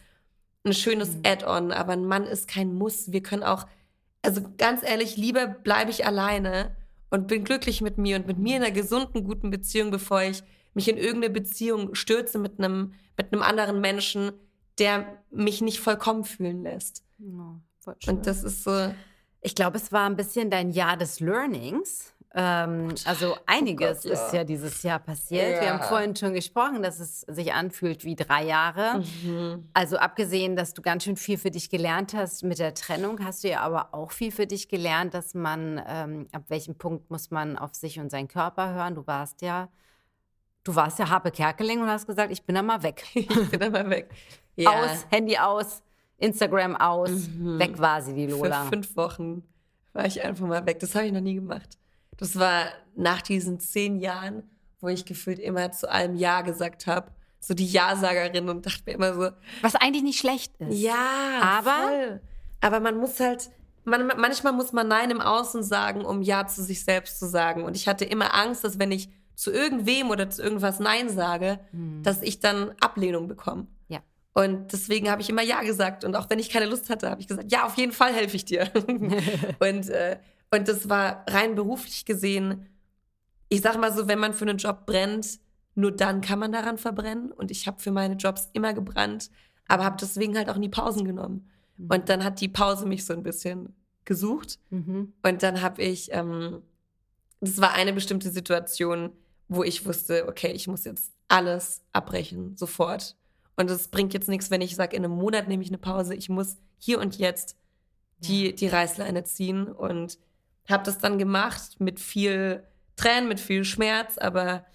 ein 0.66 0.74
schönes 0.74 1.16
mhm. 1.16 1.22
Add-on, 1.26 1.72
aber 1.72 1.94
ein 1.94 2.06
Mann 2.06 2.24
ist 2.24 2.48
kein 2.48 2.74
Muss. 2.74 3.12
Wir 3.12 3.22
können 3.22 3.44
auch, 3.44 3.66
also 4.22 4.42
ganz 4.58 4.84
ehrlich, 4.84 5.18
lieber 5.18 5.48
bleibe 5.48 5.92
ich 5.92 6.06
alleine 6.06 6.76
und 7.10 7.28
bin 7.28 7.44
glücklich 7.44 7.82
mit 7.82 7.98
mir 7.98 8.18
und 8.18 8.28
mit 8.28 8.38
mir 8.38 8.58
in 8.58 8.64
einer 8.64 8.72
gesunden, 8.72 9.24
guten 9.24 9.50
Beziehung, 9.50 9.92
bevor 9.92 10.22
ich 10.22 10.44
mich 10.74 10.88
in 10.88 10.98
irgendeine 10.98 11.34
Beziehung 11.34 11.96
stürze 11.96 12.38
mit 12.38 12.60
einem, 12.60 12.94
mit 13.18 13.34
einem 13.34 13.42
anderen 13.42 13.82
Menschen, 13.82 14.32
der 14.80 15.24
mich 15.32 15.62
nicht 15.62 15.80
vollkommen 15.80 16.24
fühlen 16.24 16.64
lässt. 16.64 17.04
Oh, 17.20 17.56
und 18.08 18.28
das 18.28 18.44
ist 18.44 18.64
so. 18.64 18.94
Ich 19.42 19.56
glaube, 19.56 19.78
es 19.78 19.92
war 19.92 20.10
ein 20.10 20.18
bisschen 20.18 20.50
dein 20.50 20.72
Jahr 20.72 20.98
des 20.98 21.20
Learnings. 21.20 22.14
Ähm, 22.40 22.94
also 23.06 23.34
oh 23.34 23.38
einiges 23.48 24.06
oh 24.06 24.10
Gott, 24.10 24.18
ja. 24.18 24.26
ist 24.26 24.34
ja 24.34 24.44
dieses 24.44 24.84
Jahr 24.84 25.00
passiert. 25.00 25.56
Ja. 25.56 25.62
Wir 25.62 25.74
haben 25.74 25.84
vorhin 25.84 26.16
schon 26.16 26.36
gesprochen, 26.36 26.84
dass 26.84 27.00
es 27.00 27.22
sich 27.22 27.52
anfühlt 27.52 28.06
wie 28.06 28.16
drei 28.16 28.46
Jahre. 28.46 29.00
Mhm. 29.24 29.68
Also 29.74 29.98
abgesehen, 29.98 30.56
dass 30.56 30.76
du 30.76 30.84
ganz 30.84 31.04
schön 31.04 31.18
viel 31.18 31.40
für 31.40 31.50
dich 31.50 31.72
gelernt 31.72 32.14
hast 32.14 32.44
mit 32.44 32.60
der 32.60 32.76
Trennung, 32.76 33.26
hast 33.26 33.44
du 33.44 33.50
ja 33.50 33.62
aber 33.62 33.96
auch 33.96 34.12
viel 34.12 34.32
für 34.32 34.46
dich 34.46 34.70
gelernt, 34.70 35.16
dass 35.16 35.34
man, 35.34 35.82
ähm, 35.88 36.28
ab 36.32 36.44
welchem 36.50 36.78
Punkt 36.78 37.10
muss 37.10 37.32
man 37.32 37.58
auf 37.58 37.74
sich 37.74 38.00
und 38.00 38.12
seinen 38.12 38.28
Körper 38.28 38.72
hören. 38.72 38.94
Du 38.94 39.08
warst 39.08 39.42
ja, 39.42 39.70
du 40.64 40.76
warst 40.76 41.00
ja 41.00 41.10
Harpe 41.10 41.32
Kerkeling 41.32 41.82
und 41.82 41.88
hast 41.88 42.06
gesagt, 42.06 42.32
ich 42.32 42.44
bin 42.44 42.54
da 42.54 42.62
mal 42.62 42.84
weg. 42.84 43.04
ich 43.16 43.28
bin 43.28 43.60
da 43.60 43.70
mal 43.70 43.90
weg. 43.90 44.12
Ja. 44.60 44.72
Aus, 44.72 45.06
Handy 45.12 45.38
aus, 45.38 45.84
Instagram 46.18 46.76
aus, 46.76 47.12
mhm. 47.12 47.60
weg 47.60 47.78
war 47.78 48.02
sie, 48.02 48.16
die 48.16 48.26
Lola. 48.26 48.64
Für 48.64 48.70
fünf 48.70 48.96
Wochen 48.96 49.44
war 49.94 50.06
ich 50.06 50.24
einfach 50.24 50.48
mal 50.48 50.66
weg. 50.66 50.80
Das 50.80 50.96
habe 50.96 51.06
ich 51.06 51.12
noch 51.12 51.22
nie 51.22 51.36
gemacht. 51.36 51.78
Das 52.18 52.38
war 52.38 52.66
nach 52.96 53.22
diesen 53.22 53.60
zehn 53.60 54.00
Jahren, 54.00 54.44
wo 54.80 54.88
ich 54.88 55.06
gefühlt 55.06 55.40
immer 55.40 55.72
zu 55.72 55.90
allem 55.90 56.16
Ja 56.16 56.42
gesagt 56.42 56.88
habe. 56.88 57.12
So 57.40 57.54
die 57.54 57.68
Ja-Sagerin 57.68 58.50
und 58.50 58.66
dachte 58.66 58.82
mir 58.86 58.94
immer 58.94 59.14
so. 59.14 59.30
Was 59.62 59.76
eigentlich 59.76 60.04
nicht 60.04 60.20
schlecht 60.20 60.56
ist. 60.58 60.78
Ja, 60.78 61.40
aber. 61.42 61.88
Voll. 61.88 62.22
Aber 62.62 62.80
man 62.80 62.98
muss 62.98 63.20
halt. 63.20 63.50
Man, 63.86 64.08
manchmal 64.18 64.52
muss 64.52 64.74
man 64.74 64.90
Nein 64.90 65.12
im 65.12 65.22
Außen 65.22 65.64
sagen, 65.64 66.04
um 66.04 66.22
Ja 66.22 66.46
zu 66.46 66.62
sich 66.62 66.84
selbst 66.84 67.20
zu 67.20 67.28
sagen. 67.28 67.64
Und 67.64 67.78
ich 67.78 67.88
hatte 67.88 68.04
immer 68.04 68.36
Angst, 68.36 68.66
dass 68.66 68.80
wenn 68.80 68.92
ich 68.92 69.08
zu 69.34 69.52
irgendwem 69.52 70.10
oder 70.10 70.30
zu 70.30 70.42
irgendwas 70.42 70.80
Nein 70.80 71.10
sage, 71.10 71.60
hm. 71.72 72.02
dass 72.04 72.22
ich 72.22 72.40
dann 72.40 72.74
Ablehnung 72.82 73.28
bekomme. 73.30 73.68
Ja. 73.88 74.00
Und 74.34 74.74
deswegen 74.74 75.10
habe 75.10 75.22
ich 75.22 75.30
immer 75.30 75.44
Ja 75.44 75.62
gesagt. 75.62 76.04
Und 76.04 76.16
auch 76.16 76.30
wenn 76.30 76.40
ich 76.40 76.50
keine 76.50 76.66
Lust 76.66 76.90
hatte, 76.90 77.10
habe 77.10 77.22
ich 77.22 77.28
gesagt, 77.28 77.50
ja, 77.52 77.66
auf 77.66 77.78
jeden 77.78 77.94
Fall 77.94 78.14
helfe 78.14 78.36
ich 78.36 78.44
dir. 78.44 78.70
und 79.60 79.90
äh, 79.90 80.18
und 80.52 80.68
das 80.68 80.90
war 80.90 81.26
rein 81.28 81.56
beruflich 81.56 82.06
gesehen, 82.06 82.68
ich 83.50 83.62
sag 83.62 83.80
mal 83.80 83.94
so, 83.94 84.08
wenn 84.08 84.20
man 84.20 84.34
für 84.34 84.46
einen 84.46 84.58
Job 84.58 84.86
brennt, 84.86 85.40
nur 85.76 85.92
dann 85.92 86.22
kann 86.22 86.40
man 86.40 86.52
daran 86.52 86.78
verbrennen. 86.78 87.32
Und 87.32 87.52
ich 87.52 87.68
habe 87.68 87.80
für 87.80 87.92
meine 87.92 88.16
Jobs 88.16 88.50
immer 88.54 88.74
gebrannt, 88.74 89.30
aber 89.68 89.84
habe 89.84 89.98
deswegen 90.00 90.38
halt 90.38 90.50
auch 90.50 90.58
nie 90.58 90.70
Pausen 90.70 91.06
genommen. 91.06 91.50
Mhm. 91.78 91.90
Und 91.92 92.10
dann 92.10 92.24
hat 92.24 92.42
die 92.42 92.48
Pause 92.48 92.86
mich 92.86 93.06
so 93.06 93.14
ein 93.14 93.24
bisschen 93.24 93.76
gesucht. 94.06 94.60
Mhm. 94.70 95.14
Und 95.22 95.44
dann 95.44 95.62
habe 95.62 95.82
ich, 95.82 96.10
ähm, 96.12 96.62
das 97.40 97.62
war 97.62 97.74
eine 97.74 97.94
bestimmte 97.94 98.32
Situation, 98.32 99.12
wo 99.48 99.64
ich 99.64 99.86
wusste, 99.86 100.28
okay, 100.28 100.52
ich 100.52 100.68
muss 100.68 100.84
jetzt 100.84 101.12
alles 101.28 101.84
abbrechen, 101.94 102.58
sofort. 102.58 103.16
Und 103.56 103.70
es 103.70 103.88
bringt 103.88 104.14
jetzt 104.14 104.30
nichts, 104.30 104.50
wenn 104.50 104.62
ich 104.62 104.76
sage, 104.76 104.96
in 104.96 105.06
einem 105.06 105.16
Monat 105.16 105.48
nehme 105.48 105.64
ich 105.64 105.70
eine 105.70 105.78
Pause. 105.78 106.16
Ich 106.16 106.30
muss 106.30 106.58
hier 106.78 107.00
und 107.00 107.18
jetzt 107.18 107.56
die, 108.20 108.56
die 108.56 108.68
Reißleine 108.68 109.24
ziehen 109.24 109.68
und 109.68 110.18
habe 110.72 110.84
das 110.84 110.98
dann 110.98 111.18
gemacht 111.18 111.80
mit 111.80 112.00
viel 112.00 112.64
Tränen, 112.96 113.30
mit 113.30 113.40
viel 113.40 113.64
Schmerz, 113.64 114.18
aber 114.18 114.66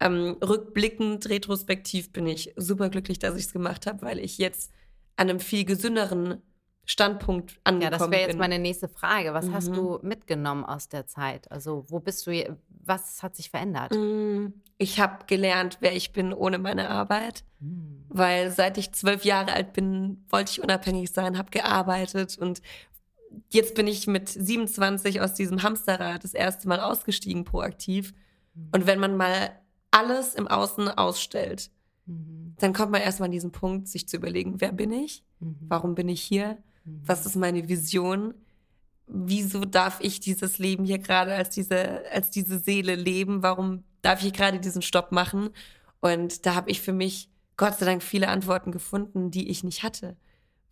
ähm, 0.00 0.36
rückblickend, 0.42 1.28
retrospektiv 1.28 2.12
bin 2.12 2.26
ich 2.26 2.52
super 2.56 2.88
glücklich, 2.88 3.18
dass 3.18 3.36
ich 3.36 3.46
es 3.46 3.52
gemacht 3.52 3.86
habe, 3.86 4.02
weil 4.02 4.18
ich 4.18 4.38
jetzt 4.38 4.72
an 5.16 5.30
einem 5.30 5.40
viel 5.40 5.64
gesünderen 5.64 6.42
Standpunkt 6.84 7.60
angekommen 7.64 7.78
bin. 7.78 7.82
Ja, 7.82 7.90
das 7.90 8.10
wäre 8.10 8.28
jetzt 8.28 8.38
meine 8.38 8.58
nächste 8.58 8.88
Frage. 8.88 9.34
Was 9.34 9.46
mhm. 9.46 9.54
hast 9.54 9.68
du 9.68 9.98
mitgenommen 10.02 10.64
aus 10.64 10.88
der 10.88 11.06
Zeit? 11.06 11.50
Also 11.50 11.84
wo 11.88 12.00
bist 12.00 12.26
du, 12.26 12.58
was 12.68 13.22
hat 13.22 13.36
sich 13.36 13.50
verändert? 13.50 13.92
Mm, 13.92 14.48
ich 14.78 14.98
habe 14.98 15.26
gelernt, 15.26 15.78
wer 15.80 15.94
ich 15.94 16.12
bin 16.12 16.32
ohne 16.32 16.58
meine 16.58 16.90
Arbeit, 16.90 17.44
mhm. 17.60 18.04
weil 18.08 18.50
seit 18.50 18.78
ich 18.78 18.92
zwölf 18.92 19.24
Jahre 19.24 19.52
alt 19.52 19.72
bin, 19.72 20.24
wollte 20.28 20.50
ich 20.50 20.62
unabhängig 20.62 21.12
sein, 21.12 21.38
habe 21.38 21.50
gearbeitet 21.50 22.36
und 22.36 22.62
jetzt 23.50 23.74
bin 23.74 23.86
ich 23.86 24.06
mit 24.06 24.28
27 24.28 25.20
aus 25.20 25.34
diesem 25.34 25.62
Hamsterrad 25.62 26.24
das 26.24 26.34
erste 26.34 26.68
Mal 26.68 26.80
ausgestiegen 26.80 27.44
proaktiv. 27.44 28.12
Mhm. 28.54 28.68
Und 28.72 28.86
wenn 28.86 29.00
man 29.00 29.16
mal 29.16 29.50
alles 29.90 30.34
im 30.34 30.48
Außen 30.48 30.88
ausstellt, 30.88 31.70
mhm. 32.06 32.54
dann 32.58 32.72
kommt 32.72 32.92
man 32.92 33.00
erstmal 33.00 33.28
an 33.28 33.32
diesen 33.32 33.52
Punkt, 33.52 33.88
sich 33.88 34.08
zu 34.08 34.16
überlegen, 34.16 34.60
wer 34.60 34.72
bin 34.72 34.92
ich? 34.92 35.24
Mhm. 35.40 35.56
Warum 35.68 35.94
bin 35.94 36.08
ich 36.08 36.22
hier? 36.22 36.58
Mhm. 36.84 37.02
Was 37.04 37.26
ist 37.26 37.36
meine 37.36 37.68
Vision? 37.68 38.34
Wieso 39.06 39.64
darf 39.64 40.00
ich 40.00 40.20
dieses 40.20 40.58
Leben 40.58 40.84
hier 40.84 40.98
gerade 40.98 41.34
als 41.34 41.50
diese, 41.50 42.02
als 42.10 42.30
diese 42.30 42.58
Seele 42.58 42.94
leben? 42.94 43.42
Warum 43.42 43.84
darf 44.00 44.24
ich 44.24 44.32
gerade 44.32 44.58
diesen 44.58 44.82
Stopp 44.82 45.12
machen? 45.12 45.50
Und 46.00 46.46
da 46.46 46.54
habe 46.54 46.70
ich 46.70 46.80
für 46.80 46.92
mich 46.92 47.28
Gott 47.56 47.78
sei 47.78 47.86
Dank 47.86 48.02
viele 48.02 48.28
Antworten 48.28 48.72
gefunden, 48.72 49.30
die 49.30 49.48
ich 49.48 49.62
nicht 49.62 49.82
hatte. 49.82 50.16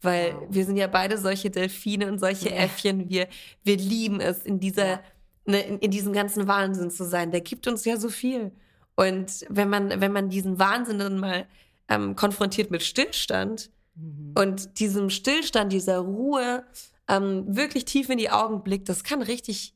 Weil 0.03 0.35
wow. 0.35 0.47
wir 0.51 0.65
sind 0.65 0.77
ja 0.77 0.87
beide 0.87 1.19
solche 1.19 1.51
Delfine 1.51 2.09
und 2.09 2.19
solche. 2.19 2.51
Äffchen. 2.51 3.09
Wir, 3.09 3.29
wir 3.63 3.77
lieben 3.77 4.21
es, 4.21 4.43
in 4.45 4.61
dieser, 4.61 5.01
ne, 5.45 5.61
in, 5.61 5.79
in 5.79 5.91
diesem 5.91 6.13
ganzen 6.13 6.47
Wahnsinn 6.49 6.91
zu 6.91 7.05
sein. 7.05 7.31
Der 7.31 7.41
gibt 7.41 7.67
uns 7.67 7.85
ja 7.85 7.97
so 7.97 8.09
viel. 8.09 8.53
Und 8.97 9.47
wenn 9.49 9.69
man, 9.69 10.01
wenn 10.01 10.13
man 10.13 10.29
diesen 10.29 10.59
Wahnsinn 10.59 10.99
dann 10.99 11.19
mal 11.19 11.47
ähm, 11.89 12.17
konfrontiert 12.17 12.71
mit 12.71 12.83
Stillstand 12.83 13.71
mhm. 13.95 14.35
und 14.37 14.79
diesem 14.79 15.11
Stillstand, 15.11 15.73
dieser 15.73 15.99
Ruhe, 15.99 16.65
ähm, 17.09 17.45
wirklich 17.49 17.85
tief 17.85 18.09
in 18.09 18.19
die 18.19 18.31
Augen 18.31 18.63
blickt, 18.63 18.89
das 18.89 19.05
kann 19.05 19.23
richtig 19.23 19.75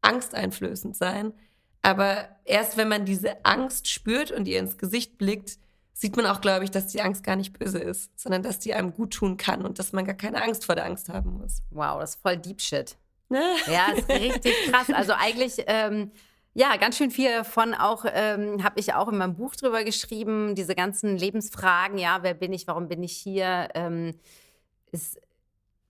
angsteinflößend 0.00 0.96
sein. 0.96 1.32
Aber 1.82 2.28
erst 2.44 2.76
wenn 2.76 2.88
man 2.88 3.04
diese 3.04 3.44
Angst 3.44 3.88
spürt 3.88 4.30
und 4.30 4.46
ihr 4.46 4.58
ins 4.58 4.78
Gesicht 4.78 5.18
blickt, 5.18 5.58
sieht 6.02 6.16
man 6.16 6.26
auch, 6.26 6.40
glaube 6.40 6.64
ich, 6.64 6.72
dass 6.72 6.88
die 6.88 7.00
Angst 7.00 7.22
gar 7.22 7.36
nicht 7.36 7.56
böse 7.56 7.78
ist, 7.78 8.10
sondern 8.18 8.42
dass 8.42 8.58
die 8.58 8.74
einem 8.74 8.92
gut 8.92 9.12
tun 9.12 9.36
kann 9.36 9.64
und 9.64 9.78
dass 9.78 9.92
man 9.92 10.04
gar 10.04 10.16
keine 10.16 10.42
Angst 10.42 10.66
vor 10.66 10.74
der 10.74 10.84
Angst 10.84 11.08
haben 11.08 11.38
muss. 11.38 11.62
Wow, 11.70 12.00
das 12.00 12.16
ist 12.16 12.22
voll 12.22 12.36
Deep 12.36 12.60
Shit. 12.60 12.96
Ne? 13.28 13.40
Ja, 13.68 13.92
ist 13.96 14.08
richtig 14.08 14.52
krass. 14.68 14.90
Also 14.92 15.12
eigentlich, 15.12 15.62
ähm, 15.68 16.10
ja, 16.54 16.76
ganz 16.76 16.96
schön 16.98 17.12
viel 17.12 17.30
davon 17.30 17.72
auch, 17.72 18.04
ähm, 18.12 18.64
habe 18.64 18.80
ich 18.80 18.94
auch 18.94 19.08
in 19.08 19.16
meinem 19.16 19.36
Buch 19.36 19.54
drüber 19.54 19.84
geschrieben, 19.84 20.56
diese 20.56 20.74
ganzen 20.74 21.16
Lebensfragen, 21.16 21.98
ja, 21.98 22.18
wer 22.22 22.34
bin 22.34 22.52
ich, 22.52 22.66
warum 22.66 22.88
bin 22.88 23.04
ich 23.04 23.12
hier, 23.12 23.68
ähm, 23.74 24.18
ist, 24.90 25.20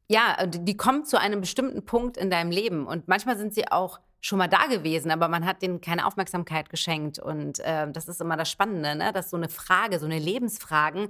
ja, 0.08 0.44
die 0.46 0.76
kommen 0.76 1.06
zu 1.06 1.18
einem 1.18 1.40
bestimmten 1.40 1.86
Punkt 1.86 2.18
in 2.18 2.28
deinem 2.28 2.50
Leben 2.50 2.86
und 2.86 3.08
manchmal 3.08 3.38
sind 3.38 3.54
sie 3.54 3.72
auch 3.72 3.98
schon 4.22 4.38
mal 4.38 4.48
da 4.48 4.66
gewesen, 4.66 5.10
aber 5.10 5.28
man 5.28 5.44
hat 5.44 5.60
denen 5.60 5.80
keine 5.80 6.06
Aufmerksamkeit 6.06 6.70
geschenkt. 6.70 7.18
Und 7.18 7.58
äh, 7.58 7.90
das 7.90 8.08
ist 8.08 8.20
immer 8.20 8.36
das 8.36 8.50
Spannende, 8.50 8.94
ne? 8.94 9.12
dass 9.12 9.30
so 9.30 9.36
eine 9.36 9.48
Frage, 9.48 9.98
so 9.98 10.06
eine 10.06 10.20
Lebensfragen, 10.20 11.08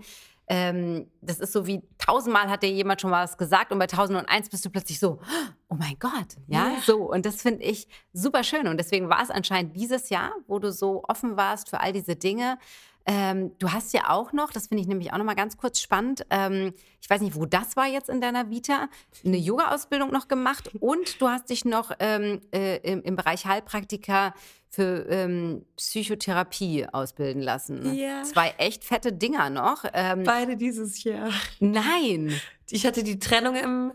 ähm, 0.49 1.07
das 1.21 1.39
ist 1.39 1.53
so 1.53 1.67
wie 1.67 1.83
tausendmal 1.99 2.51
hat 2.51 2.63
dir 2.63 2.71
jemand 2.71 3.01
schon 3.01 3.11
mal 3.11 3.23
was 3.23 3.39
gesagt 3.39 3.71
und 3.71 3.79
bei 3.79 3.87
tausend 3.87 4.19
und 4.19 4.29
eins 4.29 4.49
bist 4.49 4.65
du 4.65 4.71
plötzlich 4.71 4.99
so, 4.99 5.21
oh 5.69 5.77
mein 5.77 5.97
Gott, 6.01 6.37
ja, 6.49 6.69
yeah. 6.69 6.81
so. 6.85 7.11
Und 7.11 7.27
das 7.27 7.43
finde 7.43 7.63
ich 7.63 7.87
super 8.13 8.43
schön. 8.43 8.67
Und 8.67 8.79
deswegen 8.79 9.09
war 9.09 9.23
es 9.23 9.31
anscheinend 9.31 9.77
dieses 9.77 10.11
Jahr, 10.11 10.33
wo 10.49 10.59
du 10.59 10.73
so 10.73 11.05
offen 11.07 11.37
warst 11.37 11.71
für 11.71 11.81
all 11.81 11.93
diese 11.93 12.17
Dinge. 12.17 12.59
Ähm, 13.07 13.53
du 13.59 13.73
hast 13.73 13.93
ja 13.93 14.11
auch 14.11 14.33
noch, 14.33 14.53
das 14.53 14.69
finde 14.69 14.83
ich 14.83 14.89
nämlich 14.89 15.13
auch 15.13 15.19
noch 15.19 15.25
mal 15.25 15.35
ganz 15.35 15.57
kurz 15.57 15.81
spannend, 15.81 16.25
ähm, 16.31 16.73
ich 17.01 17.11
weiß 17.11 17.21
nicht, 17.21 17.35
wo 17.35 17.47
das 17.47 17.77
war 17.77 17.87
jetzt 17.87 18.09
in 18.09 18.21
deiner 18.21 18.51
Vita, 18.51 18.89
eine 19.25 19.37
Yoga-Ausbildung 19.37 20.13
noch 20.13 20.29
gemacht 20.29 20.71
und 20.79 21.21
du 21.21 21.29
hast 21.29 21.51
dich 21.51 21.65
noch 21.65 21.91
ähm, 21.99 22.41
äh, 22.55 22.77
im, 22.79 23.03
im, 23.03 23.17
Bereich 23.17 23.45
Heilpraktiker 23.45 24.35
für 24.69 25.07
ähm, 25.09 25.67
Psychotherapie 25.77 26.87
ausbilden 26.93 27.43
lassen. 27.43 27.95
Ja. 27.95 28.23
Zwei 28.23 28.55
echt 28.59 28.85
fette 28.85 29.13
Dinger 29.13 29.51
noch. 29.51 29.85
Ähm, 29.93 30.23
Beide 30.23 30.57
dieses 30.57 31.03
Jahr. 31.03 31.31
Nein. 31.59 32.33
Ich 32.71 32.87
hatte 32.87 33.03
die 33.03 33.19
Trennung 33.19 33.57
im, 33.57 33.93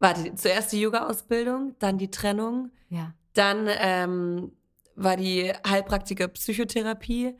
warte, 0.00 0.34
zuerst 0.34 0.72
die 0.72 0.80
Yoga-Ausbildung, 0.80 1.76
dann 1.78 1.96
die 1.96 2.10
Trennung, 2.10 2.70
ja. 2.88 3.14
dann 3.34 3.68
ähm, 3.68 4.52
war 4.96 5.16
die 5.16 5.52
Heilpraktiker 5.66 6.28
Psychotherapie 6.28 7.36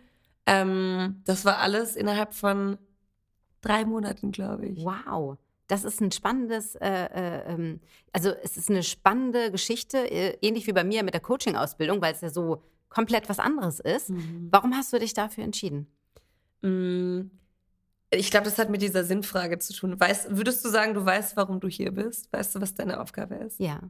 ähm, 0.46 1.22
das 1.24 1.44
war 1.44 1.58
alles 1.58 1.96
innerhalb 1.96 2.34
von 2.34 2.78
drei 3.60 3.84
Monaten, 3.84 4.30
glaube 4.32 4.66
ich. 4.66 4.84
Wow. 4.84 5.38
Das 5.66 5.84
ist 5.84 6.00
ein 6.00 6.12
spannendes, 6.12 6.76
äh, 6.76 6.88
äh, 6.88 7.52
ähm, 7.52 7.80
also 8.12 8.30
es 8.42 8.56
ist 8.56 8.70
eine 8.70 8.84
spannende 8.84 9.50
Geschichte, 9.50 9.98
äh, 10.10 10.38
ähnlich 10.40 10.66
wie 10.68 10.72
bei 10.72 10.84
mir 10.84 11.02
mit 11.02 11.14
der 11.14 11.20
Coaching-Ausbildung, 11.20 12.00
weil 12.00 12.14
es 12.14 12.20
ja 12.20 12.30
so 12.30 12.62
komplett 12.88 13.28
was 13.28 13.40
anderes 13.40 13.80
ist. 13.80 14.10
Mhm. 14.10 14.48
Warum 14.52 14.74
hast 14.74 14.92
du 14.92 14.98
dich 15.00 15.12
dafür 15.12 15.42
entschieden? 15.42 15.88
Mm, 16.62 17.22
ich 18.10 18.30
glaube, 18.30 18.44
das 18.44 18.58
hat 18.58 18.70
mit 18.70 18.80
dieser 18.80 19.04
Sinnfrage 19.04 19.58
zu 19.58 19.72
tun. 19.72 19.98
Weißt, 19.98 20.36
würdest 20.36 20.64
du 20.64 20.68
sagen, 20.68 20.94
du 20.94 21.04
weißt, 21.04 21.36
warum 21.36 21.58
du 21.58 21.68
hier 21.68 21.90
bist? 21.90 22.32
Weißt 22.32 22.54
du, 22.54 22.60
was 22.60 22.74
deine 22.74 23.00
Aufgabe 23.00 23.34
ist? 23.34 23.58
Ja. 23.58 23.80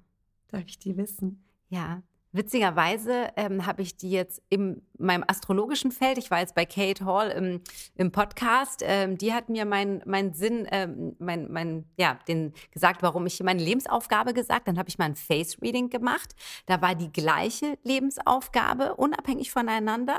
Darf 0.48 0.64
ich 0.66 0.78
die 0.78 0.96
wissen? 0.96 1.44
Ja. 1.68 2.02
Witzigerweise 2.32 3.30
ähm, 3.36 3.64
habe 3.64 3.82
ich 3.82 3.96
die 3.96 4.10
jetzt 4.10 4.42
in 4.50 4.82
meinem 4.98 5.24
astrologischen 5.26 5.90
Feld, 5.90 6.18
ich 6.18 6.30
war 6.30 6.40
jetzt 6.40 6.54
bei 6.54 6.66
Kate 6.66 7.04
Hall 7.04 7.30
im, 7.30 7.62
im 7.94 8.12
Podcast, 8.12 8.82
ähm, 8.84 9.16
die 9.16 9.32
hat 9.32 9.48
mir 9.48 9.64
meinen 9.64 10.02
mein 10.04 10.34
Sinn, 10.34 10.68
ähm, 10.70 11.16
mein, 11.18 11.50
mein, 11.50 11.86
ja, 11.96 12.18
den 12.28 12.52
gesagt, 12.72 13.02
warum 13.02 13.26
ich 13.26 13.42
meine 13.42 13.62
Lebensaufgabe 13.62 14.34
gesagt. 14.34 14.68
Dann 14.68 14.78
habe 14.78 14.88
ich 14.88 14.98
mal 14.98 15.06
ein 15.06 15.16
Face-Reading 15.16 15.88
gemacht. 15.88 16.34
Da 16.66 16.82
war 16.82 16.94
die 16.94 17.10
gleiche 17.10 17.78
Lebensaufgabe, 17.84 18.96
unabhängig 18.96 19.50
voneinander. 19.50 20.18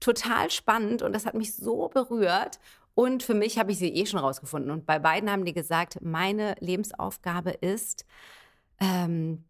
Total 0.00 0.50
spannend 0.50 1.02
und 1.02 1.12
das 1.12 1.26
hat 1.26 1.34
mich 1.34 1.54
so 1.54 1.88
berührt. 1.88 2.58
Und 2.94 3.22
für 3.22 3.34
mich 3.34 3.58
habe 3.58 3.72
ich 3.72 3.78
sie 3.78 3.88
eh 3.88 4.06
schon 4.06 4.20
rausgefunden. 4.20 4.70
Und 4.70 4.84
bei 4.84 4.98
beiden 4.98 5.30
haben 5.30 5.44
die 5.44 5.54
gesagt, 5.54 6.02
meine 6.02 6.56
Lebensaufgabe 6.60 7.50
ist, 7.50 8.04
ähm, 8.80 9.44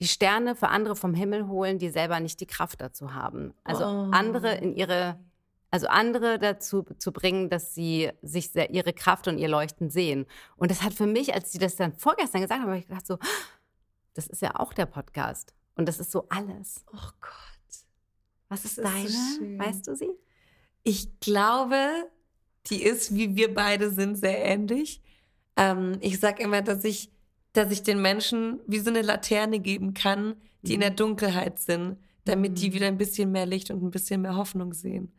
die 0.00 0.08
Sterne 0.08 0.54
für 0.54 0.68
andere 0.68 0.96
vom 0.96 1.14
Himmel 1.14 1.48
holen, 1.48 1.78
die 1.78 1.88
selber 1.88 2.20
nicht 2.20 2.40
die 2.40 2.46
Kraft 2.46 2.80
dazu 2.80 3.14
haben. 3.14 3.54
Also 3.64 3.84
oh. 3.84 4.10
andere 4.12 4.54
in 4.56 4.74
ihre, 4.74 5.18
also 5.70 5.86
andere 5.88 6.38
dazu 6.38 6.84
zu 6.98 7.12
bringen, 7.12 7.48
dass 7.48 7.74
sie 7.74 8.10
sich 8.22 8.50
sehr, 8.50 8.70
ihre 8.70 8.92
Kraft 8.92 9.26
und 9.28 9.38
ihr 9.38 9.48
Leuchten 9.48 9.90
sehen. 9.90 10.26
Und 10.56 10.70
das 10.70 10.82
hat 10.82 10.92
für 10.92 11.06
mich, 11.06 11.34
als 11.34 11.52
sie 11.52 11.58
das 11.58 11.76
dann 11.76 11.94
vorgestern 11.94 12.42
gesagt 12.42 12.60
haben, 12.60 12.68
habe 12.68 12.78
ich 12.78 12.88
gedacht 12.88 13.06
so, 13.06 13.18
das 14.14 14.26
ist 14.26 14.42
ja 14.42 14.56
auch 14.56 14.72
der 14.72 14.86
Podcast. 14.86 15.54
Und 15.76 15.88
das 15.88 15.98
ist 15.98 16.10
so 16.10 16.26
alles. 16.28 16.84
Oh 16.92 17.10
Gott. 17.20 17.32
Was 18.48 18.64
ist, 18.64 18.78
ist 18.78 18.84
deine? 18.84 19.08
So 19.08 19.58
weißt 19.58 19.86
du 19.86 19.96
sie? 19.96 20.10
Ich 20.82 21.20
glaube, 21.20 22.08
die 22.66 22.82
ist, 22.82 23.14
wie 23.14 23.34
wir 23.34 23.52
beide 23.52 23.90
sind, 23.90 24.16
sehr 24.16 24.44
ähnlich. 24.44 25.02
Ähm, 25.56 25.98
ich 26.00 26.20
sage 26.20 26.42
immer, 26.42 26.62
dass 26.62 26.84
ich 26.84 27.10
dass 27.56 27.70
ich 27.70 27.82
den 27.82 28.00
Menschen 28.02 28.60
wie 28.66 28.78
so 28.78 28.90
eine 28.90 29.02
Laterne 29.02 29.60
geben 29.60 29.94
kann, 29.94 30.34
die 30.62 30.74
in 30.74 30.80
der 30.80 30.90
mhm. 30.90 30.96
Dunkelheit 30.96 31.58
sind, 31.58 31.96
damit 32.24 32.58
die 32.58 32.70
mhm. 32.70 32.74
wieder 32.74 32.86
ein 32.88 32.98
bisschen 32.98 33.32
mehr 33.32 33.46
Licht 33.46 33.70
und 33.70 33.82
ein 33.82 33.90
bisschen 33.90 34.22
mehr 34.22 34.36
Hoffnung 34.36 34.72
sehen. 34.72 35.12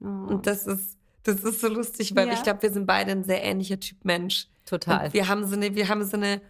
Oh. 0.00 0.06
Und 0.06 0.46
das 0.46 0.66
ist, 0.66 0.96
das 1.24 1.44
ist 1.44 1.60
so 1.60 1.68
lustig, 1.68 2.14
weil 2.16 2.28
ja. 2.28 2.34
ich 2.34 2.42
glaube, 2.42 2.62
wir 2.62 2.72
sind 2.72 2.86
beide 2.86 3.12
ein 3.12 3.24
sehr 3.24 3.42
ähnlicher 3.44 3.78
Typ 3.78 4.04
Mensch. 4.04 4.48
Total. 4.64 5.06
Und 5.06 5.14
wir 5.14 5.28
haben 5.28 5.46
so 5.46 5.54
eine, 5.54 5.74
wir 5.74 5.88
haben 5.88 6.04
so 6.04 6.16
eine 6.16 6.40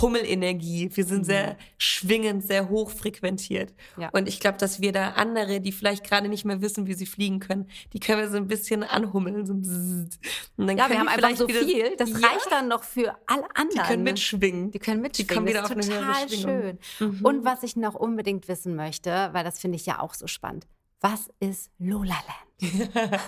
Hummelenergie. 0.00 0.90
Wir 0.92 1.04
sind 1.04 1.18
mhm. 1.18 1.24
sehr 1.24 1.56
schwingend, 1.78 2.46
sehr 2.46 2.68
hoch 2.68 2.90
frequentiert. 2.90 3.72
Ja. 3.96 4.08
Und 4.10 4.28
ich 4.28 4.40
glaube, 4.40 4.58
dass 4.58 4.80
wir 4.80 4.92
da 4.92 5.10
andere, 5.10 5.60
die 5.60 5.72
vielleicht 5.72 6.04
gerade 6.04 6.28
nicht 6.28 6.44
mehr 6.44 6.60
wissen, 6.60 6.86
wie 6.86 6.94
sie 6.94 7.06
fliegen 7.06 7.38
können, 7.38 7.68
die 7.92 8.00
können 8.00 8.20
wir 8.20 8.30
so 8.30 8.36
ein 8.36 8.48
bisschen 8.48 8.82
anhummeln. 8.82 9.46
So 9.46 9.52
und 9.52 10.10
dann 10.56 10.76
ja, 10.76 10.88
wir 10.88 10.98
haben 10.98 11.08
einfach 11.08 11.36
so 11.36 11.46
viel. 11.48 11.96
Das 11.96 12.10
ja, 12.10 12.16
reicht 12.16 12.50
dann 12.50 12.68
noch 12.68 12.82
für 12.82 13.14
alle 13.26 13.44
anderen. 13.54 13.70
Die 13.70 13.78
können 13.80 14.02
mitschwingen. 14.02 14.70
Die 14.70 14.78
können 14.78 15.00
mitschwingen. 15.00 15.28
Die 15.28 15.34
kommen 15.34 15.46
wieder 15.48 15.62
das 15.62 15.70
ist 15.70 15.92
auf 15.92 16.00
total 16.00 16.28
schön. 16.28 16.78
Mhm. 16.98 17.24
Und 17.24 17.44
was 17.44 17.62
ich 17.62 17.76
noch 17.76 17.94
unbedingt 17.94 18.48
wissen 18.48 18.74
möchte, 18.74 19.30
weil 19.32 19.44
das 19.44 19.58
finde 19.58 19.76
ich 19.76 19.86
ja 19.86 20.00
auch 20.00 20.14
so 20.14 20.26
spannend. 20.26 20.66
Was 21.00 21.28
ist 21.38 21.70
Lola 21.78 22.14
Land? 22.14 22.44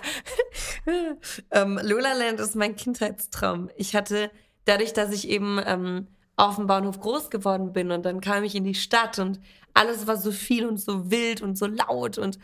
ähm, 1.50 1.78
Lola 1.82 2.14
Land 2.14 2.40
ist 2.40 2.56
mein 2.56 2.74
Kindheitstraum. 2.74 3.68
Ich 3.76 3.94
hatte 3.94 4.30
dadurch, 4.64 4.92
dass 4.94 5.12
ich 5.12 5.28
eben 5.28 5.60
ähm, 5.64 6.06
auf 6.36 6.56
dem 6.56 6.66
Bahnhof 6.66 7.00
groß 7.00 7.30
geworden 7.30 7.72
bin 7.72 7.90
und 7.90 8.04
dann 8.04 8.20
kam 8.20 8.44
ich 8.44 8.54
in 8.54 8.64
die 8.64 8.74
Stadt 8.74 9.18
und 9.18 9.40
alles 9.74 10.06
war 10.06 10.16
so 10.16 10.30
viel 10.30 10.66
und 10.66 10.78
so 10.78 11.10
wild 11.10 11.42
und 11.42 11.56
so 11.56 11.66
laut 11.66 12.18
und 12.18 12.38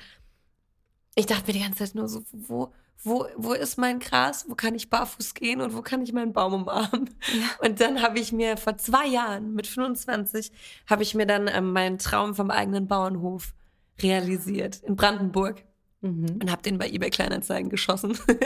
ich 1.14 1.26
dachte 1.26 1.46
mir 1.46 1.52
die 1.52 1.64
ganze 1.64 1.84
Zeit 1.84 1.94
nur 1.94 2.08
so, 2.08 2.22
wo, 2.32 2.72
wo, 3.02 3.26
wo 3.36 3.52
ist 3.52 3.76
mein 3.76 3.98
Gras, 3.98 4.46
wo 4.48 4.54
kann 4.54 4.74
ich 4.74 4.88
barfuß 4.88 5.34
gehen 5.34 5.60
und 5.60 5.76
wo 5.76 5.82
kann 5.82 6.02
ich 6.02 6.12
meinen 6.12 6.32
Baum 6.32 6.54
umarmen. 6.54 7.10
Ja. 7.32 7.66
Und 7.68 7.80
dann 7.80 8.02
habe 8.02 8.18
ich 8.18 8.32
mir 8.32 8.56
vor 8.56 8.78
zwei 8.78 9.06
Jahren, 9.06 9.54
mit 9.54 9.66
25, 9.66 10.50
habe 10.88 11.02
ich 11.02 11.14
mir 11.14 11.26
dann 11.26 11.48
ähm, 11.48 11.72
meinen 11.72 11.98
Traum 11.98 12.34
vom 12.34 12.50
eigenen 12.50 12.88
Bauernhof 12.88 13.52
realisiert 14.00 14.82
in 14.82 14.96
Brandenburg. 14.96 15.64
Mhm. 16.02 16.40
Und 16.40 16.50
habe 16.50 16.62
den 16.62 16.78
bei 16.78 16.88
eBay 16.88 17.10
Kleinanzeigen 17.10 17.70
geschossen. 17.70 18.18
Geil. 18.26 18.38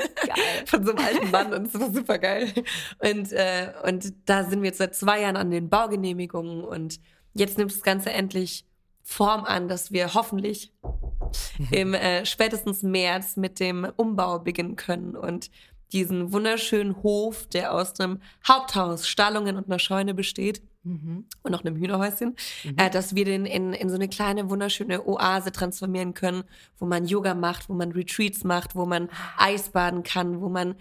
Von 0.66 0.84
so 0.84 0.92
einem 0.92 1.04
alten 1.04 1.30
Mann 1.30 1.54
und 1.54 1.66
das 1.66 1.80
war 1.80 1.92
super 1.92 2.18
geil. 2.18 2.52
Und, 2.98 3.32
äh, 3.32 3.72
und 3.86 4.12
da 4.26 4.44
sind 4.44 4.62
wir 4.62 4.68
jetzt 4.68 4.78
seit 4.78 4.94
zwei 4.94 5.22
Jahren 5.22 5.36
an 5.36 5.50
den 5.50 5.70
Baugenehmigungen 5.70 6.62
und 6.64 7.00
jetzt 7.32 7.56
nimmt 7.56 7.72
das 7.72 7.82
Ganze 7.82 8.12
endlich 8.12 8.66
Form 9.02 9.44
an, 9.44 9.68
dass 9.68 9.90
wir 9.90 10.14
hoffentlich 10.14 10.72
im 11.70 11.94
äh, 11.94 12.26
spätestens 12.26 12.82
März 12.82 13.36
mit 13.36 13.58
dem 13.60 13.86
Umbau 13.96 14.40
beginnen 14.40 14.76
können 14.76 15.16
und 15.16 15.50
diesen 15.92 16.32
wunderschönen 16.32 17.02
Hof, 17.02 17.46
der 17.46 17.72
aus 17.72 17.98
einem 18.00 18.20
Haupthaus, 18.46 19.08
Stallungen 19.08 19.56
und 19.56 19.66
einer 19.66 19.78
Scheune 19.78 20.12
besteht 20.12 20.60
mhm. 20.86 21.24
und 21.42 21.52
noch 21.52 21.64
einem 21.64 21.76
Hühnerhäuschen, 21.76 22.36
mhm. 22.64 22.74
äh, 22.76 22.90
dass 22.90 23.14
wir 23.14 23.24
den 23.24 23.44
in, 23.44 23.72
in 23.72 23.88
so 23.88 23.96
eine 23.96 24.08
kleine 24.08 24.48
wunderschöne 24.48 25.06
Oase 25.06 25.52
transformieren 25.52 26.14
können, 26.14 26.44
wo 26.78 26.86
man 26.86 27.06
Yoga 27.06 27.34
macht, 27.34 27.68
wo 27.68 27.74
man 27.74 27.92
Retreats 27.92 28.44
macht, 28.44 28.74
wo 28.74 28.86
man 28.86 29.08
Eisbaden 29.36 30.02
kann, 30.02 30.40
wo 30.40 30.48
man 30.48 30.76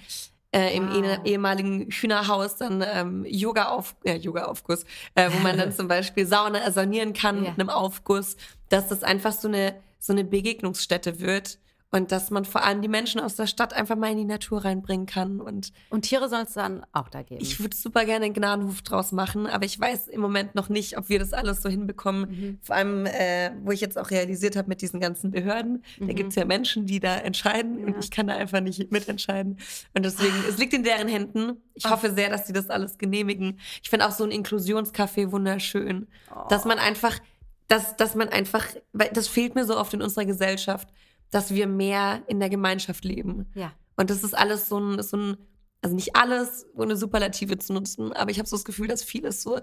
äh, 0.52 0.76
im 0.76 0.90
wow. 0.90 1.20
ehemaligen 1.26 1.90
Hühnerhaus 1.90 2.56
dann 2.58 2.84
ähm, 2.86 3.26
Yoga 3.28 3.66
auf 3.70 3.96
ja, 4.06 4.16
Yoga 4.16 4.46
Aufguss, 4.46 4.86
äh, 5.16 5.30
wo 5.32 5.40
man 5.40 5.58
dann 5.58 5.72
zum 5.74 5.88
Beispiel 5.88 6.26
Sauna 6.26 6.72
sanieren 6.72 7.14
kann 7.14 7.44
ja. 7.44 7.50
mit 7.50 7.60
einem 7.60 7.70
Aufguss, 7.70 8.38
dass 8.70 8.88
das 8.88 9.04
einfach 9.04 9.34
so 9.34 9.48
eine 9.48 9.76
so 10.00 10.14
eine 10.14 10.24
Begegnungsstätte 10.24 11.20
wird 11.20 11.58
und 11.92 12.12
dass 12.12 12.30
man 12.30 12.44
vor 12.46 12.64
allem 12.64 12.82
die 12.82 12.88
Menschen 12.88 13.22
aus 13.22 13.36
der 13.36 13.48
Stadt 13.48 13.74
einfach 13.74 13.96
mal 13.96 14.12
in 14.12 14.18
die 14.18 14.26
Natur 14.26 14.66
reinbringen 14.66 15.06
kann. 15.06 15.40
Und, 15.40 15.72
und 15.90 16.02
Tiere 16.02 16.28
soll 16.28 16.42
es 16.42 16.54
dann 16.54 16.86
auch 16.92 17.08
da 17.08 17.22
geben. 17.24 17.42
Ich 17.42 17.60
würde 17.60 17.76
super 17.76 18.06
gerne 18.06 18.26
einen 18.26 18.34
Gnadenhof 18.34 18.82
draus 18.82 19.12
machen, 19.12 19.48
aber 19.48 19.66
ich 19.66 19.80
weiß 19.80 20.08
im 20.08 20.20
Moment 20.20 20.56
noch 20.56 20.68
nicht, 20.68 20.98
ob 20.98 21.10
wir 21.10 21.20
das 21.20 21.32
alles 21.34 21.62
so 21.62 21.70
hinbekommen. 21.70 22.30
Mhm. 22.30 22.60
Vor 22.62 22.76
allem, 22.76 23.06
äh, 23.06 23.52
wo 23.64 23.72
ich 23.72 23.82
jetzt 23.82 23.98
auch 23.98 24.12
realisiert 24.12 24.56
habe 24.56 24.68
mit 24.68 24.82
diesen 24.82 25.00
ganzen 25.00 25.32
Behörden, 25.32 25.84
mhm. 26.00 26.08
da 26.08 26.14
gibt 26.14 26.30
es 26.30 26.36
ja 26.36 26.46
Menschen, 26.46 26.86
die 26.86 27.00
da 27.00 27.16
entscheiden 27.16 27.80
ja. 27.80 27.86
und 27.86 28.04
ich 28.04 28.12
kann 28.12 28.28
da 28.28 28.36
einfach 28.36 28.60
nicht 28.60 28.92
mitentscheiden. 28.92 29.60
Und 29.94 30.04
deswegen, 30.04 30.36
es 30.50 30.58
liegt 30.58 30.74
in 30.74 30.84
deren 30.84 31.08
Händen. 31.08 31.62
Ich 31.76 31.86
oh. 31.86 31.92
hoffe 31.92 32.14
sehr, 32.14 32.30
dass 32.30 32.48
sie 32.48 32.54
das 32.54 32.70
alles 32.70 32.98
genehmigen. 32.98 33.60
Ich 33.82 33.90
finde 33.90 34.08
auch 34.08 34.12
so 34.12 34.24
ein 34.24 34.32
Inklusionscafé 34.32 35.32
wunderschön, 35.32 36.08
oh. 36.36 36.48
dass 36.50 36.66
man 36.66 36.80
einfach 36.80 37.20
dass, 37.68 37.96
dass 37.96 38.14
man 38.14 38.30
einfach, 38.30 38.68
weil 38.94 39.10
das 39.12 39.28
fehlt 39.28 39.56
mir 39.56 39.66
so 39.66 39.76
oft 39.76 39.94
in 39.94 40.02
unserer 40.04 40.26
Gesellschaft, 40.26 40.88
dass 41.36 41.54
wir 41.54 41.68
mehr 41.68 42.24
in 42.28 42.40
der 42.40 42.50
Gemeinschaft 42.50 43.04
leben. 43.04 43.48
Ja. 43.56 43.74
Und 43.98 44.10
das 44.10 44.24
ist 44.24 44.34
alles 44.34 44.70
so 44.70 44.80
ein, 44.80 45.04
so 45.04 45.18
ein 45.18 45.38
also 45.82 45.96
nicht 45.96 46.16
alles 46.16 46.66
ohne 46.74 46.96
Superlative 46.96 47.60
zu 47.60 47.74
nutzen, 47.74 48.12
aber 48.14 48.32
ich 48.32 48.40
habe 48.40 48.50
so 48.50 48.56
das 48.56 48.66
Gefühl, 48.66 48.88
dass 48.88 49.04
vieles 49.04 49.44
so, 49.44 49.60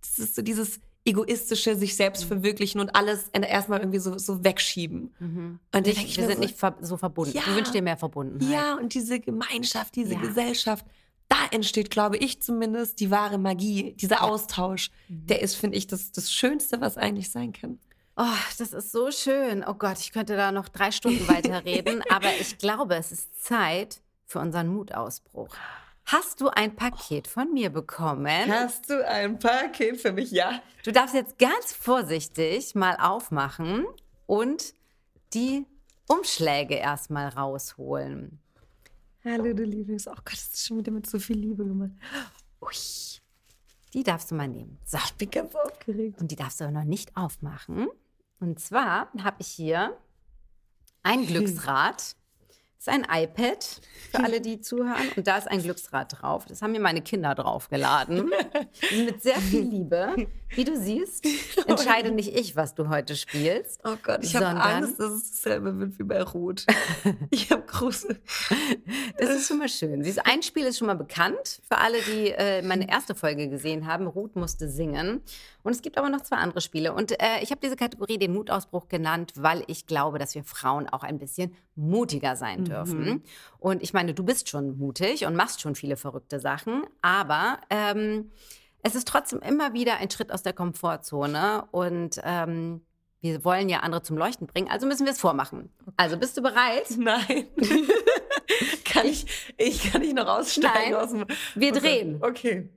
das 0.00 0.18
ist 0.18 0.36
so 0.36 0.42
dieses 0.42 0.78
egoistische, 1.04 1.76
sich 1.76 1.96
selbst 1.96 2.24
mhm. 2.24 2.28
verwirklichen 2.28 2.80
und 2.80 2.94
alles 2.94 3.28
erstmal 3.32 3.80
irgendwie 3.80 3.98
so, 3.98 4.16
so 4.18 4.44
wegschieben. 4.44 5.14
Mhm. 5.18 5.58
Und 5.74 5.86
ich, 5.86 6.16
wir 6.16 6.26
sind 6.26 6.36
so, 6.36 6.40
nicht 6.40 6.56
so 6.82 6.96
verbunden. 6.96 7.36
Ja, 7.36 7.42
du 7.44 7.56
wünschst 7.56 7.74
dir 7.74 7.82
mehr 7.82 7.96
Verbundenheit. 7.96 8.50
Ja, 8.50 8.74
und 8.76 8.94
diese 8.94 9.18
Gemeinschaft, 9.18 9.96
diese 9.96 10.14
ja. 10.14 10.20
Gesellschaft, 10.20 10.86
da 11.28 11.36
entsteht, 11.50 11.90
glaube 11.90 12.18
ich 12.18 12.40
zumindest, 12.40 13.00
die 13.00 13.10
wahre 13.10 13.38
Magie, 13.38 13.94
dieser 13.94 14.22
Austausch. 14.22 14.90
Mhm. 15.08 15.26
Der 15.26 15.42
ist, 15.42 15.56
finde 15.56 15.76
ich, 15.76 15.86
das, 15.86 16.12
das 16.12 16.30
Schönste, 16.30 16.80
was 16.80 16.96
eigentlich 16.96 17.30
sein 17.30 17.52
kann. 17.52 17.80
Oh, 18.16 18.26
das 18.58 18.72
ist 18.72 18.92
so 18.92 19.10
schön. 19.10 19.64
Oh 19.66 19.74
Gott, 19.74 19.98
ich 19.98 20.12
könnte 20.12 20.36
da 20.36 20.52
noch 20.52 20.68
drei 20.68 20.92
Stunden 20.92 21.26
weiterreden, 21.26 22.02
aber 22.10 22.28
ich 22.38 22.58
glaube, 22.58 22.94
es 22.94 23.10
ist 23.10 23.44
Zeit 23.44 24.00
für 24.26 24.38
unseren 24.38 24.68
Mutausbruch. 24.68 25.54
Hast 26.06 26.40
du 26.40 26.48
ein 26.48 26.76
Paket 26.76 27.26
von 27.26 27.52
mir 27.52 27.70
bekommen? 27.70 28.52
Hast 28.52 28.90
du 28.90 29.06
ein 29.08 29.38
Paket 29.38 30.00
für 30.00 30.12
mich? 30.12 30.30
Ja. 30.30 30.60
Du 30.84 30.92
darfst 30.92 31.14
jetzt 31.14 31.38
ganz 31.38 31.72
vorsichtig 31.72 32.74
mal 32.74 32.96
aufmachen 33.00 33.86
und 34.26 34.74
die 35.32 35.66
Umschläge 36.06 36.74
erstmal 36.74 37.28
rausholen. 37.28 38.38
Hallo, 39.24 39.54
du 39.54 39.64
Lieblings. 39.64 40.06
Oh 40.06 40.12
Gott, 40.12 40.34
das 40.34 40.48
ist 40.48 40.66
schon 40.66 40.78
wieder 40.78 40.92
mit 40.92 41.08
so 41.08 41.18
viel 41.18 41.38
Liebe 41.38 41.64
gemacht. 41.64 41.92
Ui. 42.60 42.70
Die 43.94 44.02
darfst 44.02 44.30
du 44.30 44.34
mal 44.34 44.46
nehmen. 44.46 44.78
So. 44.84 44.98
Ich 44.98 45.14
bin 45.14 45.30
ganz 45.30 45.54
aufgeregt. 45.54 46.20
Und 46.20 46.30
die 46.30 46.36
darfst 46.36 46.60
du 46.60 46.64
aber 46.64 46.74
noch 46.74 46.84
nicht 46.84 47.16
aufmachen. 47.16 47.88
Und 48.40 48.60
zwar 48.60 49.08
habe 49.22 49.36
ich 49.38 49.48
hier 49.48 49.96
ein 51.02 51.26
Glücksrad 51.26 52.16
ist 52.86 52.88
ein 52.90 53.06
iPad 53.10 53.80
für 54.10 54.22
alle, 54.22 54.42
die 54.42 54.60
zuhören. 54.60 55.08
Und 55.16 55.26
da 55.26 55.38
ist 55.38 55.50
ein 55.50 55.62
Glücksrad 55.62 56.20
drauf. 56.20 56.44
Das 56.44 56.60
haben 56.60 56.72
mir 56.72 56.80
meine 56.80 57.00
Kinder 57.00 57.34
draufgeladen. 57.34 58.30
Mit 59.06 59.22
sehr 59.22 59.36
viel 59.36 59.62
Liebe. 59.62 60.26
Wie 60.50 60.64
du 60.64 60.76
siehst, 60.76 61.26
entscheide 61.66 62.10
nicht 62.10 62.36
ich, 62.36 62.56
was 62.56 62.74
du 62.74 62.90
heute 62.90 63.16
spielst. 63.16 63.80
Oh 63.84 63.96
Gott, 64.02 64.22
ich 64.22 64.36
habe 64.36 64.60
Angst, 64.60 65.00
dass 65.00 65.12
es 65.12 65.30
dasselbe 65.30 65.78
wird 65.78 65.98
wie 65.98 66.02
bei 66.02 66.22
Rot. 66.22 66.66
Ich 67.30 67.50
habe 67.50 67.62
große. 67.62 68.20
Das 69.16 69.30
ist 69.30 69.48
schon 69.48 69.58
mal 69.58 69.68
schön. 69.68 70.02
Dieses 70.02 70.18
Einspiel 70.18 70.64
ist 70.64 70.76
schon 70.76 70.86
mal 70.86 70.94
bekannt 70.94 71.62
für 71.66 71.78
alle, 71.78 71.98
die 72.02 72.32
äh, 72.32 72.60
meine 72.60 72.88
erste 72.90 73.14
Folge 73.14 73.48
gesehen 73.48 73.86
haben. 73.86 74.06
Ruth 74.06 74.36
musste 74.36 74.68
singen. 74.68 75.22
Und 75.64 75.72
es 75.72 75.82
gibt 75.82 75.98
aber 75.98 76.10
noch 76.10 76.20
zwei 76.20 76.36
andere 76.36 76.60
Spiele. 76.60 76.92
Und 76.92 77.10
äh, 77.20 77.40
ich 77.42 77.50
habe 77.50 77.60
diese 77.60 77.74
Kategorie 77.74 78.18
den 78.18 78.32
Mutausbruch 78.34 78.86
genannt, 78.88 79.32
weil 79.34 79.64
ich 79.66 79.86
glaube, 79.86 80.18
dass 80.18 80.34
wir 80.34 80.44
Frauen 80.44 80.88
auch 80.88 81.02
ein 81.02 81.18
bisschen 81.18 81.56
mutiger 81.74 82.36
sein 82.36 82.64
dürfen. 82.64 83.04
Mhm. 83.04 83.22
Und 83.58 83.82
ich 83.82 83.94
meine, 83.94 84.14
du 84.14 84.22
bist 84.22 84.48
schon 84.48 84.78
mutig 84.78 85.24
und 85.24 85.34
machst 85.34 85.62
schon 85.62 85.74
viele 85.74 85.96
verrückte 85.96 86.38
Sachen, 86.38 86.84
aber 87.00 87.58
ähm, 87.70 88.30
es 88.82 88.94
ist 88.94 89.08
trotzdem 89.08 89.40
immer 89.40 89.72
wieder 89.72 89.96
ein 89.96 90.10
Schritt 90.10 90.30
aus 90.30 90.42
der 90.42 90.52
Komfortzone 90.52 91.64
und 91.70 92.20
ähm, 92.22 92.82
wir 93.22 93.42
wollen 93.42 93.70
ja 93.70 93.78
andere 93.78 94.02
zum 94.02 94.18
Leuchten 94.18 94.46
bringen, 94.46 94.68
also 94.68 94.86
müssen 94.86 95.06
wir 95.06 95.12
es 95.12 95.20
vormachen. 95.20 95.72
Also 95.96 96.18
bist 96.18 96.36
du 96.36 96.42
bereit? 96.42 96.90
Nein. 96.98 97.46
kann 98.84 99.06
ich, 99.06 99.24
ich 99.56 99.90
kann 99.90 100.02
nicht 100.02 100.14
noch 100.14 100.26
aussteigen 100.26 100.92
Nein, 100.92 100.94
aus 100.94 101.10
dem. 101.10 101.24
Wir 101.54 101.72
drehen. 101.72 102.18
Okay. 102.20 102.68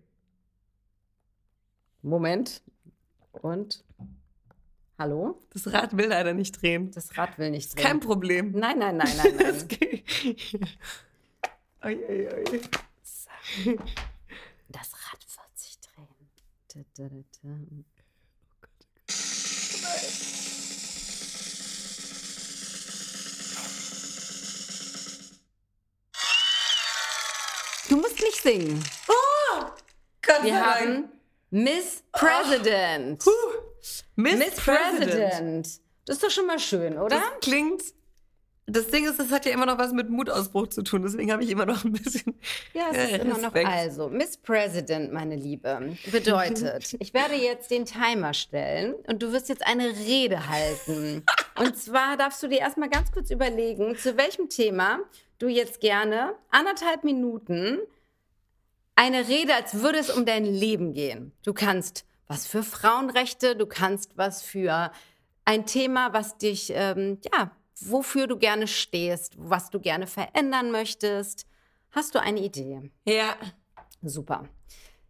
Moment. 2.02 2.62
Und? 3.42 3.84
Hallo? 4.98 5.40
Das 5.54 5.72
Rad 5.72 5.96
will 5.96 6.08
leider 6.08 6.34
nicht 6.34 6.62
drehen. 6.62 6.92
Das 6.92 7.18
Rad 7.18 7.38
will 7.38 7.52
nicht 7.52 7.76
drehen. 7.76 7.84
Kein 7.84 8.00
Problem. 8.00 8.52
Nein, 8.52 8.80
nein, 8.80 8.98
nein, 8.98 9.10
nein, 9.18 9.36
nein. 9.36 9.46
das 9.54 9.68
geht. 9.68 10.04
Oi, 11.84 11.96
oi, 12.10 12.28
oi. 12.34 12.62
Das 14.70 14.94
Rad 14.94 15.22
wird 15.22 15.58
sich 15.60 15.80
drehen. 15.80 16.08
Da, 16.74 16.80
da, 16.96 17.10
da. 17.10 17.50
Oh 17.50 18.56
Gott. 18.62 18.70
Nein. 19.82 20.38
Du 27.90 27.96
musst 27.96 28.20
nicht 28.22 28.42
singen. 28.42 28.84
Oh! 29.08 29.66
Gott 30.22 30.44
Wir 30.44 30.60
haben 30.60 31.10
Miss 31.50 32.04
President. 32.12 33.24
Oh. 33.26 33.32
Miss, 34.16 34.38
Miss 34.38 34.56
President. 34.56 35.12
President. 35.12 35.68
Das 36.06 36.18
ist 36.18 36.24
doch 36.24 36.30
schon 36.30 36.48
mal 36.48 36.60
schön, 36.60 36.98
oder? 36.98 37.18
Das 37.18 37.24
klingt. 37.42 37.84
Das 38.70 38.88
Ding 38.88 39.08
ist, 39.08 39.18
das 39.18 39.32
hat 39.32 39.46
ja 39.46 39.54
immer 39.54 39.66
noch 39.66 39.78
was 39.78 39.94
mit 39.94 40.10
Mutausbruch 40.10 40.68
zu 40.68 40.82
tun. 40.82 41.02
Deswegen 41.02 41.32
habe 41.32 41.42
ich 41.42 41.50
immer 41.50 41.66
noch 41.66 41.86
ein 41.86 41.94
bisschen. 41.94 42.38
Ja, 42.74 42.90
es 42.92 43.12
ist 43.12 43.22
immer 43.24 43.38
noch. 43.38 43.56
Also, 43.56 44.10
Miss 44.10 44.36
President, 44.36 45.14
meine 45.14 45.38
Liebe, 45.38 45.96
bedeutet, 46.12 46.94
ich 47.00 47.14
werde 47.14 47.36
jetzt 47.36 47.72
den 47.72 47.86
Timer 47.86 48.34
stellen 48.34 48.96
und 49.08 49.24
du 49.24 49.32
wirst 49.32 49.48
jetzt 49.48 49.66
eine 49.66 49.88
Rede 49.88 50.50
halten. 50.50 51.24
und 51.56 51.78
zwar 51.78 52.18
darfst 52.18 52.44
du 52.44 52.50
dir 52.50 52.60
erstmal 52.60 52.90
ganz 52.90 53.10
kurz 53.14 53.32
überlegen, 53.32 53.96
zu 53.96 54.18
welchem 54.18 54.50
Thema 54.50 55.00
du 55.40 55.48
jetzt 55.48 55.80
gerne 55.80 56.36
anderthalb 56.50 57.06
Minuten 57.06 57.80
eine 58.98 59.28
Rede, 59.28 59.54
als 59.56 59.76
würde 59.76 60.00
es 60.00 60.10
um 60.10 60.26
dein 60.26 60.44
Leben 60.44 60.94
gehen. 60.94 61.32
Du 61.44 61.54
kannst 61.54 62.04
was 62.28 62.46
für 62.46 62.64
Frauenrechte, 62.64 63.56
du 63.56 63.66
kannst 63.66 64.18
was 64.18 64.42
für 64.42 64.92
ein 65.46 65.66
Thema, 65.66 66.12
was 66.12 66.38
dich, 66.38 66.72
ähm, 66.74 67.20
ja, 67.34 67.52
wofür 67.80 68.28
du 68.28 68.38
gerne 68.38 68.68
stehst, 68.68 69.36
was 69.38 69.70
du 69.70 69.80
gerne 69.80 70.08
verändern 70.08 70.72
möchtest. 70.72 71.46
Hast 71.92 72.16
du 72.16 72.22
eine 72.22 72.42
Idee? 72.42 72.92
Ja. 73.06 73.36
Super. 74.02 74.50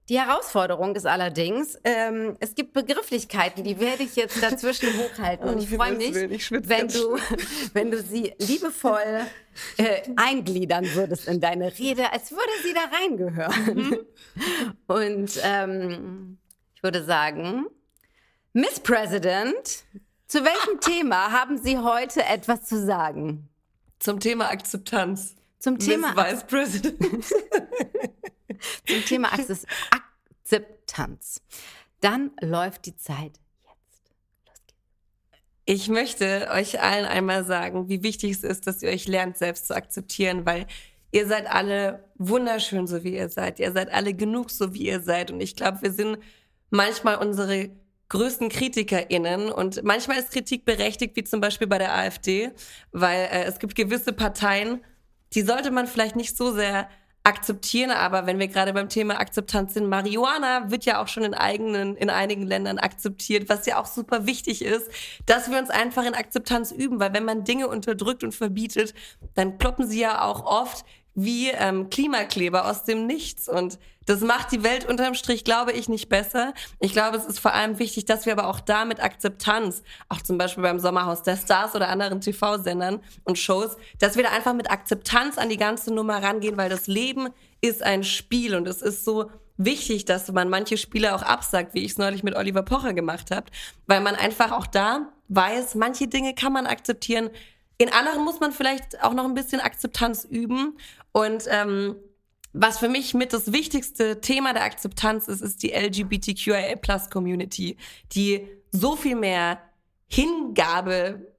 Die 0.10 0.20
Herausforderung 0.20 0.96
ist 0.96 1.06
allerdings, 1.06 1.78
ähm, 1.84 2.38
es 2.40 2.56
gibt 2.56 2.72
Begrifflichkeiten, 2.72 3.66
die 3.66 3.78
werde 3.78 4.04
ich 4.04 4.16
jetzt 4.16 4.42
dazwischen 4.42 4.88
hochhalten. 4.98 5.50
Und 5.50 5.62
ich 5.62 5.70
freue 5.70 5.96
mich, 5.96 6.50
wenn 6.50 6.88
du, 6.88 7.18
wenn 7.74 7.92
du 7.92 8.02
sie 8.02 8.34
liebevoll 8.40 9.26
äh, 9.78 10.02
eingliedern 10.16 10.86
würdest 10.94 11.28
in 11.28 11.42
deine 11.42 11.78
Rede, 11.78 12.14
als 12.14 12.32
würde 12.32 12.52
sie 12.64 12.74
da 12.74 12.98
reingehören. 12.98 13.76
Mhm. 13.76 14.00
Und 14.88 15.42
ähm, 15.44 16.38
ich 16.74 16.84
würde 16.84 17.04
sagen, 17.04 17.66
Miss 18.54 18.80
President, 18.80 19.84
zu 20.26 20.40
welchem 20.46 20.80
Thema 20.80 21.34
haben 21.34 21.58
Sie 21.58 21.78
heute 21.80 22.24
etwas 22.24 22.64
zu 22.64 22.84
sagen? 22.86 23.50
Zum 24.00 24.22
Thema 24.22 24.52
Akzeptanz. 24.52 25.36
Zum 25.60 25.80
Thema 25.80 26.16
Vice 26.16 26.44
President. 26.46 27.26
Zum 28.86 29.06
Thema 29.06 29.32
Akzeptanz. 30.44 31.42
Dann 32.02 32.32
läuft 32.42 32.86
die 32.86 32.96
Zeit 32.96 33.40
ich 35.70 35.90
möchte 35.90 36.48
euch 36.54 36.82
allen 36.82 37.06
einmal 37.06 37.44
sagen, 37.44 37.90
wie 37.90 38.02
wichtig 38.02 38.32
es 38.32 38.44
ist, 38.44 38.68
dass 38.68 38.82
ihr 38.82 38.90
euch 38.90 39.06
lernt, 39.06 39.38
selbst 39.38 39.68
zu 39.68 39.76
akzeptieren, 39.76 40.46
weil 40.46 40.66
ihr 41.12 41.28
seid 41.28 41.46
alle 41.46 42.06
wunderschön, 42.16 42.88
so 42.88 43.04
wie 43.04 43.18
ihr 43.18 43.28
seid. 43.28 43.60
Ihr 43.60 43.74
seid 43.74 43.92
alle 43.92 44.14
genug, 44.14 44.50
so 44.50 44.74
wie 44.74 44.88
ihr 44.88 45.02
seid. 45.02 45.30
Und 45.30 45.42
ich 45.42 45.58
glaube, 45.58 45.82
wir 45.82 45.92
sind 45.92 46.20
manchmal 46.70 47.18
unsere 47.18 47.70
größten 48.08 48.48
KritikerInnen 48.48 49.52
und 49.52 49.84
manchmal 49.84 50.20
ist 50.20 50.32
Kritik 50.32 50.64
berechtigt, 50.64 51.18
wie 51.18 51.26
zum 51.26 51.42
Beispiel 51.42 51.68
bei 51.68 51.80
der 51.80 51.94
AfD, 51.94 52.52
weil 52.94 53.26
äh, 53.26 53.44
es 53.44 53.60
gibt 53.60 53.76
gewisse 53.76 54.14
Parteien, 54.14 54.82
die 55.34 55.42
sollte 55.42 55.72
man 55.72 55.88
vielleicht 55.88 56.16
nicht 56.16 56.38
so 56.38 56.54
sehr 56.54 56.88
akzeptieren. 57.28 57.92
Aber 57.92 58.26
wenn 58.26 58.40
wir 58.40 58.48
gerade 58.48 58.74
beim 58.74 58.88
Thema 58.88 59.20
Akzeptanz 59.20 59.74
sind, 59.74 59.90
Marihuana 59.90 60.72
wird 60.72 60.86
ja 60.86 61.02
auch 61.02 61.10
schon 61.10 61.24
in 61.24 61.34
eigenen, 61.34 61.96
in 61.98 62.10
einigen 62.10 62.44
Ländern 62.44 62.80
akzeptiert, 62.80 63.50
was 63.50 63.66
ja 63.66 63.80
auch 63.80 63.86
super 63.86 64.26
wichtig 64.26 64.64
ist, 64.64 64.90
dass 65.26 65.52
wir 65.52 65.60
uns 65.60 65.70
einfach 65.70 66.06
in 66.06 66.14
Akzeptanz 66.14 66.72
üben, 66.72 67.00
weil 67.00 67.14
wenn 67.14 67.26
man 67.26 67.44
Dinge 67.44 67.68
unterdrückt 67.68 68.24
und 68.24 68.34
verbietet, 68.34 68.94
dann 69.36 69.58
kloppen 69.58 69.88
sie 69.88 70.00
ja 70.00 70.24
auch 70.24 70.46
oft 70.46 70.86
wie 71.16 71.50
ähm, 71.50 71.90
Klimakleber 71.90 72.70
aus 72.70 72.86
dem 72.86 73.08
Nichts. 73.08 73.50
Und 73.50 73.78
das 74.08 74.22
macht 74.22 74.52
die 74.52 74.64
Welt 74.64 74.86
unterm 74.86 75.14
Strich, 75.14 75.44
glaube 75.44 75.74
ich, 75.74 75.88
nicht 75.90 76.10
besser. 76.10 76.54
Ich 76.80 76.94
glaube, 76.94 77.18
es 77.18 77.26
ist 77.26 77.40
vor 77.40 77.54
allem 77.54 77.78
wichtig, 77.78 78.06
dass 78.06 78.26
wir 78.26 78.34
aber 78.34 78.48
auch 78.48 78.60
da 78.60 78.86
mit 78.86 79.04
Akzeptanz, 79.04 79.84
auch 80.10 80.22
zum 80.22 80.38
Beispiel 80.38 80.64
beim 80.64 80.80
Sommerhaus 80.80 81.22
der 81.24 81.38
Stars 81.38 81.76
oder 81.76 81.90
anderen 81.90 82.22
TV-Sendern 82.22 83.02
und 83.26 83.38
Shows, 83.38 83.78
dass 84.00 84.16
wir 84.16 84.24
da 84.24 84.30
einfach 84.30 84.54
mit 84.54 84.72
Akzeptanz 84.72 85.38
an 85.38 85.50
die 85.50 85.58
ganze 85.58 85.94
Nummer 85.94 86.24
rangehen, 86.24 86.58
weil 86.58 86.70
das 86.70 86.88
Leben 86.88 87.30
ist 87.62 87.84
ein 87.84 88.04
Spiel 88.04 88.56
und 88.56 88.68
es 88.68 88.82
ist 88.82 89.06
so 89.06 89.30
wichtig, 89.58 90.06
dass 90.06 90.32
man 90.32 90.50
manche 90.50 90.78
Spiele 90.78 91.14
auch 91.14 91.24
absagt, 91.24 91.74
wie 91.74 91.84
ich 91.84 91.92
es 91.92 91.98
neulich 91.98 92.24
mit 92.24 92.36
Oliver 92.36 92.64
Pocher 92.64 92.94
gemacht 92.94 93.30
habe, 93.30 93.48
weil 93.88 94.02
man 94.02 94.16
einfach 94.16 94.52
auch 94.52 94.68
da 94.68 95.12
weiß, 95.28 95.76
manche 95.76 96.08
Dinge 96.08 96.34
kann 96.34 96.54
man 96.54 96.66
akzeptieren, 96.66 97.30
in 97.78 97.92
anderen 97.94 98.24
muss 98.24 98.40
man 98.40 98.52
vielleicht 98.52 99.04
auch 99.04 99.14
noch 99.14 99.26
ein 99.26 99.36
bisschen 99.36 99.60
Akzeptanz 99.60 100.26
üben. 100.26 100.78
Und 101.12 101.44
ähm, 101.48 101.96
was 102.54 102.80
für 102.80 102.90
mich 102.90 103.14
mit 103.14 103.34
das 103.34 103.52
wichtigste 103.52 104.22
Thema 104.22 104.54
der 104.54 104.64
Akzeptanz 104.64 105.28
ist, 105.28 105.42
ist 105.42 105.62
die 105.64 105.74
LGBTQIA-Plus-Community, 105.74 107.78
die 108.14 108.48
so 108.72 108.96
viel 108.96 109.16
mehr 109.16 109.62
Hingabe 110.08 111.34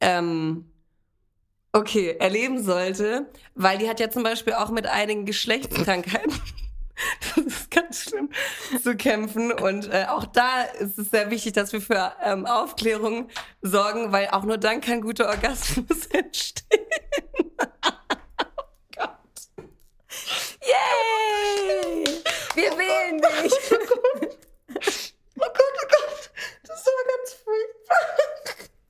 ähm, 0.00 0.70
okay, 1.72 2.16
erleben 2.18 2.62
sollte, 2.62 3.30
weil 3.54 3.78
die 3.78 3.88
hat 3.88 4.00
ja 4.00 4.10
zum 4.10 4.22
Beispiel 4.22 4.52
auch 4.54 4.70
mit 4.70 4.86
einigen 4.86 5.24
Geschlechtskrankheiten 5.24 6.34
das 7.34 7.44
ist 7.44 7.70
ganz 7.70 8.02
schlimm 8.02 8.30
zu 8.82 8.96
kämpfen. 8.96 9.52
Und 9.52 9.92
äh, 9.92 10.06
auch 10.08 10.26
da 10.26 10.62
ist 10.62 10.98
es 10.98 11.10
sehr 11.10 11.30
wichtig, 11.30 11.52
dass 11.54 11.72
wir 11.72 11.80
für 11.80 12.12
ähm, 12.22 12.46
Aufklärung 12.46 13.28
sorgen, 13.60 14.12
weil 14.12 14.28
auch 14.28 14.44
nur 14.44 14.58
dann 14.58 14.80
kann 14.80 15.00
guter 15.00 15.28
Orgasmus 15.28 16.06
entstehen. 16.10 16.86
oh 17.86 18.62
Gott. 18.96 19.10
Yay! 20.62 22.04
Wir 22.54 22.72
oh 22.72 22.78
wählen 22.78 23.20
Gott. 23.20 23.44
dich. 23.44 25.14
Oh 25.44 25.44
Gott, 25.44 25.54
oh 25.82 25.88
Gott. 25.88 26.30
Das 26.68 26.86
war 26.86 27.04
ganz 27.18 27.32
furchtbar. 27.32 27.96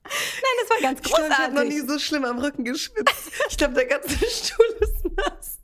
Nein, 0.03 0.55
das 0.61 0.69
war 0.69 0.81
ganz 0.81 1.01
großartig. 1.01 1.03
Ich, 1.03 1.09
glaub, 1.09 1.29
ich 1.31 1.37
habe 1.39 1.53
noch 1.55 1.63
nie 1.63 1.79
so 1.79 1.97
schlimm 1.97 2.25
am 2.25 2.37
Rücken 2.37 2.63
geschwitzt. 2.63 3.31
Ich 3.49 3.57
glaube, 3.57 3.73
der 3.73 3.85
ganze 3.87 4.09
Stuhl 4.29 4.77
ist 4.81 5.05
nass. 5.15 5.59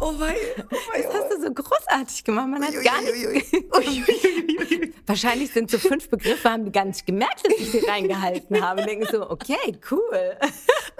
Oh 0.00 0.12
mein, 0.12 0.36
oh 0.58 0.76
mein, 0.92 1.02
das 1.02 1.14
hast 1.14 1.32
du 1.32 1.42
so 1.42 1.52
großartig 1.52 2.24
gemacht. 2.24 2.48
Man 2.48 2.62
hat 2.62 2.74
ui, 2.74 2.84
gar 2.84 3.00
nicht. 3.00 4.96
Wahrscheinlich 5.06 5.50
sind 5.52 5.70
so 5.70 5.78
fünf 5.78 6.08
Begriffe, 6.08 6.50
haben 6.50 6.64
die 6.64 6.72
gar 6.72 6.84
nicht 6.84 7.06
gemerkt, 7.06 7.44
dass 7.44 7.54
ich 7.58 7.70
sie 7.70 7.78
reingehalten 7.78 8.60
habe. 8.62 8.82
Und 8.82 8.88
denken 8.88 9.06
so, 9.10 9.28
okay, 9.30 9.78
cool. 9.90 10.36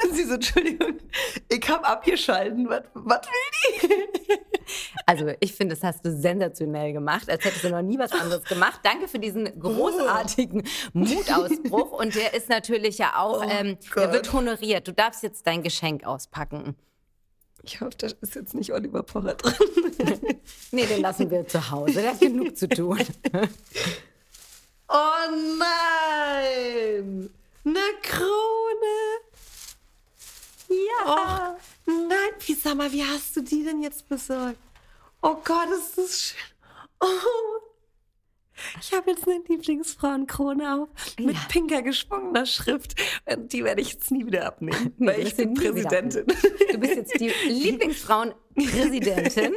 Und 0.03 0.15
sie 0.15 0.25
so, 0.25 0.35
Entschuldigung, 0.35 0.95
ich 1.49 1.69
habe 1.69 1.85
abgeschalten. 1.85 2.69
Was, 2.69 2.83
was 2.95 3.21
will 3.27 3.89
die? 3.89 4.35
Also, 5.07 5.33
ich 5.41 5.55
finde, 5.55 5.75
das 5.75 5.85
hast 5.85 6.05
du 6.05 6.11
sensationell 6.11 6.93
gemacht, 6.93 7.31
als 7.31 7.45
hättest 7.45 7.65
du 7.65 7.71
noch 7.71 7.83
nie 7.83 7.99
was 7.99 8.13
anderes 8.13 8.45
gemacht. 8.45 8.81
Danke 8.83 9.09
für 9.09 9.19
diesen 9.19 9.59
großartigen 9.59 10.67
Mutausbruch. 10.93 11.93
Und 11.93 12.15
der 12.15 12.35
ist 12.35 12.49
natürlich 12.49 12.99
ja 12.99 13.13
auch, 13.17 13.43
oh 13.43 13.49
ähm, 13.49 13.79
der 13.95 14.13
wird 14.13 14.33
honoriert. 14.33 14.89
Du 14.89 14.93
darfst 14.93 15.23
jetzt 15.23 15.47
dein 15.47 15.63
Geschenk 15.63 16.05
auspacken. 16.05 16.77
Ich 17.63 17.81
hoffe, 17.81 17.97
da 17.99 18.07
ist 18.07 18.35
jetzt 18.35 18.55
nicht 18.55 18.73
Oliver 18.73 19.03
Pocher 19.03 19.35
drin. 19.35 19.55
nee, 20.71 20.87
den 20.87 21.03
lassen 21.03 21.31
wir 21.31 21.47
zu 21.47 21.71
Hause. 21.71 22.01
Der 22.01 22.13
hat 22.13 22.21
genug 22.21 22.57
zu 22.57 22.69
tun. 22.69 22.99
oh 24.89 25.29
nein! 25.59 27.31
Eine 27.65 27.81
Krone! 28.03 29.19
Ja! 30.69 31.57
Oh, 31.87 31.91
nein, 31.91 32.31
wie, 32.47 32.55
sag 32.55 32.77
mal, 32.77 32.93
wie 32.93 33.05
hast 33.05 33.37
du 33.37 33.43
die 33.43 33.65
denn 33.65 33.83
jetzt 33.83 34.09
besorgt? 34.09 34.59
Oh 35.21 35.37
Gott, 35.45 35.69
ist 35.79 35.99
das 35.99 36.21
schön. 36.21 36.39
Oh, 37.01 37.68
ich 38.81 38.93
habe 38.93 39.11
jetzt 39.11 39.27
eine 39.27 39.41
Lieblingsfrauenkrone 39.49 40.75
auf 40.75 40.89
mit 41.19 41.35
ja. 41.35 41.41
pinker 41.49 41.83
geschwungener 41.83 42.47
Schrift. 42.47 42.95
Und 43.27 43.53
die 43.53 43.65
werde 43.65 43.81
ich 43.81 43.93
jetzt 43.93 44.11
nie 44.11 44.27
wieder 44.27 44.47
abnehmen, 44.47 44.95
nee, 44.99 45.07
weil 45.07 45.21
ich 45.21 45.37
bin 45.37 45.55
Präsidentin. 45.55 46.25
Du 46.73 46.79
bist 46.79 46.97
jetzt 46.97 47.21
die 47.21 47.33
Lieblingsfrauenpräsidentin 47.49 49.55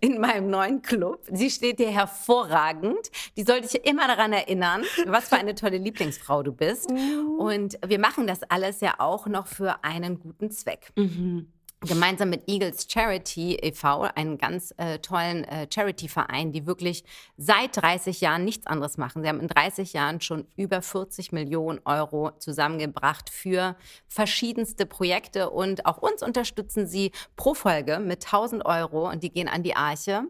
in 0.00 0.20
meinem 0.20 0.50
neuen 0.50 0.82
Club. 0.82 1.24
Sie 1.30 1.50
steht 1.50 1.78
dir 1.78 1.90
hervorragend. 1.90 3.10
Die 3.36 3.42
sollte 3.42 3.68
dich 3.68 3.86
immer 3.86 4.06
daran 4.06 4.32
erinnern, 4.32 4.84
was 5.06 5.28
für 5.28 5.36
eine 5.36 5.54
tolle 5.54 5.78
Lieblingsfrau 5.78 6.42
du 6.42 6.52
bist. 6.52 6.88
Mhm. 6.98 7.38
Und 7.38 7.78
wir 7.86 7.98
machen 7.98 8.26
das 8.26 8.42
alles 8.44 8.80
ja 8.80 8.94
auch 8.98 9.26
noch 9.26 9.46
für 9.46 9.84
einen 9.84 10.18
guten 10.18 10.50
Zweck. 10.50 10.90
Mhm 10.96 11.52
gemeinsam 11.80 12.30
mit 12.30 12.48
Eagles 12.48 12.86
Charity 12.90 13.54
e.V., 13.56 14.02
einen 14.14 14.38
ganz 14.38 14.74
äh, 14.78 14.98
tollen 14.98 15.44
äh, 15.44 15.68
Charity-Verein, 15.72 16.52
die 16.52 16.66
wirklich 16.66 17.04
seit 17.36 17.76
30 17.76 18.20
Jahren 18.20 18.44
nichts 18.44 18.66
anderes 18.66 18.98
machen. 18.98 19.22
Sie 19.22 19.28
haben 19.28 19.40
in 19.40 19.48
30 19.48 19.92
Jahren 19.92 20.20
schon 20.20 20.46
über 20.56 20.82
40 20.82 21.32
Millionen 21.32 21.80
Euro 21.84 22.32
zusammengebracht 22.38 23.30
für 23.30 23.76
verschiedenste 24.08 24.86
Projekte 24.86 25.50
und 25.50 25.86
auch 25.86 25.98
uns 25.98 26.22
unterstützen 26.22 26.86
sie 26.86 27.12
pro 27.36 27.54
Folge 27.54 28.00
mit 28.00 28.24
1000 28.24 28.66
Euro 28.66 29.08
und 29.08 29.22
die 29.22 29.30
gehen 29.30 29.48
an 29.48 29.62
die 29.62 29.76
Arche. 29.76 30.24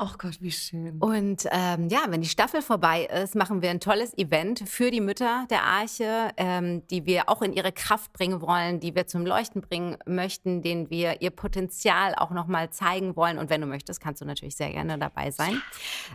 Ach 0.00 0.16
Gott, 0.16 0.40
wie 0.40 0.52
schön. 0.52 0.98
Und 1.00 1.48
ähm, 1.50 1.88
ja, 1.88 2.04
wenn 2.06 2.20
die 2.20 2.28
Staffel 2.28 2.62
vorbei 2.62 3.06
ist, 3.06 3.34
machen 3.34 3.62
wir 3.62 3.70
ein 3.70 3.80
tolles 3.80 4.16
Event 4.16 4.62
für 4.68 4.92
die 4.92 5.00
Mütter 5.00 5.44
der 5.50 5.64
Arche, 5.64 6.30
ähm, 6.36 6.86
die 6.86 7.04
wir 7.04 7.28
auch 7.28 7.42
in 7.42 7.52
ihre 7.52 7.72
Kraft 7.72 8.12
bringen 8.12 8.40
wollen, 8.40 8.78
die 8.78 8.94
wir 8.94 9.08
zum 9.08 9.26
Leuchten 9.26 9.60
bringen 9.60 9.96
möchten, 10.06 10.62
denen 10.62 10.88
wir 10.88 11.20
ihr 11.20 11.30
Potenzial 11.30 12.14
auch 12.14 12.30
nochmal 12.30 12.70
zeigen 12.70 13.16
wollen. 13.16 13.38
Und 13.38 13.50
wenn 13.50 13.60
du 13.60 13.66
möchtest, 13.66 14.00
kannst 14.00 14.20
du 14.20 14.24
natürlich 14.24 14.54
sehr 14.54 14.70
gerne 14.70 15.00
dabei 15.00 15.32
sein. 15.32 15.60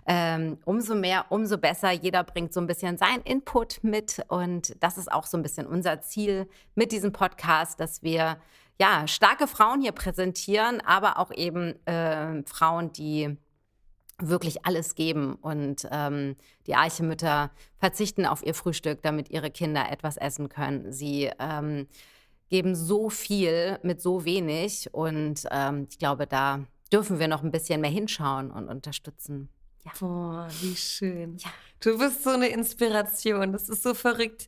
Ähm, 0.06 0.60
umso 0.64 0.96
mehr, 0.96 1.26
umso 1.28 1.58
besser. 1.58 1.92
Jeder 1.92 2.24
bringt 2.24 2.54
so 2.54 2.62
ein 2.62 2.68
bisschen 2.68 2.98
seinen 2.98 3.22
Input 3.24 3.84
mit. 3.84 4.24
Und 4.30 4.82
das 4.82 4.98
ist 4.98 5.12
auch 5.12 5.26
so 5.26 5.36
ein 5.36 5.44
bisschen 5.44 5.68
unser 5.68 6.00
Ziel 6.00 6.48
mit 6.76 6.94
diesem 6.94 7.12
Podcast, 7.12 7.82
dass 7.82 8.02
wir 8.02 8.38
ja 8.80 9.10
starke 9.10 9.46
Frauen 9.46 9.82
hier 9.82 9.92
präsentieren, 9.92 10.80
aber 10.80 11.20
auch 11.20 11.32
eben 11.32 11.86
äh, 11.86 12.44
Frauen, 12.46 12.94
die 12.94 13.38
wirklich 14.30 14.66
alles 14.66 14.96
geben. 14.96 15.36
Und 15.36 15.88
ähm, 15.92 16.36
die 16.68 16.76
Eichemütter 16.76 17.52
verzichten 17.78 18.26
auf 18.26 18.46
ihr 18.46 18.54
Frühstück, 18.54 19.02
damit 19.02 19.30
ihre 19.30 19.52
Kinder 19.52 19.92
etwas 19.92 20.18
essen 20.18 20.50
können. 20.50 20.92
Sie 20.92 21.30
ähm, 21.40 21.88
geben 22.50 22.76
so 22.76 23.10
viel 23.10 23.80
mit 23.84 24.02
so 24.02 24.26
wenig. 24.26 24.94
Und 24.94 25.46
ähm, 25.52 25.88
ich 25.90 25.98
glaube, 25.98 26.28
da 26.28 26.66
dürfen 26.92 27.20
wir 27.20 27.28
noch 27.28 27.44
ein 27.44 27.52
bisschen 27.52 27.82
mehr 27.82 27.90
hinschauen 27.90 28.52
und 28.52 28.70
unterstützen. 28.70 29.50
Ja. 29.84 29.92
Boah, 30.00 30.48
wie 30.62 30.76
schön. 30.76 31.38
Ja. 31.38 31.50
Du 31.80 31.98
bist 31.98 32.24
so 32.24 32.30
eine 32.30 32.48
Inspiration. 32.48 33.52
Das 33.52 33.70
ist 33.70 33.84
so 33.84 33.94
verrückt, 33.94 34.48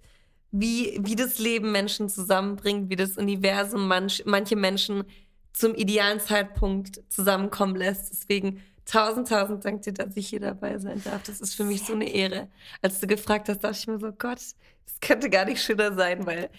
wie, 0.52 0.98
wie 1.02 1.16
das 1.16 1.40
Leben 1.40 1.72
Menschen 1.72 2.08
zusammenbringt, 2.08 2.90
wie 2.90 2.96
das 2.96 3.18
Universum 3.18 3.88
manch, 3.88 4.24
manche 4.26 4.56
Menschen 4.56 5.04
zum 5.52 5.74
idealen 5.76 6.20
Zeitpunkt 6.20 7.02
zusammenkommen 7.10 7.76
lässt. 7.76 8.12
Deswegen 8.12 8.62
Tausend, 8.86 9.28
tausend 9.28 9.66
Dank 9.66 9.82
dir, 9.82 9.94
dass 9.94 10.16
ich 10.16 10.28
hier 10.28 10.40
dabei 10.40 10.78
sein 10.78 11.02
darf. 11.04 11.24
Das 11.24 11.42
ist 11.42 11.56
für 11.56 11.64
mich 11.64 11.84
so 11.84 11.94
eine 11.94 12.08
Ehre. 12.08 12.50
Als 12.82 13.00
du 13.00 13.08
gefragt 13.08 13.50
hast, 13.50 13.64
dachte 13.64 13.78
ich 13.78 13.88
mir 13.88 14.00
so, 14.00 14.12
Gott, 14.12 14.38
das 14.38 15.00
könnte 15.02 15.30
gar 15.30 15.46
nicht 15.46 15.62
schöner 15.62 15.94
sein, 15.94 16.26
weil 16.26 16.50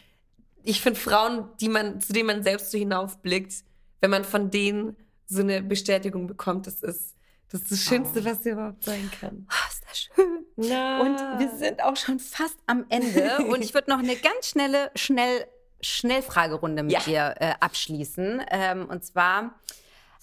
ich 0.65 0.81
finde 0.81 0.99
Frauen, 0.99 1.49
die 1.61 1.69
man, 1.69 2.01
zu 2.01 2.13
denen 2.13 2.27
man 2.27 2.43
selbst 2.43 2.73
so 2.73 2.79
hinaufblickt, 2.79 3.63
wenn 4.01 4.11
man 4.11 4.25
von 4.25 4.51
denen 4.51 4.97
so 5.27 5.41
eine 5.41 5.63
Bestätigung 5.63 6.27
bekommt, 6.27 6.67
das 6.67 6.83
ist 6.83 7.17
das, 7.51 7.63
ist 7.63 7.71
das 7.71 7.85
Schönste, 7.85 8.21
oh. 8.21 8.25
was 8.25 8.41
dir 8.41 8.53
überhaupt 8.53 8.83
sein 8.83 9.09
kann. 9.21 9.47
Oh, 9.49 9.71
ist 9.71 9.85
das 9.89 9.99
schön. 9.99 10.47
Ja. 10.57 11.01
Und 11.01 11.17
wir 11.39 11.57
sind 11.57 11.83
auch 11.83 11.97
schon 11.97 12.19
fast 12.19 12.57
am 12.67 12.87
Ende. 12.89 13.45
und 13.47 13.63
ich 13.63 13.73
würde 13.73 13.91
noch 13.91 14.01
eine 14.01 14.17
ganz 14.17 14.49
schnelle, 14.49 14.91
schnell 14.97 15.47
Schnellfragerunde 15.81 16.83
mit 16.83 16.93
ja. 16.93 17.01
dir 17.01 17.35
äh, 17.39 17.55
abschließen. 17.61 18.43
Ähm, 18.51 18.87
und 18.87 19.05
zwar 19.05 19.61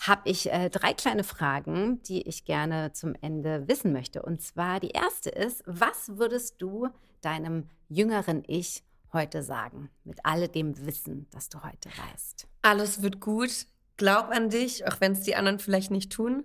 habe 0.07 0.29
ich 0.29 0.51
äh, 0.51 0.69
drei 0.69 0.93
kleine 0.93 1.23
Fragen, 1.23 2.01
die 2.03 2.27
ich 2.27 2.43
gerne 2.45 2.91
zum 2.91 3.15
Ende 3.21 3.67
wissen 3.67 3.93
möchte. 3.93 4.21
Und 4.21 4.41
zwar 4.41 4.79
die 4.79 4.89
erste 4.89 5.29
ist, 5.29 5.63
was 5.65 6.17
würdest 6.17 6.61
du 6.61 6.89
deinem 7.21 7.69
jüngeren 7.87 8.43
Ich 8.47 8.83
heute 9.13 9.43
sagen, 9.43 9.89
mit 10.03 10.19
all 10.23 10.47
dem 10.47 10.85
Wissen, 10.85 11.27
das 11.31 11.47
du 11.49 11.63
heute 11.63 11.89
weißt? 11.89 12.47
Alles 12.61 13.01
wird 13.01 13.21
gut. 13.21 13.67
Glaub 13.95 14.29
an 14.29 14.49
dich, 14.49 14.85
auch 14.87 14.99
wenn 14.99 15.13
es 15.13 15.21
die 15.21 15.35
anderen 15.35 15.59
vielleicht 15.59 15.91
nicht 15.91 16.11
tun. 16.11 16.43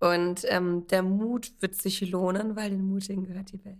Und 0.00 0.44
ähm, 0.48 0.86
der 0.86 1.02
Mut 1.02 1.52
wird 1.60 1.74
sich 1.74 2.00
lohnen, 2.08 2.56
weil 2.56 2.70
den 2.70 2.86
Mutigen 2.86 3.24
gehört 3.24 3.52
die 3.52 3.64
Welt. 3.64 3.78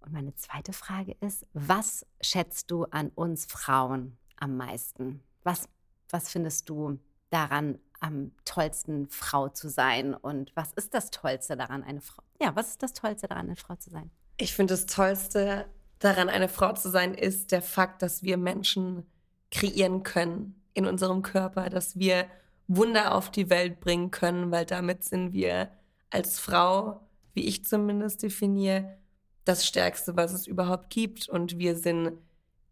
Und 0.00 0.12
meine 0.12 0.34
zweite 0.34 0.72
Frage 0.72 1.16
ist, 1.20 1.46
was 1.52 2.06
schätzt 2.20 2.70
du 2.70 2.84
an 2.84 3.10
uns 3.10 3.46
Frauen 3.46 4.16
am 4.36 4.56
meisten? 4.56 5.22
Was, 5.44 5.68
was 6.10 6.30
findest 6.30 6.68
du 6.68 6.98
daran 7.30 7.78
am 8.00 8.32
tollsten, 8.44 9.08
Frau 9.08 9.48
zu 9.48 9.68
sein? 9.68 10.14
Und 10.14 10.52
was 10.54 10.72
ist 10.72 10.94
das 10.94 11.10
Tollste 11.10 11.56
daran, 11.56 11.82
eine 11.82 12.00
Frau? 12.00 12.22
Ja, 12.40 12.54
was 12.54 12.70
ist 12.70 12.82
das 12.82 12.92
Tollste 12.94 13.28
daran, 13.28 13.46
eine 13.46 13.56
Frau 13.56 13.76
zu 13.76 13.90
sein? 13.90 14.10
Ich 14.36 14.54
finde, 14.54 14.74
das 14.74 14.86
Tollste 14.86 15.66
daran, 15.98 16.28
eine 16.28 16.48
Frau 16.48 16.72
zu 16.72 16.90
sein, 16.90 17.14
ist 17.14 17.50
der 17.52 17.62
Fakt, 17.62 18.02
dass 18.02 18.22
wir 18.22 18.36
Menschen 18.36 19.04
kreieren 19.50 20.02
können 20.02 20.62
in 20.74 20.86
unserem 20.86 21.22
Körper, 21.22 21.70
dass 21.70 21.98
wir 21.98 22.26
Wunder 22.68 23.14
auf 23.14 23.30
die 23.30 23.50
Welt 23.50 23.80
bringen 23.80 24.10
können, 24.10 24.50
weil 24.50 24.66
damit 24.66 25.02
sind 25.02 25.32
wir 25.32 25.70
als 26.10 26.38
Frau, 26.38 27.00
wie 27.34 27.46
ich 27.46 27.64
zumindest 27.64 28.22
definiere, 28.22 28.98
das 29.44 29.66
Stärkste, 29.66 30.16
was 30.16 30.32
es 30.32 30.46
überhaupt 30.46 30.90
gibt. 30.90 31.28
Und 31.28 31.58
wir 31.58 31.74
sind 31.76 32.12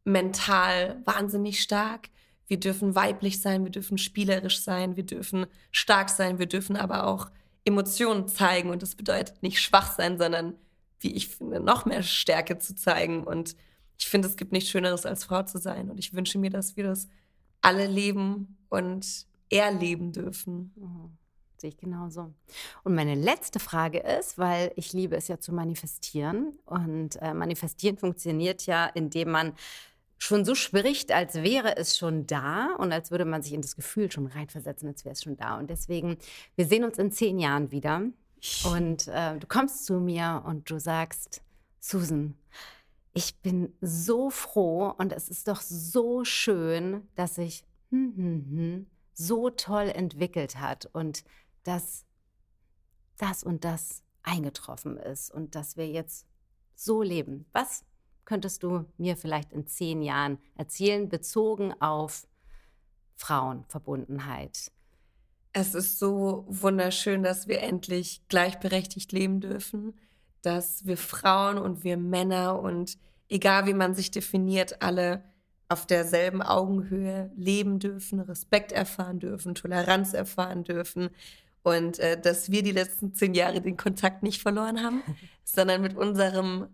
mental 0.04 1.00
wahnsinnig 1.04 1.62
stark. 1.62 2.10
Wir 2.46 2.60
dürfen 2.60 2.94
weiblich 2.94 3.40
sein, 3.40 3.64
wir 3.64 3.70
dürfen 3.70 3.98
spielerisch 3.98 4.60
sein, 4.60 4.96
wir 4.96 5.04
dürfen 5.04 5.46
stark 5.72 6.10
sein, 6.10 6.38
wir 6.38 6.46
dürfen 6.46 6.76
aber 6.76 7.06
auch 7.06 7.30
Emotionen 7.64 8.28
zeigen. 8.28 8.70
Und 8.70 8.82
das 8.82 8.94
bedeutet 8.94 9.42
nicht 9.42 9.60
schwach 9.60 9.92
sein, 9.92 10.18
sondern, 10.18 10.54
wie 11.00 11.12
ich 11.12 11.28
finde, 11.28 11.60
noch 11.60 11.84
mehr 11.84 12.02
Stärke 12.02 12.58
zu 12.58 12.74
zeigen. 12.74 13.24
Und 13.24 13.56
ich 13.98 14.06
finde, 14.06 14.28
es 14.28 14.36
gibt 14.36 14.52
nichts 14.52 14.70
Schöneres, 14.70 15.06
als 15.06 15.24
Frau 15.24 15.42
zu 15.42 15.58
sein. 15.58 15.90
Und 15.90 15.98
ich 15.98 16.14
wünsche 16.14 16.38
mir, 16.38 16.50
dass 16.50 16.76
wir 16.76 16.84
das 16.84 17.08
alle 17.60 17.86
leben 17.86 18.56
und 18.68 19.26
erleben 19.50 20.12
dürfen. 20.12 20.72
Mhm. 20.76 21.16
Sehe 21.58 21.70
ich 21.70 21.78
genauso. 21.78 22.34
Und 22.84 22.94
meine 22.94 23.14
letzte 23.14 23.58
Frage 23.58 23.98
ist, 23.98 24.36
weil 24.36 24.72
ich 24.76 24.92
liebe 24.92 25.16
es 25.16 25.26
ja 25.28 25.38
zu 25.38 25.52
manifestieren. 25.54 26.58
Und 26.66 27.16
äh, 27.22 27.32
manifestieren 27.32 27.96
funktioniert 27.96 28.66
ja, 28.66 28.86
indem 28.86 29.30
man 29.30 29.54
schon 30.18 30.44
so 30.44 30.54
spricht, 30.54 31.12
als 31.12 31.34
wäre 31.34 31.76
es 31.76 31.96
schon 31.96 32.26
da 32.26 32.74
und 32.78 32.92
als 32.92 33.10
würde 33.10 33.24
man 33.24 33.42
sich 33.42 33.52
in 33.52 33.62
das 33.62 33.76
Gefühl 33.76 34.10
schon 34.10 34.26
reinversetzen, 34.26 34.88
als 34.88 35.04
wäre 35.04 35.12
es 35.12 35.22
schon 35.22 35.36
da. 35.36 35.58
Und 35.58 35.68
deswegen, 35.68 36.16
wir 36.54 36.66
sehen 36.66 36.84
uns 36.84 36.98
in 36.98 37.12
zehn 37.12 37.38
Jahren 37.38 37.70
wieder. 37.70 38.02
Und 38.64 39.08
äh, 39.08 39.38
du 39.38 39.46
kommst 39.46 39.86
zu 39.86 39.94
mir 39.94 40.42
und 40.46 40.70
du 40.70 40.78
sagst, 40.78 41.42
Susan, 41.80 42.36
ich 43.12 43.36
bin 43.40 43.72
so 43.80 44.30
froh 44.30 44.94
und 44.98 45.12
es 45.12 45.28
ist 45.28 45.48
doch 45.48 45.60
so 45.60 46.24
schön, 46.24 47.08
dass 47.14 47.38
ich 47.38 47.64
hm, 47.90 48.12
hm, 48.16 48.46
hm, 48.50 48.86
so 49.14 49.50
toll 49.50 49.88
entwickelt 49.88 50.60
hat 50.60 50.88
und 50.92 51.24
dass 51.64 52.04
das 53.16 53.42
und 53.42 53.64
das 53.64 54.02
eingetroffen 54.22 54.98
ist 54.98 55.30
und 55.30 55.54
dass 55.54 55.76
wir 55.76 55.88
jetzt 55.88 56.26
so 56.74 57.02
leben. 57.02 57.46
Was 57.52 57.84
könntest 58.26 58.62
du 58.62 58.84
mir 58.98 59.16
vielleicht 59.16 59.52
in 59.52 59.66
zehn 59.66 60.02
Jahren 60.02 60.38
erzählen, 60.56 61.08
bezogen 61.08 61.72
auf 61.80 62.26
Frauenverbundenheit? 63.14 64.70
Es 65.52 65.74
ist 65.74 65.98
so 65.98 66.44
wunderschön, 66.48 67.22
dass 67.22 67.48
wir 67.48 67.62
endlich 67.62 68.20
gleichberechtigt 68.28 69.12
leben 69.12 69.40
dürfen, 69.40 69.94
dass 70.42 70.84
wir 70.84 70.98
Frauen 70.98 71.56
und 71.56 71.82
wir 71.82 71.96
Männer 71.96 72.60
und 72.60 72.98
egal 73.30 73.66
wie 73.66 73.74
man 73.74 73.94
sich 73.94 74.10
definiert, 74.10 74.82
alle 74.82 75.24
auf 75.68 75.86
derselben 75.86 76.42
Augenhöhe 76.42 77.32
leben 77.36 77.78
dürfen, 77.78 78.20
Respekt 78.20 78.70
erfahren 78.70 79.18
dürfen, 79.18 79.54
Toleranz 79.54 80.12
erfahren 80.12 80.62
dürfen 80.62 81.10
und 81.62 81.98
äh, 81.98 82.20
dass 82.20 82.50
wir 82.50 82.62
die 82.62 82.72
letzten 82.72 83.14
zehn 83.14 83.34
Jahre 83.34 83.60
den 83.60 83.76
Kontakt 83.76 84.22
nicht 84.22 84.40
verloren 84.40 84.82
haben, 84.82 85.02
sondern 85.44 85.82
mit 85.82 85.96
unserem 85.96 86.68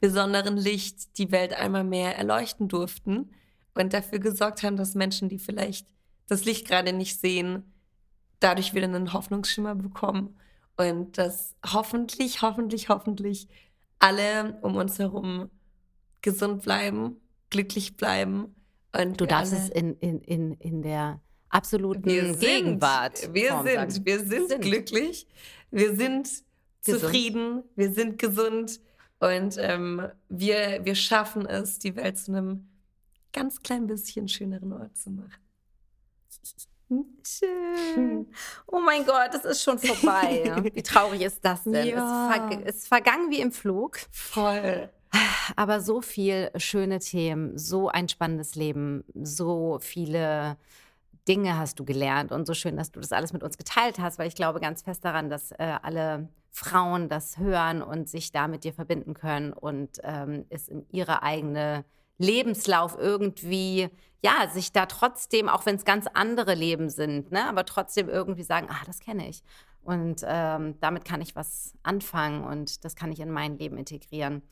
besonderen 0.00 0.56
Licht 0.56 1.18
die 1.18 1.30
Welt 1.30 1.52
einmal 1.52 1.84
mehr 1.84 2.16
erleuchten 2.16 2.68
durften 2.68 3.30
und 3.74 3.92
dafür 3.92 4.18
gesorgt 4.18 4.62
haben, 4.62 4.76
dass 4.76 4.94
Menschen, 4.94 5.28
die 5.28 5.38
vielleicht 5.38 5.86
das 6.26 6.44
Licht 6.44 6.66
gerade 6.66 6.92
nicht 6.92 7.20
sehen, 7.20 7.72
dadurch 8.40 8.74
wieder 8.74 8.84
einen 8.84 9.12
Hoffnungsschimmer 9.12 9.74
bekommen 9.74 10.36
und 10.76 11.18
dass 11.18 11.56
hoffentlich, 11.66 12.42
hoffentlich, 12.42 12.88
hoffentlich 12.88 13.48
alle 13.98 14.58
um 14.62 14.76
uns 14.76 14.98
herum 14.98 15.50
gesund 16.20 16.62
bleiben 16.62 17.16
glücklich 17.50 17.96
bleiben. 17.96 18.54
Und 18.96 19.20
du 19.20 19.26
darfst 19.26 19.52
es 19.52 19.68
in, 19.68 19.94
in, 19.98 20.20
in, 20.20 20.52
in 20.54 20.82
der 20.82 21.20
absoluten 21.50 22.04
wir 22.04 22.34
Gegenwart. 22.36 23.18
Sind, 23.18 23.34
wir 23.34 23.62
sind, 23.62 24.06
wir 24.06 24.20
sind, 24.20 24.48
sind, 24.48 24.60
glücklich, 24.62 25.26
wir 25.70 25.94
sind 25.94 26.24
gesund. 26.84 27.00
zufrieden, 27.00 27.62
wir 27.76 27.92
sind 27.92 28.18
gesund 28.18 28.80
und 29.20 29.56
ähm, 29.58 30.08
wir, 30.28 30.84
wir 30.84 30.94
schaffen 30.94 31.46
es, 31.46 31.78
die 31.78 31.96
Welt 31.96 32.18
zu 32.18 32.32
einem 32.32 32.68
ganz 33.32 33.62
klein 33.62 33.86
bisschen 33.86 34.28
schöneren 34.28 34.72
Ort 34.72 34.96
zu 34.96 35.10
machen. 35.10 35.32
Schön. 37.24 38.26
Oh 38.66 38.80
mein 38.80 39.04
Gott, 39.04 39.30
es 39.34 39.44
ist 39.44 39.62
schon 39.62 39.78
vorbei. 39.78 40.70
Wie 40.74 40.82
traurig 40.82 41.22
ist 41.22 41.44
das 41.44 41.64
denn? 41.64 41.86
Ja. 41.86 42.50
Es, 42.64 42.76
ist 42.76 42.88
vergangen 42.88 43.30
wie 43.30 43.40
im 43.40 43.52
Flug. 43.52 43.98
Voll. 44.10 44.90
Aber 45.56 45.80
so 45.80 46.02
viel 46.02 46.50
schöne 46.56 46.98
Themen, 46.98 47.56
so 47.56 47.88
ein 47.88 48.08
spannendes 48.08 48.54
Leben, 48.54 49.04
so 49.14 49.78
viele 49.80 50.58
Dinge 51.28 51.58
hast 51.58 51.78
du 51.78 51.84
gelernt 51.84 52.32
und 52.32 52.46
so 52.46 52.54
schön, 52.54 52.76
dass 52.76 52.90
du 52.90 53.00
das 53.00 53.12
alles 53.12 53.32
mit 53.32 53.42
uns 53.42 53.58
geteilt 53.58 53.98
hast, 53.98 54.18
weil 54.18 54.28
ich 54.28 54.34
glaube 54.34 54.60
ganz 54.60 54.82
fest 54.82 55.04
daran, 55.04 55.28
dass 55.28 55.52
äh, 55.52 55.76
alle 55.82 56.28
Frauen 56.50 57.08
das 57.08 57.38
hören 57.38 57.82
und 57.82 58.08
sich 58.08 58.32
da 58.32 58.48
mit 58.48 58.64
dir 58.64 58.72
verbinden 58.72 59.14
können 59.14 59.52
und 59.52 59.98
ähm, 60.02 60.46
es 60.48 60.68
in 60.68 60.86
ihre 60.90 61.22
eigene 61.22 61.84
Lebenslauf 62.16 62.96
irgendwie, 62.98 63.90
ja, 64.22 64.48
sich 64.52 64.72
da 64.72 64.86
trotzdem, 64.86 65.48
auch 65.48 65.66
wenn 65.66 65.76
es 65.76 65.84
ganz 65.84 66.06
andere 66.12 66.54
Leben 66.54 66.90
sind, 66.90 67.30
ne, 67.30 67.48
aber 67.48 67.64
trotzdem 67.64 68.08
irgendwie 68.08 68.42
sagen, 68.42 68.66
ah, 68.70 68.82
das 68.86 68.98
kenne 68.98 69.28
ich. 69.28 69.42
Und 69.82 70.22
ähm, 70.26 70.74
damit 70.80 71.04
kann 71.04 71.20
ich 71.20 71.36
was 71.36 71.74
anfangen 71.82 72.44
und 72.44 72.84
das 72.84 72.96
kann 72.96 73.12
ich 73.12 73.20
in 73.20 73.30
mein 73.30 73.58
Leben 73.58 73.78
integrieren. 73.78 74.42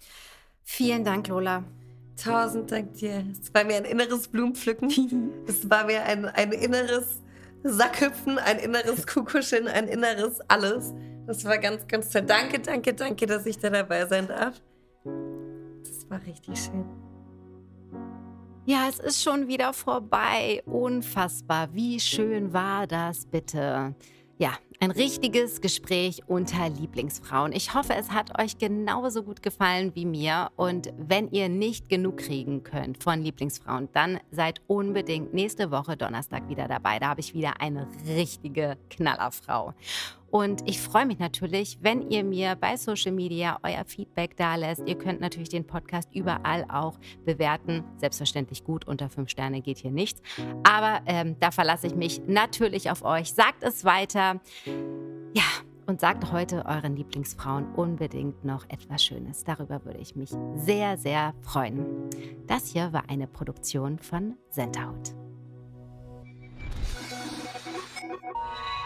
Vielen 0.63 1.05
Dank, 1.05 1.29
Lola. 1.29 1.65
Tausend 2.23 2.71
Dank 2.73 2.95
dir. 2.95 3.25
Es 3.31 3.53
war 3.55 3.65
mir 3.65 3.77
ein 3.77 3.85
inneres 3.85 4.29
Blumenpflücken. 4.29 5.33
Es 5.47 5.69
war 5.69 5.85
mir 5.85 6.03
ein, 6.03 6.25
ein 6.25 6.53
inneres 6.53 7.23
Sackhüpfen, 7.63 8.39
ein 8.39 8.59
inneres 8.59 9.07
Kuhkuscheln, 9.07 9.69
ein 9.69 9.89
inneres 9.89 10.41
alles. 10.49 10.95
Das 11.27 11.45
war 11.45 11.59
ganz, 11.59 11.87
ganz 11.87 12.11
toll. 12.11 12.23
Danke, 12.23 12.61
danke, 12.61 12.95
danke, 12.95 13.27
dass 13.27 13.47
ich 13.47 13.59
da 13.59 13.71
dabei 13.71 14.07
sein 14.07 14.29
darf. 14.29 14.61
Das 15.05 16.09
war 16.09 16.21
richtig 16.25 16.59
schön. 16.59 16.85
Ja, 18.65 18.89
es 18.89 18.99
ist 18.99 19.23
schon 19.23 19.47
wieder 19.47 19.73
vorbei. 19.73 20.63
Unfassbar. 20.67 21.73
Wie 21.73 22.01
schön 22.01 22.53
war 22.53 22.87
das 22.87 23.27
bitte? 23.27 23.95
Ja, 24.39 24.51
ein 24.81 24.91
richtiges 24.91 25.61
Gespräch 25.61 26.23
unter 26.27 26.69
Lieblingsfrauen. 26.69 27.53
Ich 27.53 27.75
hoffe, 27.75 27.95
es 27.95 28.11
hat 28.11 28.39
euch 28.41 28.59
genauso 28.59 29.23
gut 29.23 29.43
gefallen 29.43 29.93
wie 29.95 30.05
mir. 30.05 30.51
Und 30.57 30.93
wenn 30.99 31.31
ihr 31.31 31.49
nicht 31.49 31.89
genug 31.89 32.19
kriegen 32.19 32.63
könnt 32.63 33.03
von 33.03 33.23
Lieblingsfrauen, 33.23 33.89
dann 33.93 34.21
seid 34.31 34.61
unbedingt 34.67 35.33
nächste 35.35 35.71
Woche 35.71 35.97
Donnerstag 35.97 36.49
wieder 36.49 36.69
dabei. 36.69 36.99
Da 36.99 37.09
habe 37.09 37.21
ich 37.21 37.35
wieder 37.35 37.61
eine 37.61 37.89
richtige 38.07 38.77
Knallerfrau. 38.91 39.75
Und 40.31 40.69
ich 40.69 40.81
freue 40.81 41.07
mich 41.07 41.19
natürlich, 41.19 41.79
wenn 41.81 42.11
ihr 42.11 42.25
mir 42.25 42.57
bei 42.57 42.77
Social 42.77 43.13
Media 43.13 43.59
euer 43.63 43.85
Feedback 43.85 44.37
da 44.37 44.57
lässt. 44.57 44.83
Ihr 44.87 44.99
könnt 44.99 45.21
natürlich 45.21 45.49
den 45.49 45.67
Podcast 45.67 46.11
überall 46.13 46.67
auch 46.69 46.99
bewerten. 47.25 47.85
Selbstverständlich 47.97 48.65
gut, 48.65 48.87
unter 48.87 49.09
fünf 49.09 49.31
Sterne 49.31 49.63
geht 49.63 49.79
hier 49.79 49.93
nichts. 49.93 50.21
Aber 50.65 51.01
ähm, 51.07 51.37
da 51.41 51.51
verlasse 51.51 51.87
ich 51.87 51.95
mich 51.95 52.21
natürlich 52.27 52.91
auf 52.91 53.03
euch. 53.03 53.33
Sagt 53.33 53.63
es 53.63 53.85
weiter. 53.85 54.41
Ja, 54.67 55.45
und 55.87 56.01
sagt 56.01 56.33
heute 56.33 56.65
euren 56.67 56.97
Lieblingsfrauen 56.97 57.73
unbedingt 57.75 58.45
noch 58.45 58.69
etwas 58.69 59.05
Schönes. 59.05 59.45
Darüber 59.45 59.85
würde 59.85 60.01
ich 60.01 60.17
mich 60.17 60.31
sehr, 60.57 60.99
sehr 60.99 61.35
freuen. 61.43 62.11
Das 62.47 62.69
hier 62.69 62.93
war 62.93 63.05
eine 63.09 63.27
Produktion 63.27 63.99
von 63.99 64.37
Sentaut. 64.51 65.15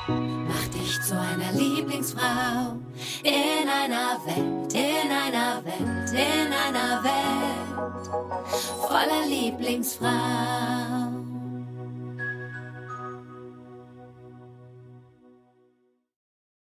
Mach 0.08 0.66
dich 0.68 1.00
zu 1.02 1.18
einer 1.18 1.52
Lieblingsfrau 1.52 2.78
in 3.22 3.68
einer 3.68 4.18
Welt, 4.26 4.72
in 4.74 5.10
einer 5.10 5.64
Welt, 5.64 6.10
in 6.10 6.52
einer 6.52 7.04
Welt 7.04 8.10
voller 8.88 9.26
Lieblingsfrau. 9.28 11.29